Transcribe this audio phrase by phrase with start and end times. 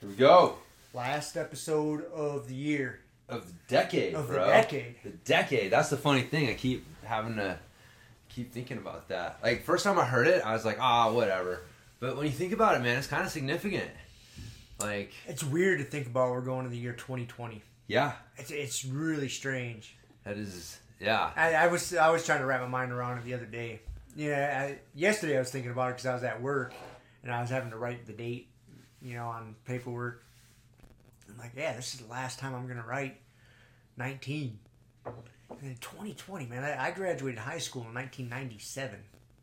[0.00, 0.56] Here we go.
[0.94, 3.00] Last episode of the year.
[3.28, 4.46] Of the decade, Of the bro.
[4.46, 4.96] decade.
[5.02, 5.72] The decade.
[5.72, 6.48] That's the funny thing.
[6.48, 7.58] I keep having to
[8.28, 9.38] keep thinking about that.
[9.42, 11.60] Like first time I heard it, I was like, ah, whatever.
[11.98, 13.90] But when you think about it, man, it's kind of significant.
[14.78, 17.62] Like, It's weird to think about we're going to the year 2020.
[17.86, 19.96] yeah, It's, it's really strange.
[20.24, 23.24] that is, yeah, I, I was I was trying to wrap my mind around it
[23.24, 23.80] the other day.
[24.14, 26.74] Yeah, I, yesterday I was thinking about it because I was at work
[27.22, 28.48] and I was having to write the date,
[29.06, 30.24] you know, on paperwork.
[31.28, 33.18] I'm like, yeah, this is the last time I'm gonna write
[33.96, 34.58] 19.
[35.04, 35.14] And
[35.62, 38.98] in 2020, man, I, I graduated high school in 1997.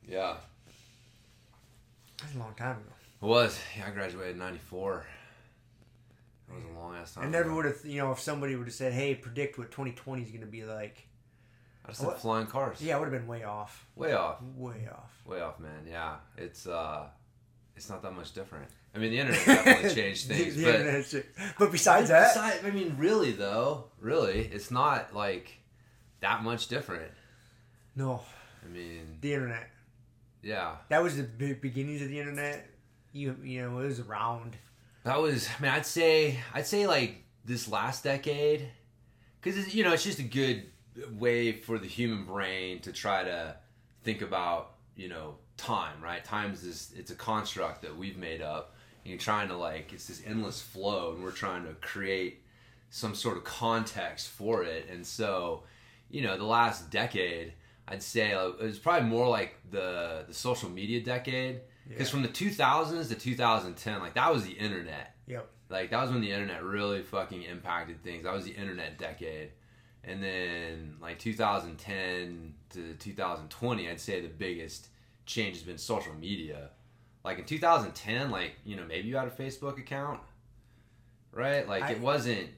[0.08, 0.36] yeah.
[2.22, 2.92] That's a long time ago.
[3.22, 3.60] It was.
[3.78, 5.06] Yeah, I graduated in '94.
[6.48, 7.26] That was a long ass time.
[7.26, 10.22] I never would have, you know, if somebody would have said, hey, predict what 2020
[10.24, 11.08] is gonna be like.
[11.86, 12.82] I just said flying cars.
[12.82, 13.86] Yeah, I would have been way off.
[13.96, 14.38] Way off.
[14.56, 15.12] Way off.
[15.26, 15.86] Way off, man.
[15.90, 17.08] Yeah, it's uh,
[17.76, 18.68] it's not that much different.
[18.96, 22.96] I mean, the internet definitely changed things, The but but besides that, Besi- I mean,
[22.98, 25.60] really though, really, it's not like
[26.22, 27.12] that much different.
[27.96, 28.22] no,
[28.64, 29.70] I mean, the internet.
[30.42, 31.24] yeah, That was the
[31.54, 32.68] beginnings of the internet.
[33.12, 34.56] You you know it was around.
[35.04, 35.48] that was.
[35.58, 38.70] I mean, I'd say, I'd say like this last decade,
[39.42, 40.64] because you know, it's just a good
[41.12, 43.56] way for the human brain to try to
[44.04, 46.02] think about, you know, time.
[46.02, 46.24] Right?
[46.24, 46.92] Time's this.
[46.96, 48.76] It's a construct that we've made up.
[49.04, 52.42] And you're trying to like, it's this endless flow, and we're trying to create
[52.90, 54.88] some sort of context for it.
[54.90, 55.64] And so,
[56.10, 57.54] you know, the last decade,
[57.88, 61.62] I'd say uh, it was probably more like the the social media decade.
[61.90, 62.12] Because Yeah.
[62.14, 65.16] from the 2000s to 2010, like that was the internet.
[65.28, 65.50] Yep.
[65.70, 68.24] Like that was when the internet really fucking impacted things.
[68.24, 69.50] That was the internet decade.
[70.06, 74.88] And then like 2010 to 2020, I'd say the biggest
[75.26, 76.70] change has been social media.
[77.24, 80.20] Like in 2010, like you know maybe you had a Facebook account,
[81.32, 81.68] right?
[81.68, 82.50] Like I- it wasn't.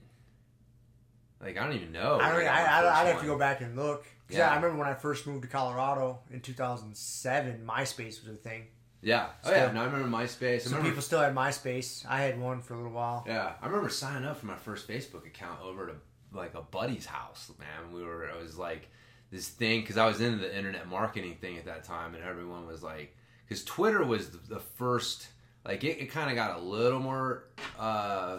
[1.41, 2.17] Like I don't even know.
[2.19, 2.37] I don't.
[2.37, 4.05] when I, I, I'd have to go back and look.
[4.29, 4.49] Yeah.
[4.49, 8.63] I remember when I first moved to Colorado in 2007, MySpace was a thing.
[9.01, 9.27] Yeah.
[9.43, 9.57] Oh Still.
[9.57, 9.71] yeah.
[9.71, 10.61] No, I remember MySpace.
[10.61, 12.05] Some remember, people still had MySpace.
[12.09, 13.23] I had one for a little while.
[13.27, 15.93] Yeah, I remember signing up for my first Facebook account over to
[16.33, 17.51] like a buddy's house.
[17.59, 18.23] Man, we were.
[18.23, 18.89] It was like
[19.35, 22.65] this thing because I was into the internet marketing thing at that time, and everyone
[22.65, 23.15] was like,
[23.47, 25.27] because Twitter was the, first.
[25.65, 27.45] Like it, it kind of got a little more,
[27.79, 28.37] uh,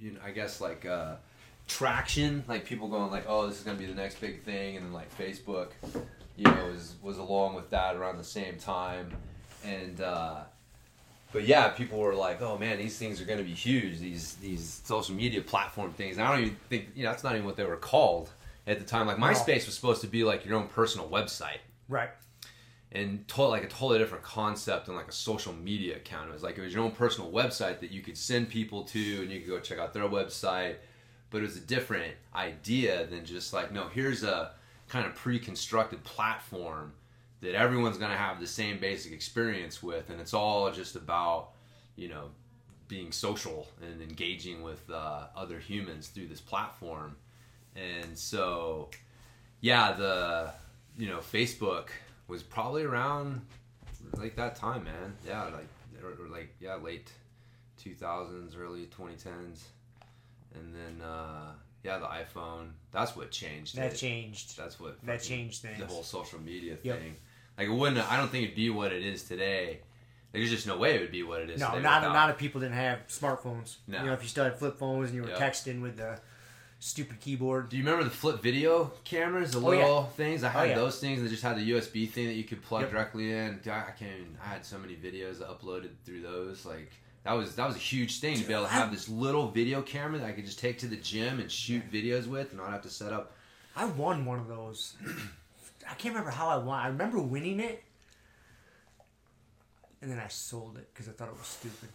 [0.00, 1.16] you know, I guess like uh,
[1.66, 2.44] traction.
[2.46, 4.92] Like people going like, oh, this is gonna be the next big thing, and then
[4.92, 5.68] like Facebook,
[6.36, 9.10] you know, was was along with that around the same time,
[9.64, 10.00] and.
[10.00, 10.40] uh
[11.32, 13.98] but yeah, people were like, "Oh man, these things are going to be huge.
[13.98, 17.34] These these social media platform things." And I don't even think you know that's not
[17.34, 18.30] even what they were called
[18.66, 19.06] at the time.
[19.06, 19.16] Like.
[19.18, 21.58] MySpace was supposed to be like your own personal website
[21.88, 22.10] Right.
[22.92, 26.28] and to- like a totally different concept than like a social media account.
[26.30, 29.22] It was like it was your own personal website that you could send people to,
[29.22, 30.76] and you could go check out their website.
[31.30, 34.52] But it was a different idea than just like no, here's a
[34.88, 36.92] kind of pre-constructed platform
[37.40, 41.50] that everyone's going to have the same basic experience with, and it's all just about
[41.96, 42.30] you know
[42.88, 47.16] being social and engaging with uh, other humans through this platform.
[47.76, 48.90] And so,
[49.60, 50.50] yeah, the
[50.98, 51.88] you know Facebook
[52.28, 53.42] was probably around
[54.16, 55.14] like that time, man.
[55.26, 55.68] Yeah, like
[56.02, 57.10] or, or like yeah, late
[57.78, 59.68] two thousands, early twenty tens,
[60.54, 61.52] and then uh,
[61.84, 62.70] yeah, the iPhone.
[62.92, 63.76] That's what changed.
[63.76, 63.96] That it.
[63.96, 64.56] changed.
[64.56, 65.78] That's what That changed things.
[65.78, 66.98] The whole social media Yep.
[66.98, 67.16] thing.
[67.58, 68.10] Like it wouldn't.
[68.10, 69.80] I don't think it'd be what it is today.
[70.32, 71.60] Like, there's just no way it would be what it is.
[71.60, 73.76] No, not without- lot of people didn't have smartphones.
[73.86, 74.00] No.
[74.00, 75.38] You know, if you still had flip phones and you were Yep.
[75.38, 76.18] texting with the
[76.86, 77.68] stupid keyboard.
[77.68, 79.78] Do you remember the flip video cameras, the Oh, yeah.
[79.80, 80.44] little things?
[80.44, 80.74] I had oh, yeah.
[80.76, 82.90] those things that just had the USB thing that you could plug Yep.
[82.92, 83.60] directly in.
[83.66, 84.02] I can't.
[84.20, 86.64] Even, I had so many videos uploaded through those.
[86.64, 86.92] Like
[87.24, 89.82] that was that was a huge thing to be able to have this little video
[89.82, 92.70] camera that I could just take to the gym and shoot videos with, and not
[92.70, 93.32] have to set up.
[93.74, 94.94] I won one of those.
[95.90, 96.78] I can't remember how I won.
[96.80, 97.82] I remember winning it,
[100.06, 101.88] and then I sold it because I thought it was stupid.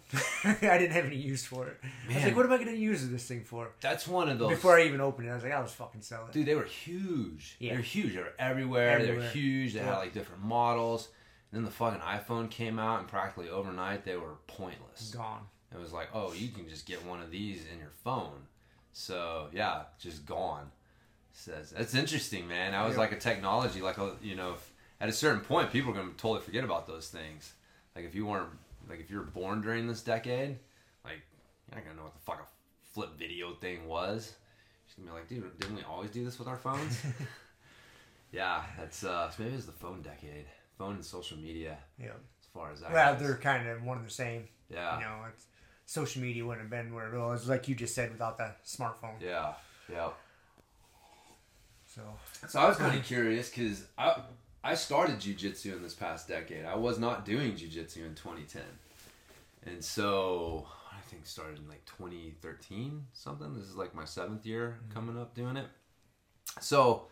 [0.69, 1.77] I didn't have any use for it.
[2.09, 4.37] I was like, "What am I going to use this thing for?" That's one of
[4.37, 4.49] those.
[4.49, 6.55] Before I even opened it, I was like, "I'll just fucking sell it." Dude, they
[6.55, 7.55] were huge.
[7.59, 7.71] Yeah.
[7.71, 8.13] They were huge.
[8.13, 8.89] They were everywhere.
[8.89, 9.15] everywhere.
[9.15, 9.73] They were huge.
[9.73, 11.07] They had like different models.
[11.51, 15.11] And then the fucking iPhone came out, and practically overnight they were pointless.
[15.15, 15.43] Gone.
[15.73, 18.47] It was like, oh, you can just get one of these in your phone.
[18.91, 20.69] So yeah, just gone.
[21.31, 22.73] Says that's interesting, man.
[22.73, 22.99] That was Yeah.
[22.99, 24.55] like a technology, like a you know,
[24.99, 27.53] at a certain point, people are gonna totally forget about those things.
[27.95, 28.49] Like if you weren't,
[28.89, 30.57] like if you were born during this decade,
[31.03, 31.21] like
[31.69, 34.33] you're not gonna know what the fuck a flip video thing was.
[34.97, 36.99] You're gonna be like, dude, didn't we always do this with our phones?
[38.31, 40.45] yeah, that's uh, so maybe it's the phone decade,
[40.77, 42.07] phone and social media, Yeah.
[42.07, 42.91] as far as that.
[42.91, 44.47] Well, they're kind of one and the same.
[44.69, 45.45] yeah, You know, it's,
[45.85, 49.21] social media wouldn't have been where it was, like you just said, without the smartphone.
[49.21, 49.53] yeah,
[49.91, 50.09] yeah.
[51.87, 52.01] So
[52.47, 54.21] So I was kind of curious because I
[54.63, 56.65] I started jujitsu in this past decade.
[56.65, 58.61] I was not doing jujitsu in 2010,
[59.65, 63.55] and so I think started in like 2013 something.
[63.55, 64.93] This is like my seventh year mm-hmm.
[64.93, 65.67] coming up doing it.
[66.59, 67.07] So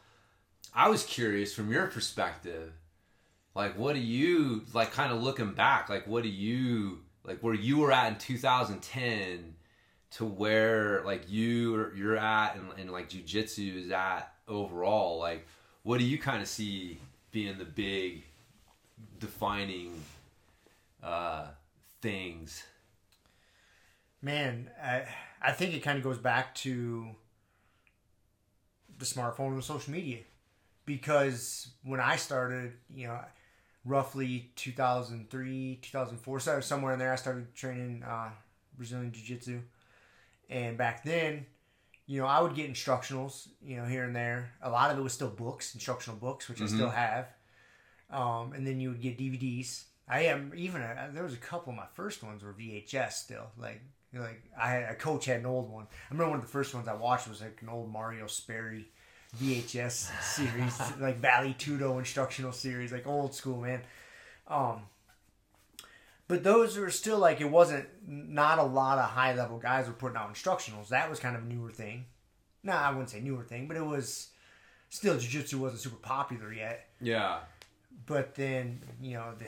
[0.75, 2.71] I was curious from your perspective,
[3.55, 4.91] like what do you like?
[4.91, 9.55] Kind of looking back, like what do you like where you were at in 2010
[10.11, 15.45] to where like you you're at and, and like jujitsu is at overall like
[15.83, 16.99] what do you kind of see
[17.31, 18.23] being the big
[19.19, 20.03] defining
[21.03, 21.47] uh
[22.01, 22.63] things
[24.21, 25.03] man, I
[25.41, 27.07] I think it kind of goes back to
[28.97, 30.19] the smartphone and social media,
[30.85, 33.19] because when I started, you know,
[33.85, 38.29] roughly 2003, 2004, so somewhere in there, I started training uh,
[38.75, 39.61] Brazilian Jiu Jitsu,
[40.49, 41.45] and back then.
[42.09, 44.51] You know, I would get instructionals, you know, here and there.
[44.63, 47.27] A lot of it was still books, instructional books, which I still have.
[48.09, 49.83] Um, and then you would get DVDs.
[50.07, 53.51] I am even a, there was a couple of my first ones were VHS still.
[53.59, 55.85] Like like I had a coach had an old one.
[55.85, 58.87] I remember one of the first ones I watched was like an old Mario Sperry
[59.37, 63.81] VHS series, like Vale Tudo instructional series, like old school man.
[64.47, 64.81] Um,
[66.29, 69.93] but those were still like it wasn't not a lot of high level guys were
[69.93, 70.87] putting out instructionals.
[70.87, 72.05] That was kind of a newer thing.
[72.63, 74.29] No, I wouldn't say newer thing, but it was
[74.89, 77.39] still jiu-jitsu wasn't super popular yet yeah
[78.05, 79.45] but then you know the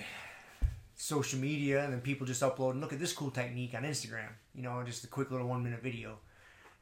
[0.95, 4.29] social media and then people just upload and look at this cool technique on instagram
[4.53, 6.17] you know just a quick little one minute video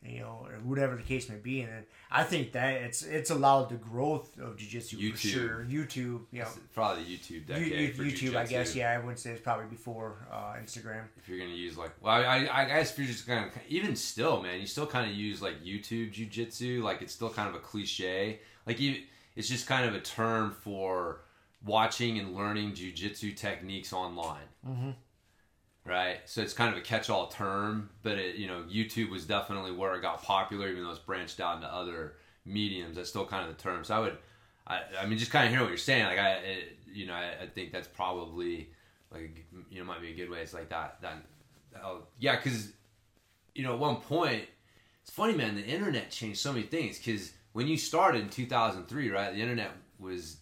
[0.02, 3.68] you know or whatever the case may be and i think that it's it's allowed
[3.70, 5.12] the growth of jiu-jitsu YouTube.
[5.12, 8.92] for sure youtube you know It's probably youtube decade you- for youtube i guess yeah
[8.92, 12.46] i wouldn't say it's probably before uh, instagram if you're gonna use like well I,
[12.46, 15.42] I, I guess if you're just of even still man you still kind of use
[15.42, 19.04] like youtube jujitsu like it's still kind of a cliche like you
[19.36, 21.22] it's just kind of a term for
[21.66, 24.48] watching and learning jujitsu techniques online.
[24.66, 24.96] Mhm.
[25.86, 29.72] Right, so it's kind of a catch-all term, but it, you know, YouTube was definitely
[29.72, 32.14] where it got popular, even though it's branched out into other
[32.46, 32.96] mediums.
[32.96, 33.84] That's still kind of the term.
[33.84, 34.18] So I would,
[34.68, 36.06] I, I mean, just kind of hear what you're saying.
[36.06, 38.70] Like I, it, you know, I, I think that's probably
[39.12, 40.42] like you know might be a good way.
[40.42, 41.02] It's like that.
[41.02, 41.24] That,
[41.84, 42.74] oh, yeah, because
[43.56, 44.44] you know, at one point,
[45.02, 45.56] it's funny, man.
[45.56, 47.00] The internet changed so many things.
[47.00, 50.38] Because when you started in 2003, right, the internet was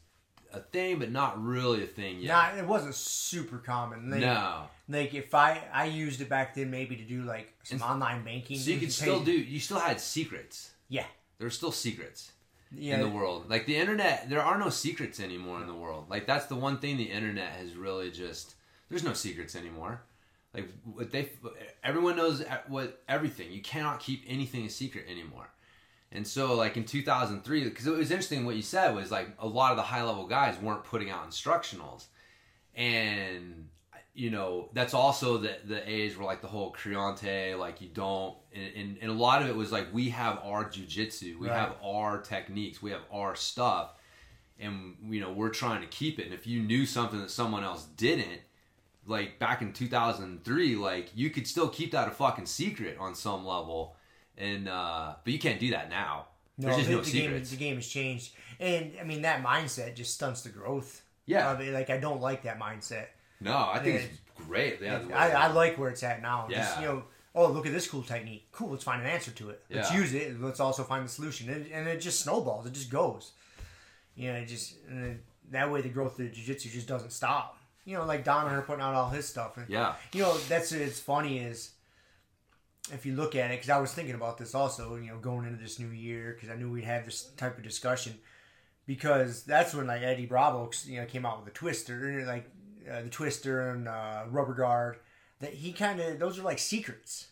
[0.54, 2.27] a thing, but not really a thing yet.
[2.30, 4.10] Nah, it wasn't super common.
[4.10, 4.63] Like, no.
[4.89, 8.24] Like if I I used it back then, maybe to do like some And- online
[8.24, 8.58] banking.
[8.58, 9.32] So you could still do.
[9.32, 10.72] You still had secrets.
[10.89, 11.06] Yeah.
[11.38, 12.32] There were still secrets.
[12.75, 12.96] Yeah.
[12.96, 13.50] in the world.
[13.50, 16.10] Like the internet, there are no secrets anymore in the world.
[16.10, 18.56] Like that's the one thing the internet has really just.
[18.89, 20.01] There's no secrets anymore.
[20.54, 21.30] Like what they,
[21.84, 23.51] everyone knows what everything.
[23.51, 25.50] You cannot keep anything a secret anymore.
[26.12, 29.48] And so, like in 2003, because it was interesting what you said was like a
[29.48, 32.06] lot of the high level guys weren't putting out instructionals,
[32.76, 33.68] and
[34.14, 38.36] you know that's also the the age where like the whole Creonte, like you don't,
[38.56, 41.58] and, and, and a lot of it was like we have our jujitsu, we Right.
[41.58, 43.94] have our techniques, we have our stuff,
[44.60, 46.26] and you know we're trying to keep it.
[46.26, 48.42] And if you knew something that someone else didn't,
[49.06, 53.46] like back in 2003, like you could still keep that a fucking secret on some
[53.46, 53.98] level,
[54.38, 56.27] and uh but you can't do that now.
[56.58, 59.44] No, There's just the, no the game, the game has changed, and I mean that
[59.44, 61.03] mindset just stunts the growth.
[61.25, 61.51] Yeah.
[61.51, 61.74] of it.
[61.74, 63.08] like I don't like that mindset.
[63.41, 64.01] No, I think Yeah.
[64.08, 64.17] it's
[64.48, 64.82] great.
[64.82, 66.48] Yeah, I, I like where it's at now.
[66.50, 66.82] Just Yeah.
[66.82, 67.03] you know,
[67.36, 68.48] oh look at this cool technique.
[68.51, 69.62] Cool, let's find an answer to it.
[69.70, 69.98] Let's Yeah.
[70.00, 70.41] use it.
[70.41, 72.65] Let's also find the solution, and, and it just snowballs.
[72.65, 73.34] It just goes.
[74.15, 75.20] You know, it just and
[75.51, 77.58] that way the growth of the jiu-jitsu just doesn't stop.
[77.86, 79.58] You know, like Danaher putting out all his stuff.
[79.58, 81.72] And, yeah, you know that's it's funny is
[82.94, 85.46] if you look at it because i was thinking about this also you know going
[85.46, 88.13] into this new year because i knew we'd have this type of discussion
[88.86, 92.50] because that's when like eddie bravo you know came out with the twister like
[92.89, 94.98] uh, the twister and uh, rubber guard
[95.39, 97.27] that he kind of those are like secrets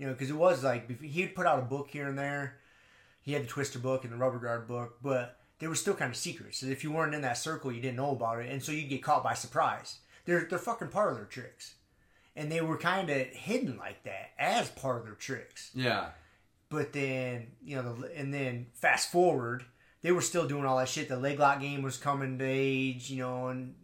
[0.00, 2.56] you know because it was like he'd put out a book here and there.
[3.22, 6.10] He had the twister book and the rubber guard book but they were still kind
[6.10, 8.72] of secrets if you weren't in that circle you didn't know about it and so
[8.72, 9.98] you'd get caught by surprise.
[10.24, 11.74] They're, they're fucking their tricks
[12.40, 15.70] and they were kind of hidden like that as part of their tricks.
[15.74, 16.06] yeah,
[16.70, 19.64] But then you know, the, and then fast forward,
[20.02, 21.08] they were still doing all that shit.
[21.08, 23.74] The leg lock game was coming to age, you know, and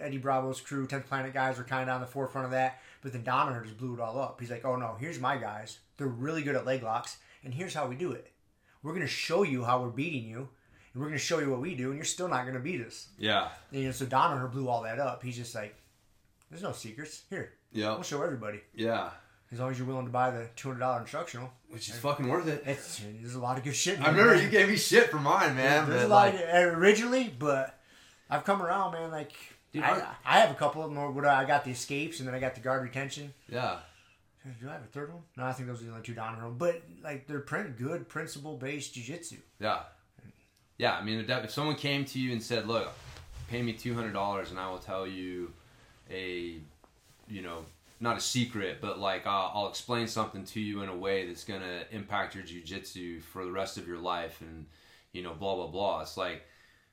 [0.00, 2.80] Eddie Bravo's crew, Tenth Planet guys were kind of on the forefront of that.
[3.02, 4.40] But then Danaher just blew it all up.
[4.40, 5.78] He's like, "Oh no, here's my guys.
[5.96, 8.30] They're really good at leg locks, and here's how we do it.
[8.82, 10.48] We're gonna show you how we're beating you."
[10.92, 13.08] And we're gonna show you what we do, and you're still not gonna beat us.
[13.18, 15.22] yeah, And, you know, so Danaher blew all that up.
[15.22, 15.74] He's just like,
[16.50, 17.52] "There's no secrets here.
[17.72, 19.10] Yeah, We'll show everybody." yeah.
[19.52, 22.26] As long as you're willing to buy the two hundred dollar instructional, Which is fucking
[22.26, 22.64] worth it.
[22.66, 23.96] it's there's a lot of good shit.
[23.98, 24.42] in I remember man.
[24.42, 25.88] you gave me shit for mine, man.
[25.88, 27.78] There's but a lot like, of, uh, originally, but
[28.28, 29.12] I've come around, man.
[29.12, 29.32] Like
[29.72, 31.14] Dude, I, I- I have a couple of them.
[31.14, 33.32] What I got the escapes, and then I got the guard retention.
[33.48, 33.78] yeah,
[34.60, 35.22] Do I have a third one?
[35.36, 36.48] No, I think those are the only two down the.
[36.48, 39.36] But like they're print good principle based jujitsu.
[39.60, 39.82] yeah,
[40.76, 40.96] yeah.
[40.96, 42.88] I mean, if someone came to you and said, "Look,
[43.48, 45.52] pay me two hundred dollars, and I will tell you
[46.10, 46.56] a,
[47.28, 47.64] you know,
[48.00, 51.44] not a secret, but like I'll, I'll explain something to you in a way that's
[51.44, 54.66] gonna impact your jujitsu for the rest of your life, and
[55.12, 56.42] you know, blah blah blah." It's like.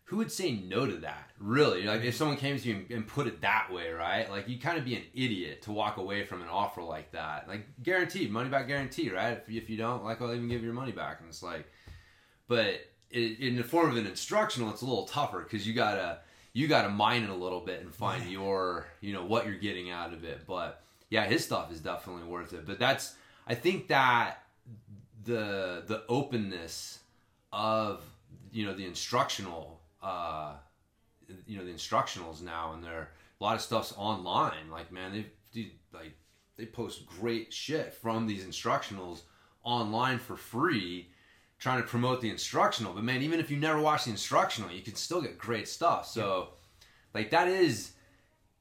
[0.07, 1.31] Who would say no to that?
[1.39, 1.83] Really?
[1.83, 4.29] Like, if someone came to you and, put it that way, right?
[4.29, 7.47] Like, you kind of be an idiot to walk away from an offer like that.
[7.47, 9.37] Like, guaranteed, money back guarantee, right?
[9.37, 11.21] If, if you don't, like, I'll even give you your money back.
[11.21, 11.65] And it's like,
[12.49, 16.19] but it, in the form of an instructional, it's a little tougher because you gotta
[16.53, 19.89] you gotta mine it a little bit and find your you know what you're getting
[19.89, 20.45] out of it.
[20.47, 22.65] But yeah, his stuff is definitely worth it.
[22.65, 23.15] But that's
[23.47, 24.43] I think that
[25.25, 26.99] the the openness
[27.51, 28.03] of
[28.51, 30.53] you know the instructional uh
[31.47, 35.25] you know the instructionals now and they're a lot of stuff's online like man they
[35.53, 36.13] dude, like
[36.57, 39.21] they post great shit from these instructionals
[39.63, 41.07] online for free
[41.63, 44.81] trying to promote the instructional but man even if you never watch the instructional you
[44.81, 46.05] can still get great stuff.
[46.05, 46.49] So
[47.13, 47.93] like that is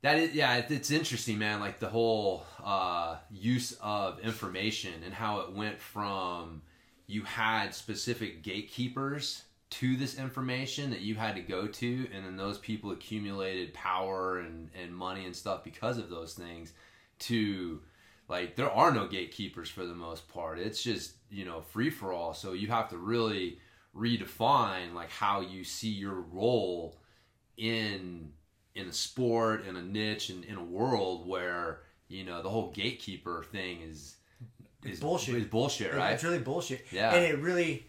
[0.02, 5.12] that is yeah it, it's interesting man like the whole uh, use of information and
[5.12, 6.62] how it went from
[7.08, 12.36] you had specific gatekeepers to this information that you had to go to and then
[12.36, 16.72] those people accumulated power and, and money and stuff because of those things
[17.18, 17.80] to
[18.32, 22.12] like there are no gatekeepers for the most part it's just you know free for
[22.12, 23.58] all so you have to really
[23.94, 26.98] redefine like how you see your role
[27.58, 28.32] in
[28.74, 32.72] in a sport in a niche and in a world where you know the whole
[32.72, 34.16] gatekeeper thing is
[34.84, 35.36] is bullshit.
[35.36, 36.86] is bullshit right It's really bullshit.
[36.90, 37.14] Yeah.
[37.14, 37.86] And it really,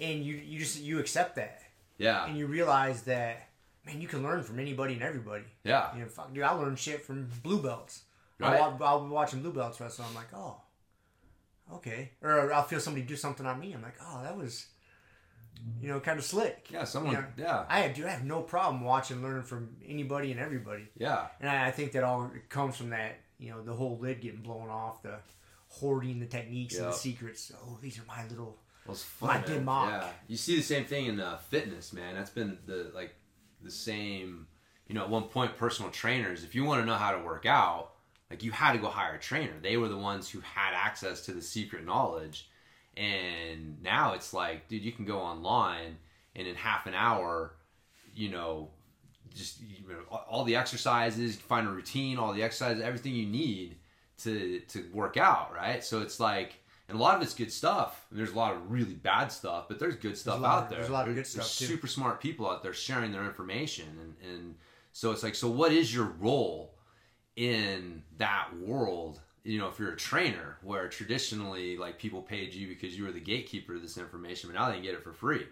[0.00, 1.62] and you you just you accept that,
[1.98, 3.48] yeah and you realize that,
[3.86, 5.44] man, you can learn from anybody and everybody.
[5.64, 5.94] Yeah.
[5.94, 8.02] You know, fuck, dude, I learned shit from blue belts.
[8.38, 8.60] Right.
[8.60, 10.04] I'll, I'll be watching blue belts wrestle.
[10.08, 10.60] I'm like, oh,
[11.74, 12.12] okay.
[12.22, 13.72] Or I'll feel somebody do something on me.
[13.72, 14.66] I'm like, oh, that was,
[15.80, 16.68] you know, kind of slick.
[16.70, 17.14] Yeah, someone.
[17.14, 17.24] Yeah.
[17.36, 17.64] Yeah.
[17.68, 18.06] I do.
[18.06, 20.88] I have no problem watching, learning from anybody and everybody.
[20.96, 21.26] Yeah.
[21.40, 24.40] And I, I think that all comes from that, you know, the whole lid getting
[24.40, 25.16] blown off, the
[25.68, 27.52] hoarding the techniques and the secrets.
[27.54, 28.56] Oh, these are my little.
[28.86, 29.58] Well, it's My fun, man.
[29.58, 29.88] Dimmock.
[29.90, 32.14] Yeah, you see the same thing in uh, fitness, man.
[32.14, 33.14] That's been the like
[33.62, 34.46] the same.
[34.86, 36.42] You know, at one point, personal trainers.
[36.44, 37.90] If you want to know how to work out,
[38.30, 39.52] like you had to go hire a trainer.
[39.62, 42.48] They were the ones who had access to the secret knowledge.
[42.96, 45.96] And now it's like, dude, you can go online
[46.34, 47.54] and in half an hour,
[48.14, 48.70] you know,
[49.34, 53.76] just you know, all- the exercises, find a routine, all the exercises, everything you need
[54.24, 55.84] to to work out, right?
[55.84, 56.54] So it's like,
[56.88, 58.06] and a lot of it's good stuff.
[58.10, 60.68] And there's a lot of really bad stuff, but there's good stuff lot out of-
[60.70, 60.78] there.
[60.78, 61.66] there's a lot of good stuff, there's too.
[61.66, 64.54] Super smart people out there sharing their information, and and
[64.92, 66.74] so it's like, so what is your role
[67.38, 69.20] in that world?
[69.44, 73.12] You know, if you're a trainer, where traditionally like people paid you because you were
[73.12, 75.46] the gatekeeper of this information, but now they can get it for free.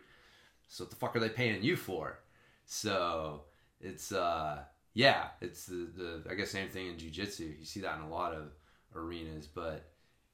[0.69, 2.19] So what the fuck are they paying you for?
[2.67, 3.43] So
[3.81, 4.65] it's uh
[4.95, 7.59] yeah, it's the, the I guess same thing in jujitsu.
[7.59, 8.49] You see that in a lot of
[8.95, 9.85] arenas, but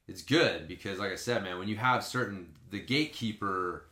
[0.09, 3.85] it's good because like I said, man, when you have certain the gatekeeper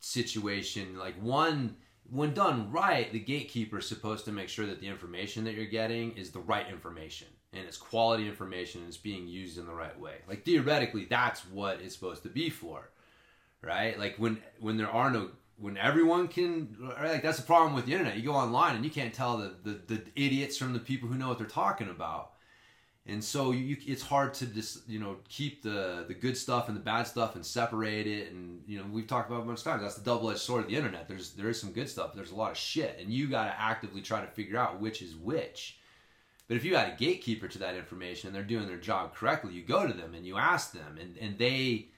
[0.00, 1.76] situation, like one
[2.12, 5.64] when done right, the gatekeeper is supposed to make sure that the information that you're
[5.64, 9.74] getting is the right information and it's quality information and it's being used in the
[9.74, 10.16] right way.
[10.28, 12.90] Like theoretically, that's what it's supposed to be for
[13.62, 13.98] right?
[13.98, 17.12] Like when when there are no when everyone can right?
[17.12, 18.16] like that's the problem with the internet.
[18.16, 21.14] You go online and you can't tell the, the, the idiots from the people who
[21.16, 22.31] know what they're talking about.
[23.04, 26.76] And so you, it's hard to just you know keep the the good stuff and
[26.76, 28.30] the bad stuff and separate it.
[28.30, 29.82] And you know we've talked about it a bunch of times.
[29.82, 31.08] That's the double edged sword of the internet.
[31.08, 32.10] There's there is some good stuff.
[32.10, 34.80] But there's a lot of shit, and you got to actively try to figure out
[34.80, 35.78] which is which.
[36.46, 39.54] But if you had a gatekeeper to that information and they're doing their job correctly,
[39.54, 41.88] you go to them and you ask them, and, and they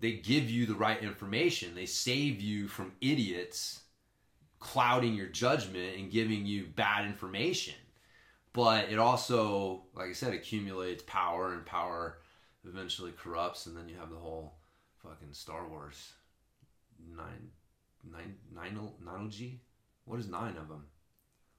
[0.00, 1.74] they give you the right information.
[1.74, 3.80] They save you from idiots
[4.60, 7.74] clouding your judgment and giving you bad information.
[8.58, 12.18] But it also, like I said, accumulates power, and power
[12.66, 14.54] eventually corrupts, and then you have the whole
[15.00, 16.12] fucking Star Wars
[17.16, 17.50] nine
[18.12, 19.60] nine nine nine G.
[20.06, 20.86] What is nine of them?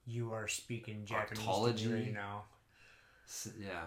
[0.05, 1.45] You are speaking Japanese
[1.77, 2.43] to me right now.
[3.25, 3.83] S- Yeah,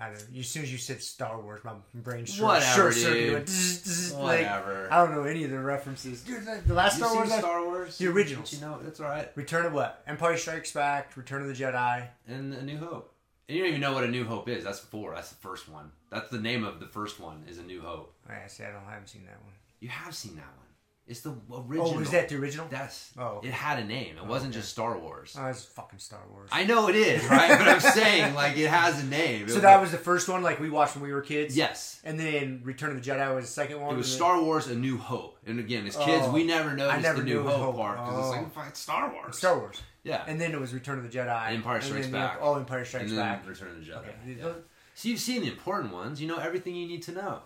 [0.00, 0.38] I don't know.
[0.40, 4.88] As soon as you said Star Wars, my brain short, Whatever, short circuit like, whatever.
[4.92, 6.22] I don't know any of the references.
[6.22, 7.98] Dude, the, last Star Wars, I- Star Wars?
[7.98, 8.52] the originals.
[8.52, 9.28] You know, that's all right.
[9.34, 10.02] Return of what?
[10.06, 12.06] Empire Strikes Back, Return of the Jedi.
[12.28, 13.12] and A New Hope.
[13.48, 14.62] And you don't even know what A New Hope is.
[14.64, 15.14] That's four.
[15.14, 15.90] That's the first one.
[16.10, 17.44] That's the name of the first one.
[17.48, 18.14] Is A New Hope.
[18.28, 18.64] I see.
[18.64, 18.84] I don't.
[18.86, 19.54] I haven't seen that one.
[19.80, 20.66] You have seen that one.
[21.08, 21.88] It's the oh, original.
[21.94, 22.66] Oh, was that the original?
[22.68, 23.12] That's.
[23.18, 23.40] Oh.
[23.42, 24.18] It had a name.
[24.18, 24.60] It wasn't okay.
[24.60, 25.34] just Star Wars.
[25.38, 26.50] Oh, it's fucking Star Wars.
[26.52, 29.48] I know it is right, but I'm saying like it has a name.
[29.48, 31.56] so It that was the first one, like we watched when we were kids.
[31.56, 32.00] yes.
[32.04, 33.94] And then Return of the Jedi was the second one.
[33.94, 36.30] It was then- Star Wars: A New Hope, and again, as kids, Oh.
[36.30, 37.76] we never noticed never the New Hope, Hope.
[37.76, 38.30] part because it's Oh.
[38.42, 39.38] like fucking Star Wars.
[39.38, 39.82] Star Wars.
[40.04, 40.24] Yeah.
[40.26, 41.52] And then it was Return of the Jedi.
[41.52, 42.38] Empire and Strikes then the- Back.
[42.42, 43.48] Oh, Empire Strikes Back.
[43.48, 43.96] Return of the Jedi.
[43.98, 44.14] Okay.
[44.38, 44.52] Yeah.
[44.94, 46.20] So you've seen the important ones.
[46.20, 47.40] You know everything you need to know.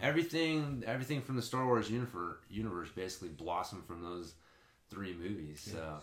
[0.00, 4.34] Everything, everything from the Star Wars universe, universe basically blossomed from those
[4.88, 5.68] three movies.
[5.72, 5.98] So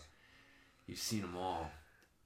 [0.85, 1.69] you've seen them all.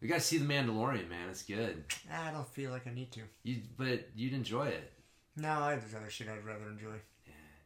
[0.01, 1.29] We got to see the Mandalorian, man.
[1.29, 1.84] It's good.
[2.12, 3.21] I don't feel like I need to.
[3.43, 4.91] You, but you'd enjoy it.
[5.38, 6.95] No, I have other shit I'd rather enjoy.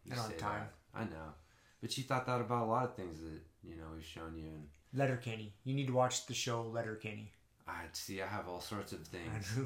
[0.06, 0.68] You I don't say time.
[0.94, 1.00] that.
[1.00, 1.34] I know,
[1.82, 4.46] but you thought that about a lot of things that you know we've shown you,
[4.46, 5.54] and Letterkenny.
[5.64, 7.32] You need to watch the show Letterkenny.
[7.68, 8.22] I see.
[8.22, 9.58] I have all sorts of things.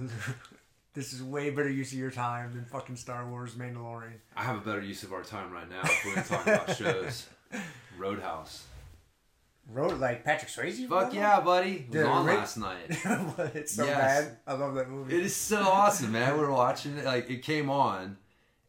[0.99, 4.15] This is way better use of your time than fucking Star Wars Mandalorian.
[4.35, 6.75] I have a better use of our time right now if we're gonna talk about
[6.75, 7.27] shows.
[7.97, 8.65] Roadhouse.
[9.71, 10.85] Road like Patrick Swayze.
[10.89, 11.71] Fuck yeah, buddy.
[11.75, 12.79] It was Dude, on Rick- last night.
[13.55, 14.25] it's so Yes.
[14.25, 14.37] bad.
[14.45, 15.15] I love that movie.
[15.15, 16.37] It is so awesome, man.
[16.37, 18.17] We're watching it, like it came on,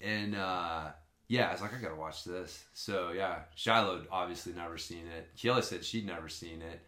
[0.01, 0.91] and uh,
[1.27, 2.63] yeah, I was like, I gotta watch this.
[2.75, 5.31] So yeah, Shiloh obviously never seen it.
[5.37, 6.81] Keela said she'd never seen it.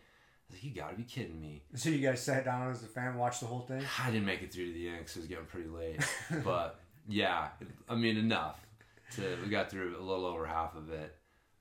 [0.52, 1.62] Like, you gotta be kidding me.
[1.74, 3.82] So you guys sat down as a fan, watched the whole thing.
[4.02, 6.00] I didn't make it through to the end because it was getting pretty late.
[6.44, 7.48] but yeah,
[7.88, 8.60] I mean enough.
[9.16, 11.14] To we got through a little over half of it,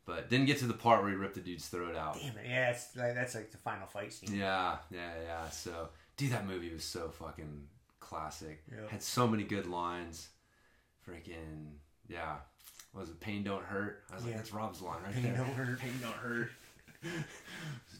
[0.05, 2.13] but didn't get to the part where he ripped the dude's throat out.
[2.15, 2.45] Damn it!
[2.49, 4.37] Yeah, it's like that's like the final fight scene.
[4.37, 5.49] Yeah, yeah, yeah.
[5.49, 7.67] So, dude, that movie was so fucking
[7.99, 8.63] classic.
[8.71, 8.87] Yeah.
[8.89, 10.29] Had so many good lines.
[11.05, 11.73] Freaking,
[12.07, 12.35] yeah.
[12.93, 14.03] What was it Pain Don't Hurt?
[14.11, 15.35] I was like, that's Rob's line right Pain there.
[15.37, 15.79] don't hurt.
[15.81, 16.51] Pain Don't Hurt.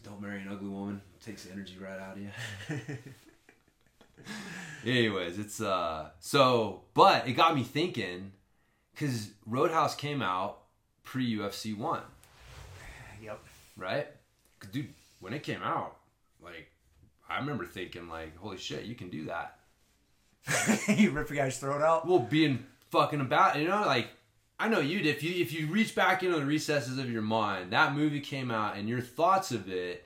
[0.02, 1.00] don't marry an ugly woman.
[1.24, 2.30] Takes the energy right out of you.
[4.90, 8.32] Anyways, it's uh so but it got me thinking
[8.96, 10.58] cuz Roadhouse came out
[11.04, 12.00] pre UFC 1,
[13.22, 13.40] Yep.
[13.76, 14.08] right?
[14.72, 15.96] Dude, when it came out,
[16.42, 16.70] like
[17.28, 19.58] I remember thinking like, holy shit, you can do that.
[20.96, 22.06] you rip a guy's throat out.
[22.06, 24.08] Well, being fucking about, you know, like
[24.62, 25.00] I know you.
[25.00, 28.50] If you if you reach back into the recesses of your mind, that movie came
[28.50, 30.04] out, and your thoughts of it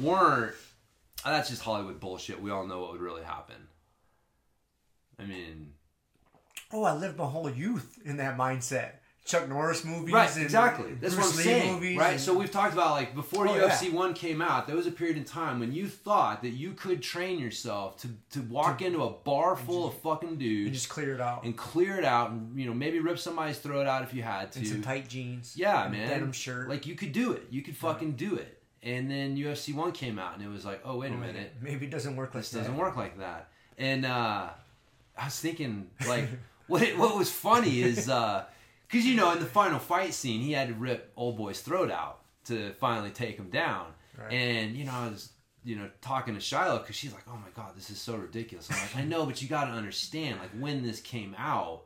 [0.00, 0.54] weren't.
[1.24, 2.40] oh, That's just Hollywood bullshit.
[2.40, 3.56] We all know what would really happen.
[5.18, 5.72] I mean,
[6.72, 8.92] Oh, I lived my whole youth in that mindset.
[9.28, 10.12] Chuck Norris movies.
[10.12, 10.34] right?
[10.34, 10.94] and Exactly.
[11.00, 11.96] That's Bruce what I'm Lee saying.
[11.98, 12.12] Right.
[12.12, 13.92] and- So we've talked about like before Oh, UFC yeah.
[13.94, 17.02] one came out, there was a period in time when you thought that you could
[17.02, 21.20] train yourself to to walk into a bar full of fucking dudes just clear it
[21.20, 21.44] out.
[21.44, 24.50] and clear it out, and you know maybe rip somebody's throat out if you had
[24.52, 24.58] to.
[24.60, 25.54] And some tight jeans.
[25.56, 26.08] Yeah, and man.
[26.08, 26.68] Denim shirt.
[26.68, 27.46] Like you could do it.
[27.50, 28.54] You could fucking do it.
[28.82, 31.52] And then UFC one came out, and it was like, oh wait a Oh, minute,
[31.60, 32.60] Maybe it doesn't work like this that.
[32.60, 33.48] doesn't work like that.
[33.76, 34.48] And uh,
[35.18, 36.28] I was thinking, like,
[36.68, 38.08] what it, what was funny is
[38.88, 41.90] because you know in the final fight scene, he had to rip old boy's throat
[41.90, 43.86] out to finally take him down.
[44.16, 44.32] Right.
[44.32, 45.32] And you know, I was
[45.64, 48.70] you know talking to Shiloh because she's like, oh my god, this is so ridiculous.
[48.70, 51.82] I'm like, I know, but you got to understand, like when this came out,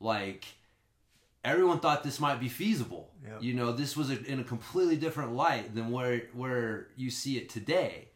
[0.00, 0.46] like
[1.44, 3.10] everyone thought this might be feasible.
[3.24, 3.42] Yep.
[3.42, 7.36] You know, this was a, in a completely different light than where where you see
[7.36, 8.08] it today.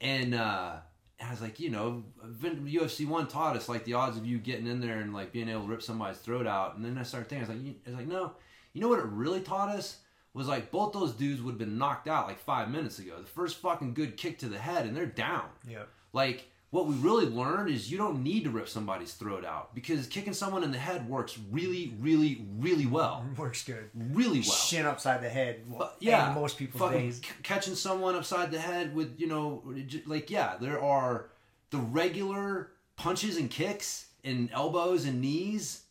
[0.00, 0.76] And uh,
[1.22, 2.02] I was like, you know,
[2.40, 5.48] UFC one taught us like the odds of you getting in there and like being
[5.48, 6.76] able to rip somebody's throat out.
[6.76, 8.32] And then I started thinking, I was like, I was like, no,
[8.72, 9.98] you know what it really taught us
[10.34, 13.16] was like both those dudes would have been knocked out like five minutes ago.
[13.18, 15.44] The first fucking good kick to the head, and they're down.
[15.68, 15.84] Yeah.
[16.12, 20.06] Like what we really learned is you don't need to rip somebody's throat out because
[20.06, 23.26] kicking someone in the head works really, really, really well.
[23.36, 23.90] Works good.
[23.94, 24.56] Really well.
[24.56, 25.64] Shin upside the head.
[25.70, 27.16] But, yeah, in most people's fucking days.
[27.18, 29.62] c- catching someone upside the head with you know,
[30.06, 31.28] like yeah, there are
[31.68, 35.82] the regular punches and kicks and elbows and knees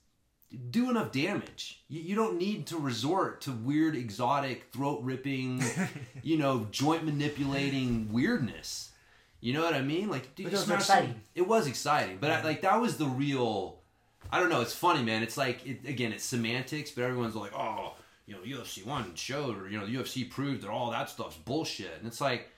[0.72, 1.84] do enough damage.
[1.90, 5.64] You, you don't need to resort to weird, exotic, throat ripping,
[6.24, 8.91] you know, joint manipulating weirdness.
[9.42, 10.08] You know what I mean?
[10.10, 11.10] Like, dude, it was exciting.
[11.12, 13.80] some- It was exciting, but I, like that was the real.
[14.32, 14.62] I don't know.
[14.62, 15.24] It's funny, man.
[15.24, 17.96] It's like it, again, it's semantics, but everyone's like, oh,
[18.28, 21.36] you know, UFC one showed, or you know, the UFC proved that all that stuff's
[21.38, 22.50] bullshit, and it's like,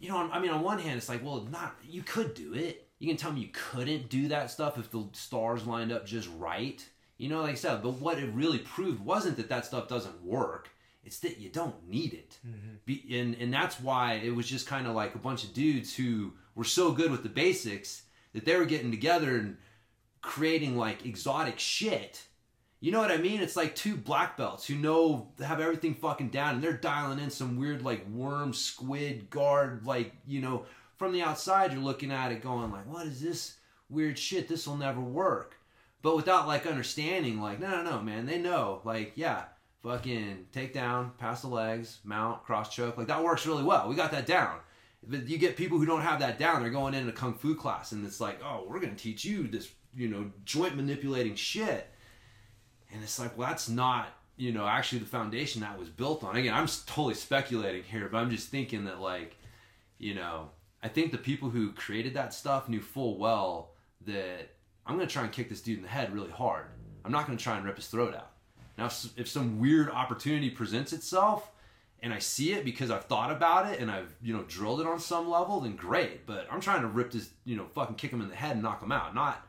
[0.00, 2.88] you know, I mean, on one hand, it's like, well, not you could do it.
[2.98, 6.28] You can tell me you couldn't do that stuff if the stars lined up just
[6.38, 6.82] right.
[7.18, 10.24] You know, like I said, but what it really proved wasn't that that stuff doesn't
[10.24, 10.70] work.
[11.04, 12.38] It's that you don't need it.
[12.46, 12.74] Mm-hmm.
[12.84, 15.94] Be, and, and that's why it was just kind of like a bunch of dudes
[15.94, 19.56] who were so good with the basics that they were getting together and
[20.20, 22.22] creating like exotic shit.
[22.80, 23.40] You know what I mean?
[23.40, 27.30] It's like two black belts who know have everything fucking down and they're dialing in
[27.30, 32.32] some weird like worm squid guard like, you know, from the outside you're looking at
[32.32, 33.56] it going like, "What is this
[33.88, 34.48] weird shit?
[34.48, 35.56] This will never work."
[36.02, 38.26] But without like understanding like, "No, no, no, man.
[38.26, 39.44] They know like, yeah,
[39.84, 42.96] fucking take down, pass the legs, mount, cross choke.
[42.96, 43.88] Like that works really well.
[43.88, 44.58] We got that down.
[45.06, 46.62] But you get people who don't have that down.
[46.62, 49.70] They're going into kung fu class, and it's like, oh, we're gonna teach you this,
[49.94, 51.90] you know, joint manipulating shit.
[52.90, 56.36] And it's like, well, that's not, you know, actually the foundation that was built on.
[56.36, 59.36] Again, I'm totally speculating here, but I'm just thinking that, like,
[59.98, 60.48] you know,
[60.82, 63.72] I think the people who created that stuff knew full well
[64.06, 64.48] that
[64.86, 66.66] I'm gonna try and kick this dude in the head really hard.
[67.04, 68.33] I'm not gonna try and rip his throat out.
[68.76, 71.50] Now, if, some weird opportunity presents itself
[72.02, 74.86] and I see it because I've thought about it and I've, you know, drilled it
[74.86, 76.26] on some level, then great.
[76.26, 78.62] But I'm trying to rip this, you know, fucking kick him in the head and
[78.62, 79.46] knock him out, not,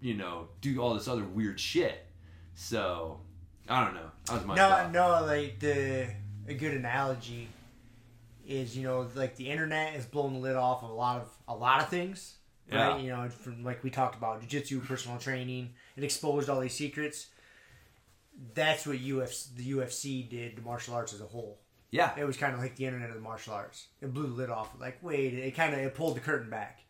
[0.00, 2.06] you know, do all this other weird shit.
[2.54, 3.20] So,
[3.68, 4.10] I don't know.
[4.26, 4.92] That was my no, thought.
[4.92, 6.08] no, like the
[6.48, 7.48] a good analogy
[8.44, 11.28] is you know like the internet has blown the lid off of a lot of
[11.46, 12.36] a lot of things,
[12.70, 12.88] Yeah.
[12.88, 13.00] right?
[13.00, 17.28] You know, from like we talked about jujitsu, personal training, it exposed all these secrets.
[18.54, 21.58] That's what UFC the UFC did to martial arts as a whole.
[21.90, 22.12] Yeah.
[22.16, 23.86] It was kind of like the internet of the martial arts.
[24.00, 24.70] It blew the lid off.
[24.80, 26.80] Like, wait, it kind of it pulled the curtain back.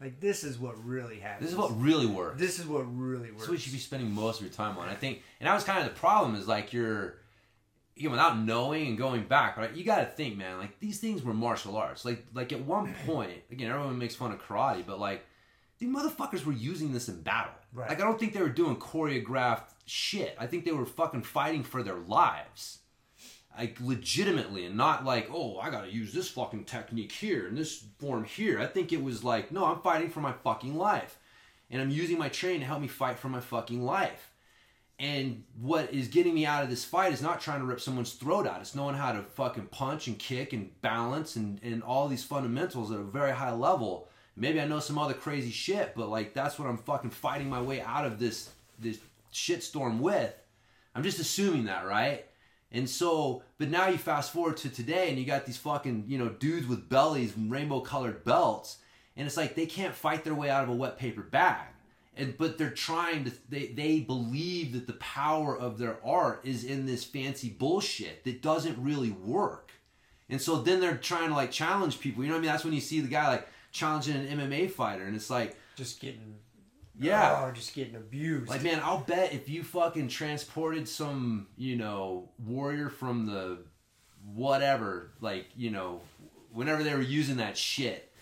[0.00, 1.46] Like, this is what really happens.
[1.46, 2.40] This is what really works.
[2.40, 3.42] This is what really works.
[3.42, 4.88] That's what you should be spending most of your time on.
[4.88, 7.16] I think, and that was kind of the problem is like you're,
[7.96, 10.98] you know, without knowing and going back, but you got to think, man, like these
[11.00, 12.04] things were martial arts.
[12.04, 15.24] Like, like at one point, again, everyone makes fun of karate, but like
[15.78, 17.52] these motherfuckers were using this in battle.
[17.72, 17.88] Right.
[17.88, 20.36] Like, I don't think they were doing choreographed shit.
[20.38, 22.78] I think they were fucking fighting for their lives.
[23.58, 27.84] Like legitimately, and not like, oh, I gotta use this fucking technique here and this
[27.98, 28.60] form here.
[28.60, 31.18] I think it was like, no, I'm fighting for my fucking life
[31.70, 34.32] and I'm using my training to help me fight for my fucking life.
[34.98, 38.12] And what is getting me out of this fight is not trying to rip someone's
[38.12, 38.60] throat out.
[38.60, 42.92] It's knowing how to fucking punch and kick and balance and, and all these fundamentals
[42.92, 44.08] at a very high level.
[44.36, 47.62] Maybe I know some other crazy shit, but like that's what I'm fucking fighting my
[47.62, 48.98] way out of this this
[49.32, 50.34] shitstorm with.
[50.94, 52.24] I'm just assuming that, right?
[52.72, 56.18] And so, but now you fast forward to today and you got these fucking, you
[56.18, 58.78] know, dudes with bellies and rainbow colored belts.
[59.16, 61.66] And it's like they can't fight their way out of a wet paper bag.
[62.16, 66.64] And but they're trying to they, they believe that the power of their art is
[66.64, 69.72] in this fancy bullshit that doesn't really work.
[70.28, 72.22] And so then they're trying to like challenge people.
[72.22, 72.52] You know what I mean?
[72.52, 76.00] That's when you see the guy like challenging an MMA fighter and it's like Just
[76.00, 76.36] getting
[76.98, 77.44] yeah.
[77.46, 78.48] oh, just getting abused.
[78.48, 83.58] Like, man, I'll bet if you fucking transported some, you know, warrior from the
[84.34, 86.00] whatever, like, you know,
[86.52, 88.12] whenever they were using that shit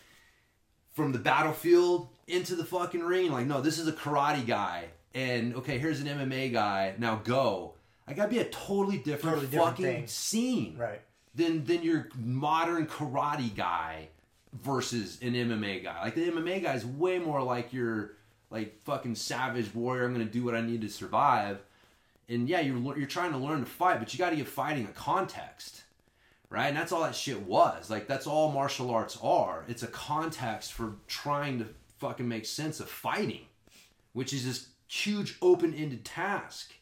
[0.92, 5.54] from the battlefield into the fucking ring, like, no, this is a karate guy, and
[5.57, 7.74] okay, here's an MMA guy, now go.
[8.07, 10.07] I gotta be a totally different Totally different fucking thing.
[10.07, 11.00] scene right.
[11.35, 14.09] than than your modern karate guy
[14.52, 16.00] versus an MMA guy.
[16.02, 18.16] Like the MMA guy is way more like your
[18.50, 20.04] like fucking savage warrior.
[20.04, 21.58] I'm gonna do what I need to survive.
[22.28, 24.84] And yeah, you're you're trying to learn to fight, but you got to give fighting
[24.84, 25.82] a context,
[26.50, 26.66] right?
[26.66, 27.88] And that's all that shit was.
[27.88, 29.64] Like that's all martial arts are.
[29.68, 31.66] It's a context for trying to
[31.98, 33.46] fucking make sense of fighting,
[34.12, 36.72] which is this huge open-ended task.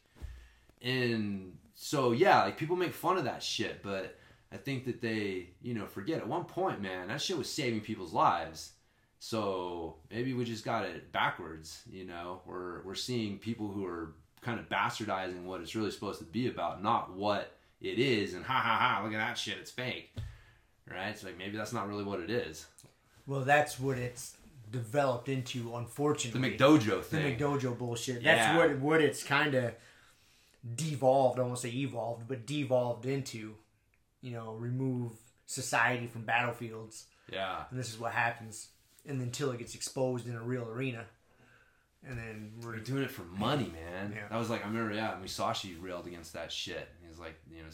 [0.82, 4.18] And so yeah, like people make fun of that shit, but
[4.52, 7.80] I think that they, you know, forget at one point, man, that shit was saving
[7.80, 8.72] people's lives.
[9.18, 12.42] So maybe we just got it backwards, you know.
[12.46, 16.48] We're we're seeing people who are kind of bastardizing what it's really supposed to be
[16.48, 20.14] about, not what it is, and ha ha ha, look at that shit, it's fake.
[20.88, 21.08] Right?
[21.08, 22.66] It's like maybe that's not really what it is.
[23.26, 24.36] Well, that's what it's
[24.70, 26.56] developed into, unfortunately.
[26.56, 26.56] The.
[26.56, 27.38] McDojo the thing.
[27.38, 28.22] McDojo bullshit.
[28.22, 28.54] Yeah.
[28.54, 29.74] That's what what it's kind of
[30.74, 31.40] devolved.
[31.40, 33.54] I won't say evolved, but devolved into.
[34.22, 35.12] You know, remove
[35.44, 37.64] society from battlefields, yeah.
[37.70, 38.68] and this is what happens.
[39.06, 41.04] And until it gets exposed in a real arena,
[42.06, 44.12] and then we're They're doing it for money, man.
[44.14, 44.28] Yeah.
[44.28, 46.88] That was like I remember, yeah, Musashi railed against that shit.
[47.02, 47.68] He was like, you know,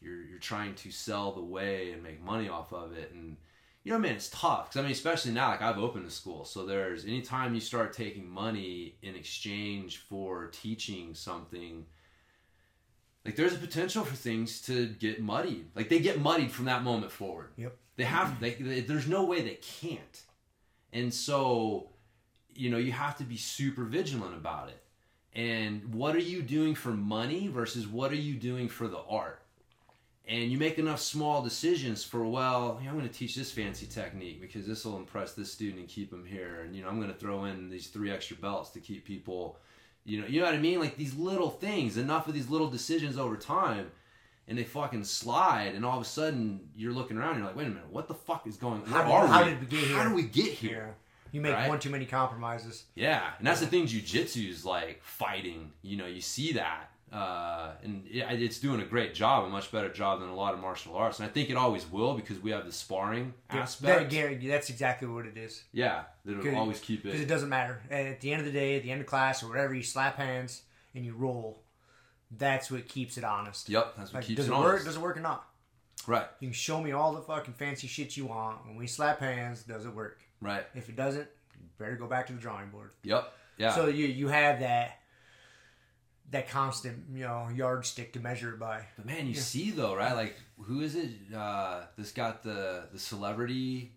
[0.00, 3.36] you're you're trying to sell the way and make money off of it, and
[3.82, 4.72] you know, man, it's tough.
[4.72, 7.92] Cause I mean, especially now, like I've opened a school, so there's anytime you start
[7.92, 11.86] taking money in exchange for teaching something.
[13.24, 15.68] Like there's a potential for things to get muddied.
[15.74, 17.52] Like they get muddied from that moment forward.
[17.56, 17.74] Yep.
[17.96, 18.38] They have.
[18.40, 20.22] They, they, there's no way they can't.
[20.94, 21.90] And so,
[22.54, 24.80] you know, you have to be super vigilant about it.
[25.34, 29.42] And what are you doing for money versus what are you doing for the art?
[30.26, 33.50] And you make enough small decisions for, well, you know, I'm going to teach this
[33.50, 36.60] fancy technique because this will impress this student and keep them here.
[36.62, 39.58] And, you know, I'm going to throw in these three extra belts to keep people,
[40.04, 40.78] you know, you know what I mean?
[40.78, 43.90] Like these little things, enough of these little decisions over time
[44.48, 47.56] and they fucking slide, and all of a sudden you're looking around, and you're like,
[47.56, 48.84] wait a minute, what the fuck is going?
[48.86, 49.50] How Where did- are how we?
[49.50, 49.96] did we get here?
[49.96, 50.70] How do we get here?
[50.70, 50.94] here.
[51.32, 51.68] You make Right.
[51.68, 52.84] one too many compromises.
[52.94, 53.86] Yeah, and that's the thing.
[53.86, 55.72] Jujitsu is like fighting.
[55.82, 59.72] You know, you see that, uh, and it, it's doing a great job, a much
[59.72, 61.18] better job than a lot of martial arts.
[61.18, 64.10] And I think it always will because we have the sparring That, aspect.
[64.12, 65.64] guarantee- that's exactly what it is.
[65.72, 67.28] Yeah, that'll always keep it Because it it.
[67.28, 67.82] doesn't matter.
[67.90, 70.16] At the end of the day, at the end of class or whatever, you slap
[70.18, 70.62] hands
[70.94, 71.63] and you roll.
[72.38, 73.68] That's what keeps it honest.
[73.68, 74.62] Yep, that's what Like, keeps does it it on.
[74.64, 74.84] work?
[74.84, 75.48] Does it work or not?
[76.06, 78.66] Right, You can show me all the fucking fancy shit you want.
[78.66, 80.20] When we slap hands, does it work?
[80.40, 80.64] right.
[80.74, 81.26] If it doesn't,
[81.58, 82.90] you better go back to the drawing board.
[83.04, 83.32] Yep.
[83.56, 83.70] Yeah.
[83.74, 84.98] So you you have that
[86.30, 88.84] that constant you know yardstick to measure it by.
[88.96, 90.12] But man, you see though, right?
[90.14, 91.10] Like, who is it?
[91.34, 93.92] Uh, this got the the celebrity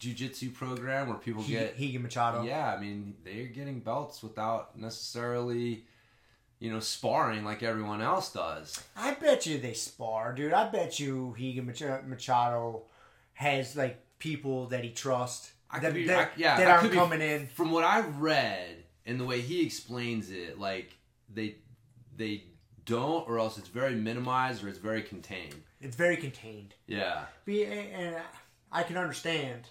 [0.00, 2.42] jujitsu program where people He, get Rigan Machado.
[2.42, 5.84] Yeah, I mean they're getting belts without necessarily,
[6.62, 8.80] you know, sparring like everyone else does.
[8.96, 10.52] I bet you they spar, dude.
[10.52, 11.66] I bet you Rigan
[12.06, 12.84] Machado
[13.32, 15.50] has like people that he trusts.
[15.68, 17.48] I that, be, that, I, yeah, that aren't could be- coming in.
[17.48, 20.96] From what I've read and the way he explains it, like
[21.34, 21.56] they
[22.16, 22.44] they
[22.84, 25.64] don't, or else it's very minimized or it's very contained.
[25.80, 26.74] It's very contained.
[26.86, 28.14] Yeah, Be, and
[28.70, 29.62] I can understand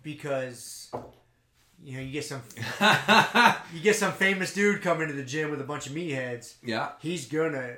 [0.00, 0.92] because
[1.82, 2.42] you know you get some
[3.74, 6.54] you get some famous dude coming to the gym with a bunch of meatheads.
[6.62, 6.90] yeah.
[7.00, 7.76] He's gonna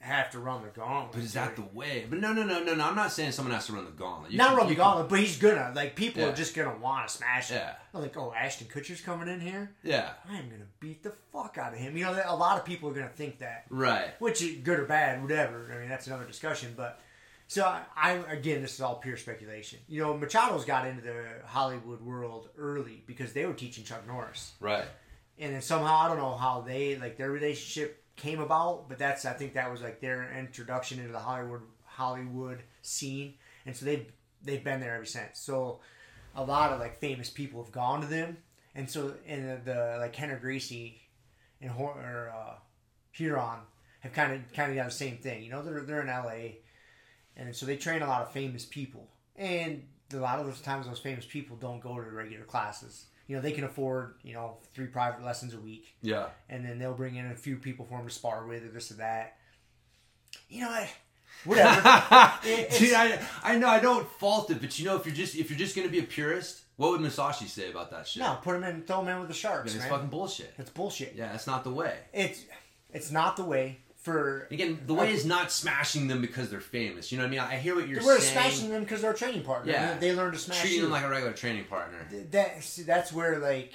[0.00, 1.12] have to run the gauntlet.
[1.12, 2.04] But is that the way?
[2.10, 2.84] But no, no, no, no, no.
[2.84, 4.32] I'm not saying someone has to run the gauntlet.
[4.32, 6.30] You not can- run the you can- gauntlet, but he's gonna like people Yeah.
[6.30, 7.58] are just gonna want to smash him.
[7.58, 7.74] Yeah.
[7.92, 9.70] They're like, oh, Ashton Kutcher's coming in here.
[9.84, 11.96] Yeah, I'm gonna beat the fuck out of him.
[11.96, 14.08] You know, a lot of people are gonna think that, right.
[14.18, 15.70] which is good or bad, whatever.
[15.72, 16.74] I mean, that's another discussion.
[16.76, 16.98] But
[17.52, 19.78] so I, again, this is all pure speculation.
[19.88, 24.52] You know, Machado's got into the Hollywood world early because they were teaching Chuck Norris,
[24.58, 24.86] Right.
[25.38, 29.24] and then somehow I don't know how they like their relationship came about, but that's
[29.26, 33.34] I think that was like their introduction into the Hollywood Hollywood scene,
[33.66, 34.06] and so they've
[34.42, 35.38] they've been there ever since.
[35.38, 35.80] So
[36.34, 38.38] a lot of like famous people have gone to them,
[38.74, 41.02] and so and the, the like Rener Gracie
[41.60, 42.54] and or uh,
[43.18, 43.58] Ryron,
[44.00, 45.42] have kind of kind of done the same thing.
[45.44, 46.60] You know, they're they're in LA,
[47.36, 50.86] and so they train a lot of famous people, and a lot of those times
[50.86, 53.06] those famous people don't go to the regular classes.
[53.28, 56.26] You know, they can afford you know three private lessons a week, Yeah.
[56.48, 58.90] and then they'll bring in a few people for them to spar with or this
[58.90, 59.36] or that.
[60.48, 60.90] You know, I,
[61.44, 62.32] whatever.
[62.44, 65.34] It- Dude, I, I know I don't fault it, but you know if you're just
[65.36, 68.22] if you're just gonna be a purist, what would Musashi say about that shit?
[68.22, 69.90] no, put him in, throw him in with the sharks, Man, it's man.
[69.90, 70.52] fucking bullshit.
[70.58, 71.14] It's bullshit.
[71.16, 71.96] Yeah, that's not the way.
[72.12, 72.44] It's
[72.92, 74.46] it's not the way for.
[74.50, 77.10] Again, the way is not smashing them because they're famous.
[77.12, 77.40] You know what I mean?
[77.40, 78.06] I hear what you're saying.
[78.14, 79.72] We're smashing them because they're a training partner.
[79.72, 79.96] Yeah.
[79.98, 80.82] they learn to smash treating you.
[80.84, 81.98] them like a regular training partner.
[82.30, 83.72] that see, that's where like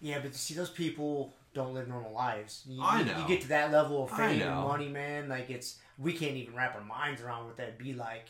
[0.00, 3.18] yeah but see those people don't live normal lives you, I know.
[3.20, 6.54] you get to that level of fame and money man like it's we can't even
[6.54, 8.28] wrap our minds around what that'd be like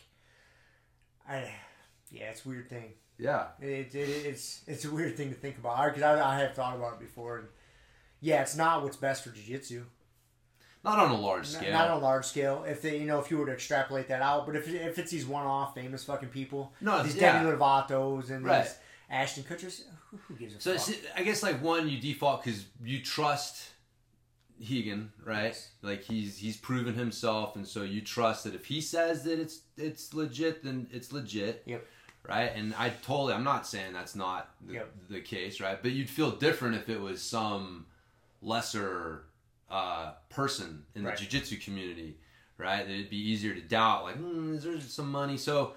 [1.29, 1.49] i
[2.11, 3.49] yeah it's a weird thing Yeah.
[3.61, 6.75] it, it, it's it's a weird thing to think about because I, I have thought
[6.75, 7.49] about it before and
[8.21, 9.85] yeah it's not what's best for jiu-jitsu
[10.83, 11.73] Not on a large scale.
[11.73, 14.23] not on a large scale if they you know if you were to extrapolate that
[14.23, 17.43] out but if, if it's these one-off famous fucking people No, these yeah.
[17.43, 18.65] Demi Lovato's and Right.
[18.65, 18.75] these
[19.11, 22.45] Ashton Kutchers who, who gives a So fuck So I guess like one, you default
[22.45, 23.71] because you trust
[24.59, 25.45] Rigan, right?
[25.47, 25.71] Yes.
[25.83, 29.61] Like he's he's proven himself, and so you trust that if he says that it's
[29.79, 31.63] it's legit, then it's legit.
[31.65, 31.87] Yep.
[32.29, 32.53] Right.
[32.55, 34.93] And I totally, I'm not saying that's not the, Yep.
[35.09, 35.81] the case, right?
[35.83, 37.87] But you'd feel different if it was some
[38.43, 39.23] lesser
[39.71, 41.17] uh, person in Right.
[41.17, 42.17] the jiu-jitsu community,
[42.59, 42.89] right?
[42.89, 45.37] It'd be easier to doubt, like, mm, is there some money?
[45.37, 45.75] So,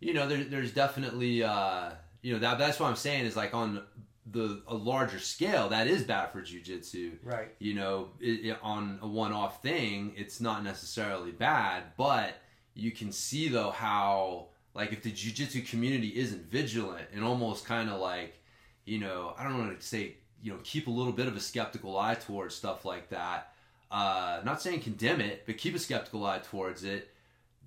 [0.00, 1.90] you know, there, there's definitely, uh,
[2.22, 3.82] you know, that that's what I'm saying is like on
[4.30, 7.12] the a larger scale, that is bad for jujitsu.
[7.22, 7.54] Right.
[7.58, 12.34] You know, it, it- on a one-off thing, it's not necessarily bad, but
[12.74, 17.88] you can see though how like if the jujitsu community isn't vigilant and almost kind
[17.90, 18.40] of like,
[18.86, 21.40] you know, I don't want to say, you know, keep a little bit of a
[21.40, 23.52] skeptical eye towards stuff like that.
[23.90, 27.08] Uh, not saying condemn it, but keep a skeptical eye towards it.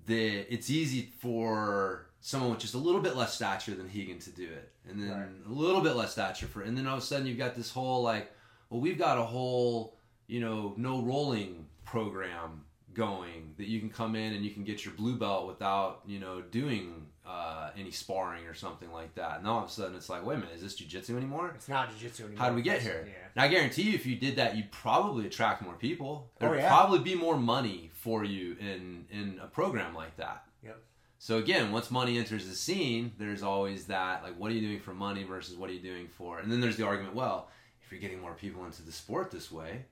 [0.06, 4.30] That it's easy for someone with just a little bit less stature than Rigan to
[4.30, 5.28] do it, and then Right.
[5.46, 7.70] a little bit less stature for, and then all of a sudden you've got this
[7.70, 8.32] whole like,
[8.70, 9.96] well, we've got a whole,
[10.28, 12.64] you know, no rolling program
[12.94, 16.18] going that you can come in and you can get your blue belt without, you
[16.18, 19.38] know, doing uh, any sparring or something like that.
[19.38, 21.52] And all of a sudden it's like, wait a minute, is this jujitsu anymore?
[21.54, 22.42] It's not jiu-jitsu anymore.
[22.42, 23.04] How did we get here?
[23.06, 23.28] Yeah.
[23.34, 26.30] And I guarantee you, if you did that, you'd probably attract more people.
[26.30, 26.68] Oh, There'd yeah.
[26.68, 30.44] probably be more money for you in in a program like that.
[30.64, 30.78] Yep.
[31.18, 34.80] So again, once money enters the scene, there's always that like, what are you doing
[34.80, 36.38] for money versus what are you doing for?
[36.38, 37.50] And then there's the argument, well,
[37.84, 39.84] if you're getting more people into the sport this way,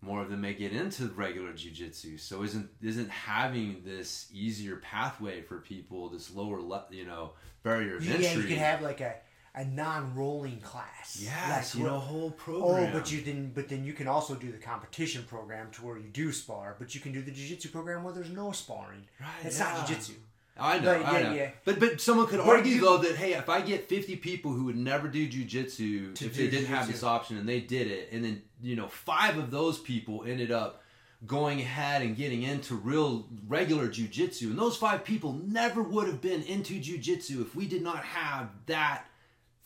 [0.00, 2.18] more of them may get into regular jujitsu.
[2.20, 7.32] So isn't isn't having this easier pathway for people, this lower, le- you know,
[7.62, 8.24] barrier of You, entry?
[8.26, 9.14] yeah, you could have like a,
[9.54, 11.18] a non-rolling class.
[11.20, 14.34] yes, Like, you know, a whole Oh, but you then but then you can also
[14.34, 17.70] do the competition program to where you do spar, but you can do the jiu-jitsu
[17.70, 19.04] program where there's no sparring.
[19.20, 19.72] Right, It's yeah.
[19.72, 20.12] not jiu-jitsu.
[20.60, 21.34] I know, But, I yeah, know.
[21.34, 21.50] yeah.
[21.64, 24.52] But but someone could But argue you- though that hey, if I get fifty people
[24.52, 27.86] who would never do jujitsu if do they didn't have this option and they did
[27.88, 30.82] it, and then you know five of those people ended up
[31.26, 36.20] going ahead and getting into real regular jujitsu, and those five people never would have
[36.20, 39.04] been into jujitsu if we did not have that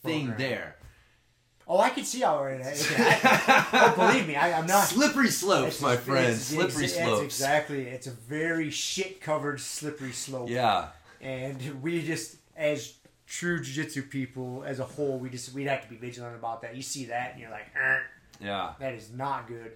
[0.03, 0.49] thing Program.
[0.49, 0.75] there.
[1.65, 3.67] Oh, I can see how it, happen.
[3.71, 4.83] oh, believe me, I, I'm not.
[4.83, 6.35] Slippery slopes, my friend.
[6.35, 7.23] Slippery it's, slopes.
[7.23, 7.87] Exactly.
[7.87, 10.49] It's a very shit-covered slippery slope.
[10.49, 10.87] Yeah.
[11.21, 15.89] and we just as true jiu-jitsu people as a whole we just we'd have to
[15.89, 18.01] be vigilant about that you see that and you're like "Er,
[18.43, 18.73] Yeah.
[18.79, 19.71] that is not good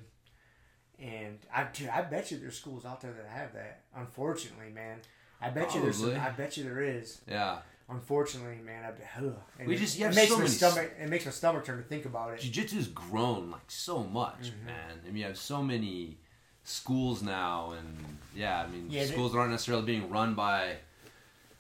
[0.99, 4.97] and I, dude, I bet you there's schools out there that have that unfortunately man
[5.41, 7.59] i bet you there's i bet you there is Yeah.
[7.89, 9.35] unfortunately man I, bet- ugh.
[9.59, 11.77] And We it- just- you it makes so my stomach it makes my stomach turn
[11.77, 14.65] to think about it Jiu-Jitsu's grown like so much, Mm-hmm.
[14.65, 14.99] man.
[15.03, 16.17] I mean, you have so many
[16.63, 20.77] schools now, and yeah, I mean, Yeah, they- schools that aren't necessarily being run by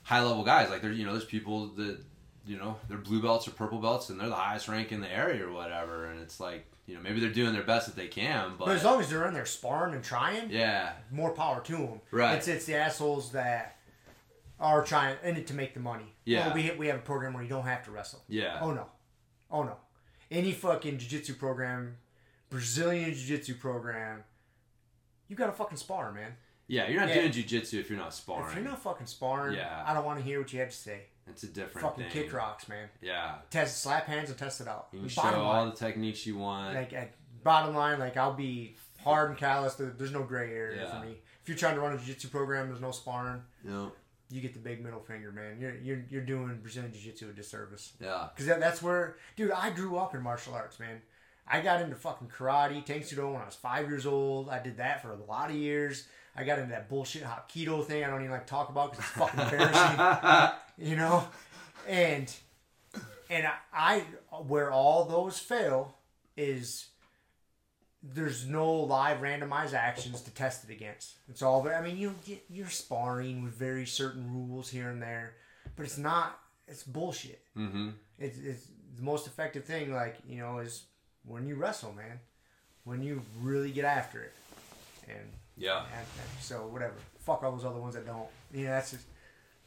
[0.03, 0.69] high-level guys.
[0.69, 1.97] Like, there's you know, there's people that
[2.45, 5.11] you know they're blue belts or purple belts, and they're the highest rank in the
[5.11, 6.05] area or whatever.
[6.05, 8.75] And it's like you know maybe they're doing their best that they can, but, but
[8.75, 12.01] as long as they're in there sparring and trying yeah, more power to them.
[12.11, 12.35] Right.
[12.37, 13.77] It's it's the assholes that
[14.59, 16.15] are trying in it to make the money.
[16.25, 16.49] Yeah.
[16.51, 18.23] Oh, we we have a program where you don't have to wrestle.
[18.27, 18.87] yeah, Oh no,
[19.51, 19.75] oh no.
[20.31, 21.97] Any fucking jiu-jitsu program,
[22.49, 24.23] Brazilian jiu-jitsu program,
[25.27, 26.35] you gotta fucking spar, man.
[26.67, 26.87] yeah.
[26.89, 27.15] You're not Yeah.
[27.21, 28.47] doing jujitsu if you're not sparring.
[28.49, 29.83] If you're not fucking sparring, Yeah.
[29.85, 31.03] I don't want to hear what you have to say.
[31.29, 32.11] It's a different fucking thing.
[32.23, 32.89] kick rocks, man.
[33.01, 34.87] Yeah, Test slap hands and test it out.
[34.91, 36.75] you can show bottom all line, the techniques you want.
[36.75, 37.13] like at
[37.43, 39.75] bottom line, like I'll be hard and callous.
[39.75, 40.99] There's no gray area Yeah.
[40.99, 41.17] for me.
[41.43, 43.41] If you're trying to run a jiu-jitsu program, there's no sparring.
[43.63, 43.91] know?
[44.29, 45.57] you get the big middle finger, man.
[45.57, 47.93] You're you're, you're doing Brazilian Jiu Jitsu a disservice.
[48.01, 51.01] Yeah, Because that, that's where, dude, I grew up in martial arts, man.
[51.47, 54.49] I got into fucking karate, Taekwondo when I was five years old.
[54.49, 56.07] I did that for a lot of years.
[56.37, 58.03] I got into that bullshit Hapkido thing.
[58.03, 61.27] I don't even like talk about because it's fucking embarrassing, you know.
[61.87, 62.33] And
[63.29, 63.99] and I, I
[64.43, 65.95] where all those fail
[66.35, 66.87] is
[68.03, 71.15] there's no live randomized actions to test it against.
[71.27, 75.33] It's all I mean you get you're sparring with very certain rules here and there,
[75.75, 77.41] but it's not it's bullshit.
[77.57, 77.89] Mm-hmm.
[78.19, 80.83] It's, it's the most effective thing like you know is
[81.25, 82.19] when you wrestle, man.
[82.83, 84.33] When you really get after it,
[85.09, 85.27] and
[85.57, 85.79] Yeah.
[85.91, 86.93] and, and so whatever.
[87.19, 88.27] Fuck all those other ones that don't.
[88.53, 89.05] You know that's just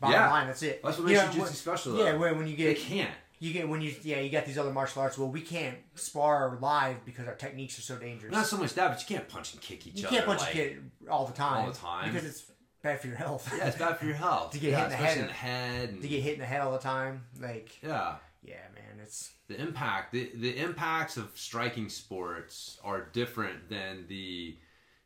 [0.00, 0.30] bottom Yeah.
[0.30, 0.46] line.
[0.46, 0.82] That's it.
[0.82, 1.98] That's what You makes know, jiu-jitsu special.
[1.98, 3.14] Yeah, when, when you they get can't.
[3.38, 5.18] you get when you yeah you got these other martial arts.
[5.18, 8.32] Well, we can't spar live because our techniques are so dangerous.
[8.32, 10.16] Not so much that, but you can't punch and kick each you other.
[10.16, 11.64] You can't punch like, a kid all the time.
[11.66, 12.12] all the time.
[12.12, 12.44] because it's
[12.82, 13.52] bad for your health.
[13.56, 14.52] Yeah, it's bad for your health.
[14.52, 15.18] To get yeah, hit in the head.
[15.18, 15.88] in the head.
[15.90, 18.14] And, to get hit in the head all the time, like yeah.
[18.42, 24.56] yeah, man, it's the impact the, the impacts of striking sports are different than the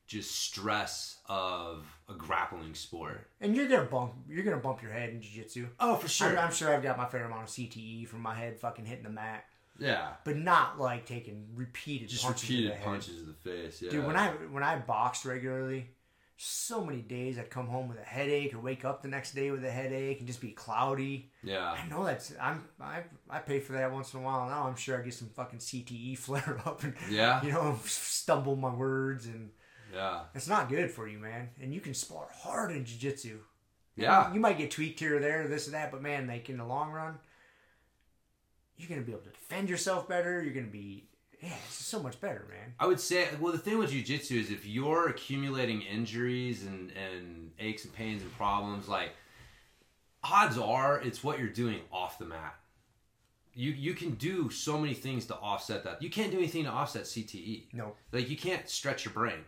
[0.07, 3.29] just stress of a grappling sport.
[3.41, 5.69] And you're gonna bump you're gonna bump your head in jiu-jitsu.
[5.81, 8.61] oh for I'm, I'm sure I've got my fair amount of CTE from my head
[8.61, 9.45] fucking hitting the mat,
[9.79, 10.13] yeah.
[10.25, 13.91] But not like taking repeated just punches repeated punches to the face yeah.
[13.91, 15.89] Dude, when I when I boxed regularly,
[16.37, 19.51] so many days I'd come home with a headache or wake up the next day
[19.51, 21.31] with a headache and just be cloudy.
[21.43, 21.73] yeah.
[21.73, 24.67] I know that's I'm I I pay for that once in a while now.
[24.67, 27.43] I'm sure I get some fucking CTE flare up and yeah.
[27.45, 29.51] you know stumble my words and
[29.95, 31.51] yeah it's not good for you, man.
[31.61, 33.39] And you can spar hard in jiu-jitsu.
[33.97, 36.59] yeah You might get tweaked here or there, this and that, but man, like in
[36.59, 37.19] the long run,
[38.77, 40.43] you're gonna be able to defend yourself better.
[40.43, 41.05] You're gonna be
[41.45, 42.73] yeah, it's so much better, man.
[42.81, 47.51] I would say, well, the thing with jujitsu is if you're accumulating injuries and, and
[47.59, 49.11] aches and pains and problems, like
[50.23, 52.57] odds are it's what you're doing off the mat.
[53.55, 56.03] You you can do so many things to offset that.
[56.03, 57.75] You can't do anything to offset CTE.
[57.75, 57.93] No.
[58.11, 59.45] Like you can't stretch your brain.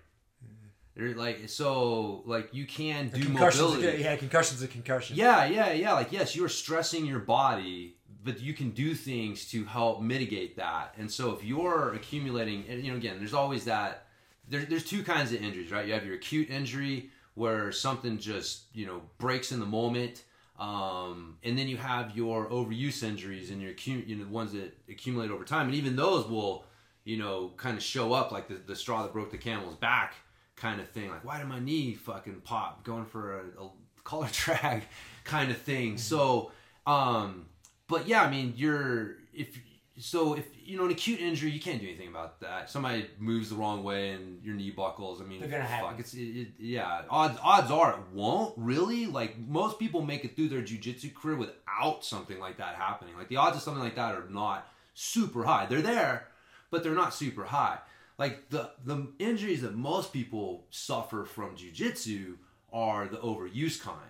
[0.96, 4.02] You're like so like you can do Concussions, mobility.
[4.02, 5.14] yeah, concussion's a concussion.
[5.16, 5.92] Yeah, yeah, yeah.
[5.92, 10.56] Like, yes, you are stressing your body, but you can do things to help mitigate
[10.56, 10.94] that.
[10.96, 14.06] And so, if you're accumulating, and you know, again, there's always that.
[14.48, 15.86] There, there's two kinds of injuries, right?
[15.86, 20.22] You have your acute injury where something just you know breaks in the moment,
[20.58, 24.74] um, and then you have your overuse injuries and your you know the ones that
[24.88, 26.64] accumulate over time, and even those will
[27.04, 30.14] you know kind of show up like the, the straw that broke the camel's back
[30.56, 31.10] kind of thing.
[31.10, 33.68] Like, why did my knee fucking pop going for a, a
[34.04, 34.84] collar drag
[35.24, 35.98] kind of thing?
[35.98, 36.50] So,
[36.86, 37.46] um,
[37.88, 39.58] but yeah, I mean, you're if
[39.98, 42.68] so if you know an acute injury, you can't do anything about that.
[42.68, 45.20] Somebody moves the wrong way and your knee buckles.
[45.20, 45.90] I mean, They're gonna happen.
[45.90, 47.02] fuck, it's it, it, yeah.
[47.08, 49.06] Odds odds are it won't really.
[49.06, 53.16] Like most people make it through their jujitsu career without something like that happening.
[53.16, 55.66] Like the odds of something like that are not super high.
[55.66, 56.28] They're there,
[56.70, 57.78] but they're not super high.
[58.18, 62.36] Like the the injuries that most people suffer from jujitsu
[62.72, 64.00] are the overuse kind,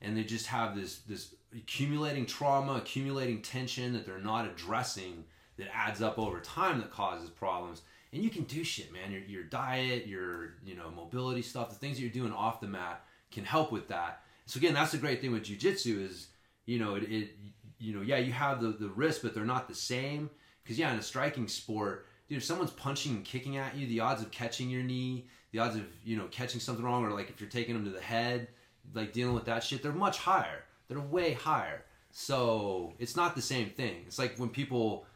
[0.00, 5.24] and they just have this this accumulating trauma, accumulating tension that they're not addressing
[5.56, 7.82] that adds up over time that causes problems.
[8.12, 9.12] And you can do shit, man.
[9.12, 12.66] Your your diet, your you know mobility stuff, the things that you're doing off the
[12.66, 14.22] mat can help with that.
[14.46, 16.28] So again, that's the great thing with jujitsu is
[16.66, 17.30] you know it, it
[17.78, 20.30] you know yeah you have the the risk, but they're not the same.
[20.62, 24.00] Because yeah, in a striking sport, dude, if someone's punching and kicking at you, the
[24.00, 27.30] odds of catching your knee, the odds of you know catching something wrong, or like
[27.30, 28.48] if you're taking them to the head,
[28.92, 30.64] like dealing with that shit, they're much higher.
[30.88, 31.84] They're way higher.
[32.10, 34.04] So it's not the same thing.
[34.06, 35.06] It's like when people,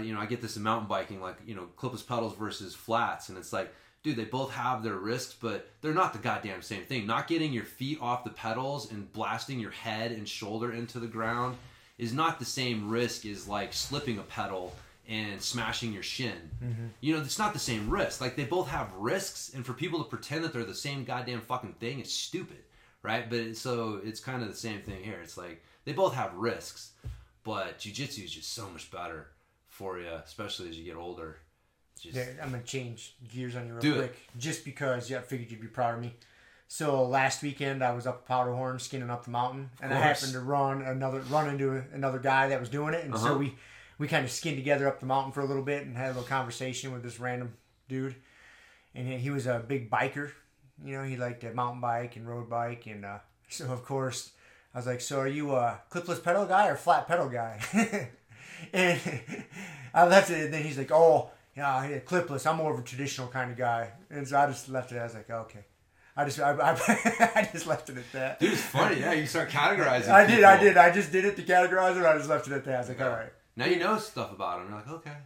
[0.00, 3.28] you know, I get this in mountain biking, like you know, clipless pedals versus flats,
[3.28, 3.72] and it's like,
[4.02, 7.06] dude, they both have their risks, but they're not the goddamn same thing.
[7.06, 11.06] Not getting your feet off the pedals and blasting your head and shoulder into the
[11.06, 11.56] ground
[11.98, 14.74] is not the same risk as like slipping a pedal
[15.10, 16.50] and smashing your shin.
[17.00, 18.20] You know, it's not the same risk.
[18.20, 21.40] Like they both have risks, and for people to pretend that they're the same goddamn
[21.42, 22.62] fucking thing is stupid,
[23.02, 23.28] right?
[23.28, 25.18] But it- so it's kind of the same thing here.
[25.22, 26.92] It's like they both have risks,
[27.44, 29.28] but jujitsu is just so much better
[29.68, 31.38] for you, especially as you get older.
[32.00, 33.96] Just, Yeah, I'm gonna change gears on you real Do it.
[33.98, 36.14] quick, just because yeah, I figured you'd be proud of me.
[36.68, 40.40] So last weekend I was up Powderhorn skinning up the mountain, and I happened to
[40.40, 43.26] run another run into another guy that was doing it, and Uh-huh.
[43.26, 43.56] so we
[44.00, 46.14] we kind of skinned together up the mountain for a little bit and had a
[46.14, 47.52] little conversation with this random
[47.86, 48.16] dude,
[48.94, 50.32] and he, was a big biker.
[50.82, 53.18] You know, he liked to mountain bike and road bike, and uh,
[53.50, 54.32] so of course
[54.74, 57.60] I was like, "So are you a clipless pedal guy or flat pedal guy?"
[58.72, 58.98] and
[59.94, 62.50] I left it, and then he's like, "Oh, yeah, yeah, clipless.
[62.50, 64.98] I'm more of a traditional kind of guy." And so I just left it.
[64.98, 65.66] I was like, "Okay."
[66.16, 68.40] I just I, I, I just left it at that.
[68.40, 69.00] Dude, it's funny.
[69.00, 70.08] Yeah, you start categorizing.
[70.08, 70.76] I did, I did.
[70.76, 72.04] I just did it to categorize it.
[72.04, 72.74] I just left it at that.
[72.74, 73.32] I was like, all right.
[73.60, 74.68] Now you know stuff about them.
[74.68, 75.16] You're like, okay.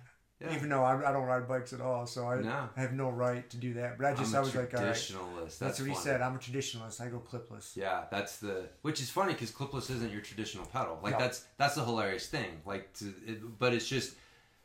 [0.40, 0.54] Yeah.
[0.56, 2.68] Even though I, I don't ride bikes at all, so I, No.
[2.76, 3.96] I have no right to do that.
[3.96, 4.92] But I just I'm I a was like, all right.
[4.94, 5.58] traditionalist.
[5.58, 6.04] That's, what he funny.
[6.04, 6.20] said.
[6.20, 7.00] I'm a traditionalist.
[7.00, 7.76] I go clipless.
[7.76, 10.98] Yeah, that's the which is funny because clipless isn't your traditional pedal.
[11.02, 11.18] Like No.
[11.20, 12.60] that's that's the hilarious thing.
[12.66, 14.16] Like, to, it, but it's just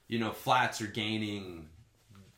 [0.07, 1.69] you know flats are gaining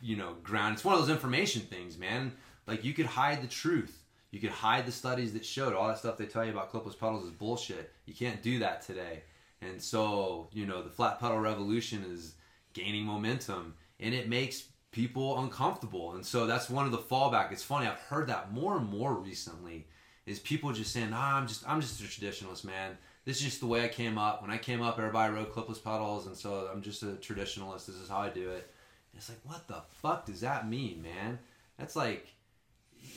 [0.02, 0.74] you know ground.
[0.74, 2.34] It's one of those information things, man.
[2.68, 3.98] Like you could hide the truth.
[4.32, 6.98] You could hide the studies that showed all that stuff they tell you about clipless
[7.00, 7.92] pedals is bullshit.
[8.06, 9.24] You can't do that today.
[9.62, 12.36] And so you know the flat pedal revolution is
[12.74, 16.14] gaining momentum, and it makes people uncomfortable.
[16.14, 17.52] And so that's one of the fallback.
[17.52, 17.88] It's funny.
[17.88, 19.88] I've heard that more and more recently
[20.26, 22.98] is people just saying, "Ah, I'm just I'm just a traditionalist, man.
[23.24, 24.42] This is just the way I came up.
[24.42, 27.86] When I came up, everybody rode clipless pedals, and so I'm just a traditionalist.
[27.86, 28.72] This is how I do it."
[29.12, 31.40] And it's like, what the fuck does that mean, man?
[31.78, 32.28] That's like,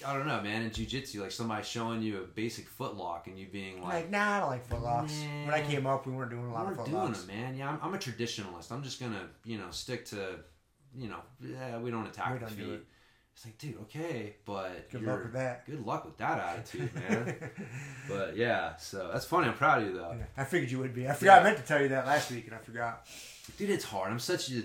[0.07, 0.63] I don't know, man.
[0.63, 4.37] In jujitsu, like somebody showing you a basic footlock and you being like, Like, nah,
[4.37, 5.13] I don't like footlocks.
[5.45, 7.25] When I came up, we weren't doing a lot we're of doing footlocks.
[7.25, 7.55] it, man.
[7.57, 8.71] Yeah, I'm, I'm a traditionalist.
[8.71, 10.37] I'm just gonna, you know, stick to,
[10.97, 12.73] you know, yeah, we don't attack We the don't do feet.
[12.75, 12.85] it.
[13.37, 15.67] It's like, dude, okay, but Good luck with that.
[15.67, 17.37] Good luck with that attitude, man.
[18.09, 19.49] but yeah, so that's funny.
[19.49, 21.09] I'm proud of you though, Yeah, I figured you would be.
[21.09, 21.35] I forgot.
[21.37, 21.41] Yeah.
[21.41, 23.07] I meant to tell you that last week, and I forgot.
[23.57, 23.71] dude.
[23.71, 24.13] It's hard.
[24.13, 24.63] I'm such a.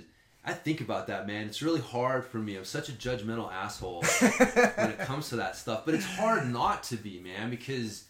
[0.50, 1.46] I think about that, man.
[1.46, 2.56] It's really hard for me.
[2.56, 5.86] I'm such a judgmental asshole when it comes to that stuff.
[5.86, 8.06] But it's hard not to be, man, because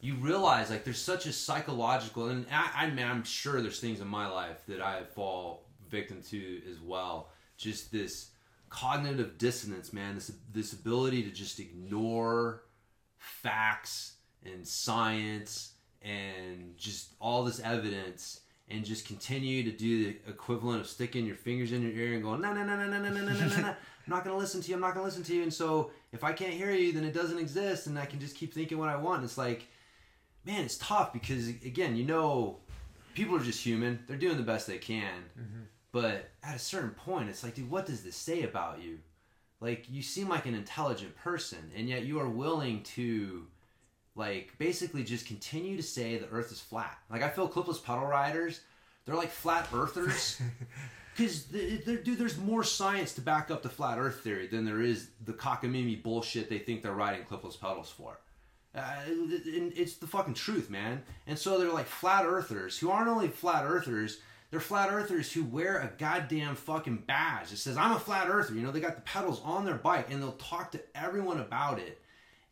[0.00, 4.00] you realize like there's such a psychological and I, I mean I'm sure there's things
[4.00, 7.28] in my life that I fall victim to as well.
[7.58, 8.30] Just this
[8.70, 10.14] cognitive dissonance, man.
[10.14, 12.62] This this ability to just ignore
[13.18, 14.14] facts
[14.46, 20.86] and science and just all this evidence and just continue to do the equivalent of
[20.86, 23.20] sticking your fingers in your ear and going no no no no no no no
[23.20, 23.76] no no no no I'm
[24.12, 25.42] not gonna listen to you I'm not gonna listen to you.
[25.42, 28.36] And so if I can't hear you then it doesn't exist and I can just
[28.36, 29.24] keep thinking what I want.
[29.24, 29.66] It's like
[30.44, 32.58] man it's tough because again you know
[33.14, 34.00] people are just human.
[34.06, 35.22] They're doing the best they can.
[35.38, 35.62] Mm-hmm.
[35.92, 38.98] But at a certain point it's like dude what does this say about you?
[39.60, 43.46] Like you seem like an intelligent person and yet you are willing to
[44.16, 46.98] like basically just continue to say the earth is flat.
[47.10, 48.60] Like i feel clipless pedal riders.
[49.04, 50.40] They're like flat earthers.
[51.16, 55.08] Because dude there's more science to back up the flat earth theory than there is
[55.24, 58.18] the cockamamie bullshit they think they're riding clipless pedals for.
[58.74, 61.02] Uh, and it's the fucking truth man.
[61.26, 64.18] And so they're like flat earthers who aren't only flat earthers
[64.50, 68.54] they're flat earthers who wear a goddamn fucking badge that says i'm a flat earther.
[68.54, 71.78] You know they got the pedals on their bike and they'll talk to everyone about
[71.78, 72.00] it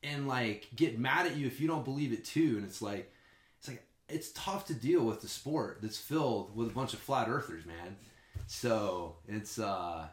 [0.05, 2.55] and like get mad at you if you don't believe it too.
[2.57, 3.13] And it's like
[3.59, 7.01] it's like it's tough to deal with the sport that's filled with a bunch of
[7.01, 7.97] flat earthers man.
[8.47, 10.07] So it's uh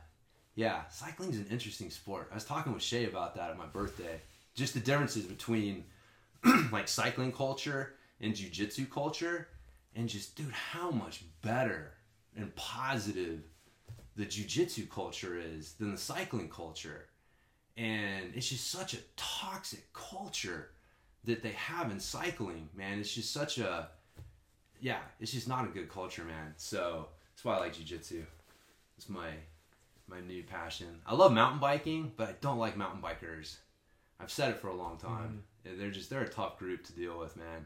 [0.56, 2.30] yeah cycling's an interesting sport.
[2.32, 4.22] I was talking with shay about that at my birthday.
[4.56, 5.86] Just the differences between
[6.72, 9.48] like cycling culture and jiu-jitsu culture.
[9.96, 11.92] And just dude how much better
[12.38, 13.42] and positive
[14.16, 17.08] the jiu-jitsu culture is than the cycling culture
[17.78, 20.70] and it's just such a toxic culture
[21.24, 23.00] that they have in cycling man.
[23.00, 23.90] It's just such a
[24.80, 26.54] yeah it's just not a good culture man.
[26.58, 28.24] So that's why i like jiu-jitsu.
[28.98, 29.30] It's my
[30.08, 31.02] my new passion.
[31.06, 33.58] I love mountain biking but i don't like mountain bikers.
[34.20, 35.12] I've said it for a long time.
[35.66, 35.70] Mm-hmm.
[35.70, 37.66] Yeah, they're just they're a tough group to deal with man.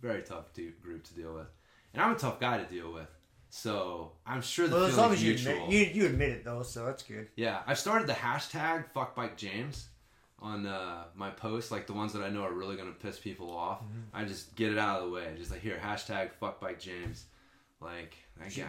[0.00, 1.48] Very tough to, group to deal with.
[1.92, 3.08] And i'm a tough guy to deal with
[3.50, 5.64] so i'm sure the Well, as long as you mutual.
[5.64, 7.28] admit, you, you admit it though, so that's good.
[7.36, 9.84] Yeah, I've started the hashtag fuckbikejames
[10.40, 13.50] on uh, my posts, like the ones that I know are really gonna piss people
[13.54, 13.82] off.
[13.82, 14.14] Mm-hmm.
[14.16, 15.26] I just get it out of the way.
[15.36, 17.24] Just like here, hashtag fuckbikejames.
[17.80, 18.14] Like.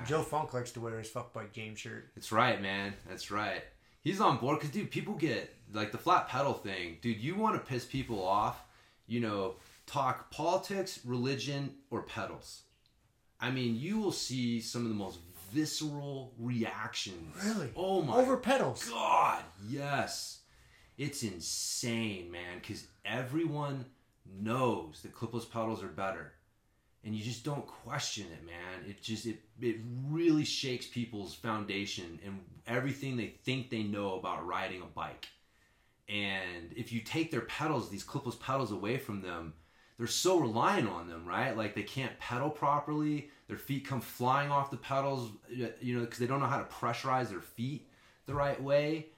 [0.06, 2.10] Joe Funk likes to wear his fuck bike James shirt.
[2.18, 2.94] It's right, man.
[3.08, 3.64] That's right.
[4.02, 6.98] He's on board because, dude, people get like the flat pedal thing.
[7.02, 8.62] Dude, you want to piss people off,
[9.08, 9.56] you know,
[9.86, 12.64] talk politics, religion, or pedals.
[13.42, 15.20] I mean, you will see some of the most
[15.52, 17.36] visceral reactions.
[17.44, 17.70] Really?
[17.76, 18.88] Oh my Over pedals.
[18.88, 20.39] God, yes.
[20.98, 23.86] It's insane, man, because everyone
[24.39, 26.34] knows that clipless pedals are better.
[27.04, 28.88] And you just don't question it, man.
[28.88, 29.78] It just it it
[30.08, 35.28] really shakes people's foundation and everything they think they know about riding a bike.
[36.08, 39.54] And if you take their pedals, these clipless pedals away from them,
[40.02, 41.56] they're so reliant on them, right?
[41.56, 43.30] Like they can't pedal properly.
[43.47, 46.64] Their feet come flying off the pedals, you know, because they don't know how to
[46.64, 47.88] pressurize their feet
[48.26, 49.10] the right way.